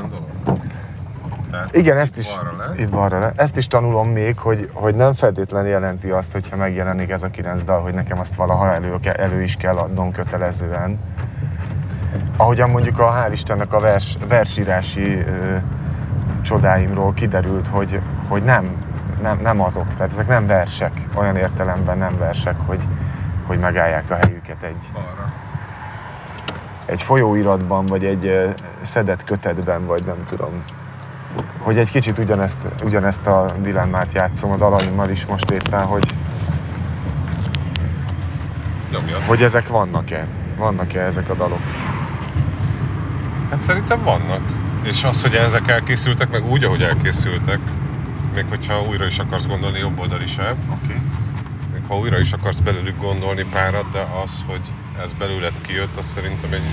Igen, 1.73 1.97
ezt 1.97 2.19
is, 2.19 2.35
balra 2.35 2.57
le. 2.57 2.83
itt 2.83 2.91
balra 2.91 3.19
le. 3.19 3.33
Ezt 3.37 3.57
is 3.57 3.67
tanulom 3.67 4.09
még, 4.09 4.39
hogy, 4.39 4.71
hogy 4.73 4.95
nem 4.95 5.13
feltétlenül 5.13 5.69
jelenti 5.69 6.11
azt, 6.11 6.33
hogyha 6.33 6.57
megjelenik 6.57 7.11
ez 7.11 7.23
a 7.23 7.31
kilenc 7.31 7.65
dal, 7.65 7.81
hogy 7.81 7.95
nekem 7.95 8.19
azt 8.19 8.35
valaha 8.35 8.73
elő, 8.73 8.99
elő 9.03 9.43
is 9.43 9.57
kell 9.57 9.77
adnom 9.77 10.13
kötelezően. 10.13 10.99
Ahogyan 12.37 12.71
mondjuk 12.71 12.99
a 12.99 13.15
hál' 13.15 13.33
Istennek 13.33 13.73
a 13.73 13.81
vers, 13.81 14.19
versírási 14.29 15.19
ö, 15.19 15.57
csodáimról 16.43 17.15
kiderült, 17.15 17.67
hogy, 17.67 18.01
hogy 18.29 18.43
nem, 18.43 18.77
nem, 19.23 19.39
nem 19.43 19.61
azok, 19.61 19.95
tehát 19.95 20.11
ezek 20.11 20.29
nem 20.29 20.47
versek, 20.47 20.93
olyan 21.15 21.37
értelemben 21.37 21.99
nem 21.99 22.19
versek, 22.19 22.57
hogy, 22.67 22.81
hogy 23.47 23.59
megállják 23.59 24.11
a 24.11 24.15
helyüket 24.15 24.63
egy, 24.63 24.93
egy 26.87 27.03
folyóiratban, 27.03 27.87
vagy 27.87 28.05
egy 28.05 28.55
szedett 28.83 29.25
kötetben, 29.25 29.87
vagy 29.87 30.05
nem 30.05 30.25
tudom. 30.27 30.63
Hogy 31.59 31.79
egy 31.79 31.91
kicsit 31.91 32.19
ugyanezt, 32.19 32.67
ugyanezt 32.85 33.27
a 33.27 33.55
dilemmát 33.63 34.13
játszom 34.13 34.51
a 34.51 34.57
dalaimmal 34.57 35.11
is 35.11 35.27
most 35.27 35.51
éppen, 35.51 35.85
hogy, 35.85 36.15
Nyomjad. 38.91 39.23
hogy 39.23 39.43
ezek 39.43 39.69
vannak-e. 39.69 40.27
Vannak-e 40.57 41.01
ezek 41.01 41.29
a 41.31 41.35
dalok? 41.35 41.63
Hát 43.51 43.63
szerintem 43.63 44.03
vannak. 44.03 44.41
És 44.83 45.05
az, 45.05 45.23
hogy 45.23 45.35
ezek 45.35 45.69
elkészültek, 45.69 46.31
meg 46.31 46.51
úgy, 46.51 46.65
ahogy 46.65 46.83
elkészültek, 46.83 47.59
még 48.35 48.45
hogyha 48.49 48.83
újra 48.83 49.07
is 49.07 49.19
akarsz 49.19 49.47
gondolni 49.47 49.79
jobb 49.79 49.99
oldali 49.99 50.27
sem, 50.27 50.55
Oké. 50.71 50.85
Okay. 50.85 51.01
még 51.73 51.83
ha 51.89 51.97
újra 51.97 52.19
is 52.19 52.33
akarsz 52.33 52.59
belőlük 52.59 52.99
gondolni 52.99 53.45
párat, 53.53 53.91
de 53.93 54.07
az, 54.25 54.45
hogy 54.47 54.61
ez 55.03 55.13
belőled 55.13 55.61
kijött, 55.61 55.97
az 55.97 56.05
szerintem 56.05 56.53
egy 56.53 56.67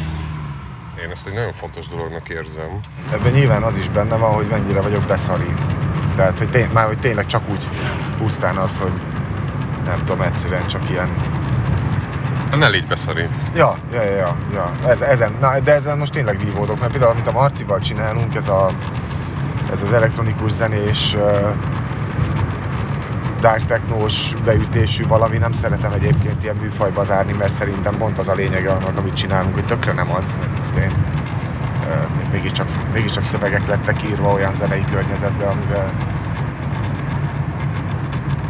én 1.03 1.09
ezt 1.11 1.27
egy 1.27 1.33
nagyon 1.33 1.51
fontos 1.53 1.87
dolognak 1.87 2.29
érzem. 2.29 2.79
Ebben 3.11 3.31
nyilván 3.31 3.63
az 3.63 3.77
is 3.77 3.89
benne 3.89 4.15
van, 4.15 4.33
hogy 4.33 4.47
mennyire 4.47 4.81
vagyok 4.81 5.03
beszari. 5.03 5.53
Tehát, 6.15 6.37
hogy, 6.37 6.49
tény, 6.49 6.69
már, 6.73 6.85
hogy 6.85 6.99
tényleg 6.99 7.25
csak 7.25 7.49
úgy 7.49 7.67
pusztán 8.17 8.57
az, 8.57 8.77
hogy 8.77 8.91
nem 9.85 9.99
tudom, 10.05 10.21
egyszerűen 10.21 10.67
csak 10.67 10.89
ilyen 10.89 11.09
Ne 12.57 12.67
légy 12.67 12.87
beszaré. 12.87 13.29
Ja, 13.55 13.77
ja, 13.91 14.03
ja, 14.03 14.15
ja, 14.15 14.35
ja. 14.53 14.89
Ez, 14.89 15.01
ezen, 15.01 15.35
na, 15.39 15.59
de 15.59 15.73
ezen 15.73 15.97
most 15.97 16.11
tényleg 16.11 16.39
vívódok, 16.39 16.79
mert 16.79 16.91
például, 16.91 17.11
amit 17.11 17.27
a 17.27 17.31
Marcival 17.31 17.79
csinálunk, 17.79 18.35
ez, 18.35 18.47
a, 18.47 18.71
ez 19.71 19.81
az 19.81 19.93
elektronikus 19.93 20.51
zenés, 20.51 21.13
uh, 21.13 21.49
dark 23.39 23.65
technós 23.65 24.33
beütésű 24.45 25.07
valami, 25.07 25.37
nem 25.37 25.51
szeretem 25.51 25.91
egyébként 25.91 26.43
ilyen 26.43 26.55
műfajba 26.55 27.03
zárni, 27.03 27.33
mert 27.33 27.51
szerintem 27.53 27.97
pont 27.97 28.17
az 28.17 28.27
a 28.27 28.33
lényege 28.33 28.71
annak, 28.71 28.97
amit 28.97 29.13
csinálunk, 29.13 29.53
hogy 29.53 29.65
tökre 29.65 29.93
nem 29.93 30.11
az, 30.11 30.35
én, 30.77 30.91
mégiscsak, 32.31 32.67
mégiscsak 32.93 33.23
szövegek 33.23 33.67
lettek 33.67 34.03
írva 34.03 34.31
olyan 34.31 34.53
zenei 34.53 34.83
környezetbe, 34.91 35.45
amiben 35.45 35.89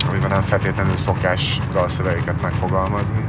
amiben 0.08 0.30
nem 0.30 0.42
feltétlenül 0.42 0.98
szokás 0.98 1.62
dalszövegeket 1.72 2.42
megfogalmazni. 2.42 3.26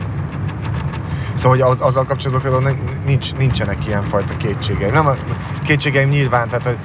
Szóval 1.34 1.58
hogy 1.58 1.70
az, 1.70 1.80
azzal 1.80 2.04
kapcsolatban 2.04 2.52
például 2.52 2.78
nincs, 3.06 3.34
nincsenek 3.34 3.86
ilyen 3.86 4.02
fajta 4.02 4.36
kétségeim. 4.36 4.92
Nem 4.92 5.06
a 5.06 5.16
kétségeim 5.64 6.08
nyilván, 6.08 6.48
tehát 6.48 6.64
hogy 6.64 6.78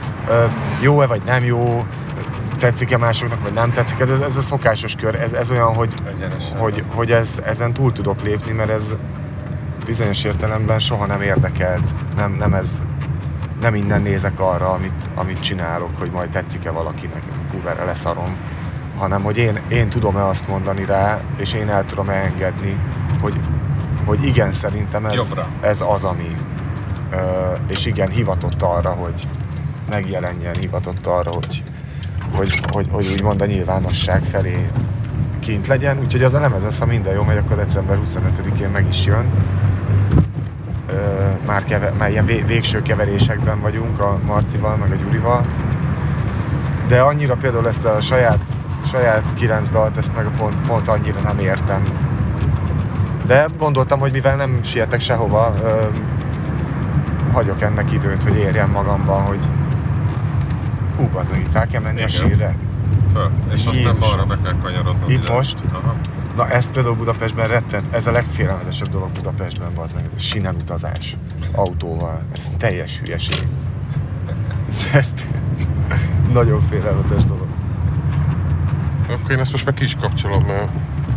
jó-e 0.79 1.07
vagy 1.07 1.21
nem 1.25 1.43
jó, 1.43 1.85
tetszik-e 2.63 2.97
másoknak, 2.97 3.41
vagy 3.41 3.53
nem 3.53 3.71
tetszik, 3.71 3.99
ez, 3.99 4.09
ez 4.09 4.37
a 4.37 4.41
szokásos 4.41 4.95
kör, 4.95 5.15
ez, 5.15 5.33
ez 5.33 5.51
olyan, 5.51 5.73
hogy, 5.73 5.93
hogy, 6.57 6.83
hogy 6.95 7.11
ez, 7.11 7.41
ezen 7.45 7.73
túl 7.73 7.91
tudok 7.91 8.21
lépni, 8.21 8.51
mert 8.51 8.69
ez 8.69 8.95
bizonyos 9.85 10.23
értelemben 10.23 10.79
soha 10.79 11.05
nem 11.05 11.21
érdekelt, 11.21 11.89
nem, 12.17 12.31
nem 12.31 12.53
ez, 12.53 12.81
nem 13.61 13.75
innen 13.75 14.01
nézek 14.01 14.39
arra, 14.39 14.71
amit, 14.71 15.09
amit 15.15 15.39
csinálok, 15.39 15.89
hogy 15.99 16.11
majd 16.11 16.29
tetszik-e 16.29 16.71
valakinek, 16.71 17.21
kurvára 17.51 17.85
leszarom, 17.85 18.35
hanem 18.97 19.23
hogy 19.23 19.37
én, 19.37 19.59
én 19.67 19.89
tudom-e 19.89 20.25
azt 20.27 20.47
mondani 20.47 20.85
rá, 20.85 21.19
és 21.37 21.53
én 21.53 21.69
el 21.69 21.85
tudom-e 21.85 22.13
engedni, 22.13 22.77
hogy 23.21 23.39
hogy 24.05 24.25
igen, 24.25 24.51
szerintem 24.51 25.05
ez, 25.05 25.33
ez 25.61 25.83
az, 25.87 26.03
ami, 26.03 26.37
ö, 27.11 27.17
és 27.67 27.85
igen, 27.85 28.09
hivatott 28.09 28.61
arra, 28.61 28.89
hogy 28.89 29.27
megjelenjen, 29.89 30.55
hivatott 30.59 31.05
arra, 31.05 31.31
hogy, 31.31 31.63
hogy, 32.35 32.59
hogy, 32.71 32.87
hogy 32.91 33.07
úgymond 33.11 33.41
a 33.41 33.45
nyilvánosság 33.45 34.23
felé 34.23 34.69
kint 35.39 35.67
legyen. 35.67 35.99
Úgyhogy 35.99 36.23
az 36.23 36.33
a 36.33 36.39
lemez 36.39 36.63
lesz, 36.63 36.79
ha 36.79 36.85
minden 36.85 37.13
jó 37.13 37.23
megy, 37.23 37.37
akkor 37.37 37.57
december 37.57 37.97
25-én 38.05 38.69
meg 38.69 38.85
is 38.89 39.05
jön. 39.05 39.31
Ö, 40.87 40.93
már, 41.45 41.63
keve, 41.63 41.91
már 41.97 42.09
ilyen 42.09 42.25
végső 42.25 42.81
keverésekben 42.81 43.61
vagyunk 43.61 43.99
a 43.99 44.19
Marcival, 44.25 44.77
meg 44.77 44.91
a 44.91 44.95
Gyurival. 44.95 45.45
De 46.87 47.01
annyira 47.01 47.35
például 47.35 47.67
ezt 47.67 47.85
a 47.85 48.01
saját, 48.01 48.39
saját 48.85 49.33
kilenc 49.33 49.69
dalt, 49.69 49.97
ezt 49.97 50.15
meg 50.15 50.27
pont, 50.37 50.55
pont 50.67 50.87
annyira 50.87 51.19
nem 51.19 51.39
értem, 51.39 51.83
de 53.25 53.47
gondoltam, 53.57 53.99
hogy 53.99 54.11
mivel 54.11 54.35
nem 54.35 54.59
sietek 54.63 54.99
sehova, 54.99 55.53
ö, 55.63 55.85
hagyok 57.31 57.61
ennek 57.61 57.91
időt, 57.91 58.23
hogy 58.23 58.37
érjem 58.37 58.69
magamban, 58.69 59.21
hogy 59.21 59.41
hú, 60.97 61.09
az 61.13 61.31
itt 61.35 61.51
fel 61.51 61.67
kell 61.67 61.81
menni 61.81 61.95
Igen. 61.95 62.07
a 62.07 62.11
sírre. 62.11 62.55
Föl. 63.13 63.29
És 63.53 63.65
Jézus. 63.65 63.85
aztán 63.85 64.09
balra 64.09 64.25
be 64.25 64.37
kell 64.43 64.55
kanyarodnod. 64.63 65.09
Itt 65.11 65.23
ide. 65.23 65.33
most? 65.33 65.63
Aha. 65.71 65.95
Na 66.35 66.49
ezt 66.49 66.71
például 66.71 66.95
Budapestben 66.95 67.47
retten, 67.47 67.83
ez 67.91 68.07
a 68.07 68.11
legfélelmetesebb 68.11 68.89
dolog 68.89 69.09
Budapestben, 69.11 69.71
az 69.75 69.95
ez 69.95 70.01
a 70.15 70.19
sinem 70.19 70.55
utazás 70.61 71.17
autóval. 71.51 72.21
Ez 72.33 72.51
teljes 72.57 72.99
hülyeség. 72.99 73.47
Ez, 74.69 74.87
ez 74.93 75.13
nagyon 76.33 76.61
félelmetes 76.61 77.23
dolog. 77.23 77.47
Akkor 79.09 79.31
én 79.31 79.39
ezt 79.39 79.51
most 79.51 79.65
meg 79.65 79.73
ki 79.73 79.83
is 79.83 79.95
kapcsolom, 79.95 80.43
mert 80.43 80.69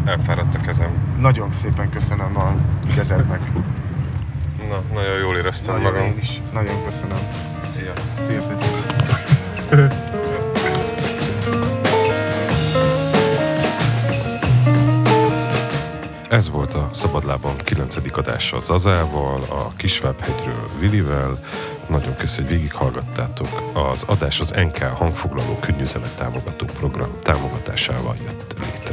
elfáradt 0.05 0.55
a 0.55 0.61
kezem. 0.61 0.91
Nagyon 1.21 1.53
szépen 1.53 1.91
köszönöm 1.91 2.37
a 2.37 2.55
kezednek. 2.95 3.41
Na, 4.69 4.81
nagyon 4.95 5.19
jól 5.19 5.37
éreztem 5.37 5.75
nagyon 5.77 5.93
magam. 5.93 6.07
Én 6.07 6.19
is. 6.21 6.43
Nagyon 6.53 6.85
köszönöm. 6.85 7.19
Szia. 7.63 7.93
Szia, 8.15 8.43
Peti. 8.43 9.26
Volt 16.57 16.75
a 16.75 16.89
Szabadlábon 16.93 17.57
9. 17.57 17.97
adása 18.13 18.61
Zazával, 18.61 19.41
a 19.49 19.73
Kisvábhegyről 19.77 20.69
Vilivel. 20.79 21.39
Nagyon 21.89 22.15
köszönjük, 22.15 22.49
hogy 22.49 22.59
végighallgattátok. 22.59 23.49
Az 23.75 24.05
adás 24.07 24.41
az 24.41 24.51
NK 24.51 24.79
hangfoglaló 24.83 25.59
könnyűzenet 25.61 26.17
támogató 26.17 26.67
program 26.79 27.11
támogatásával 27.23 28.17
jött 28.25 28.55
létre. 28.61 28.86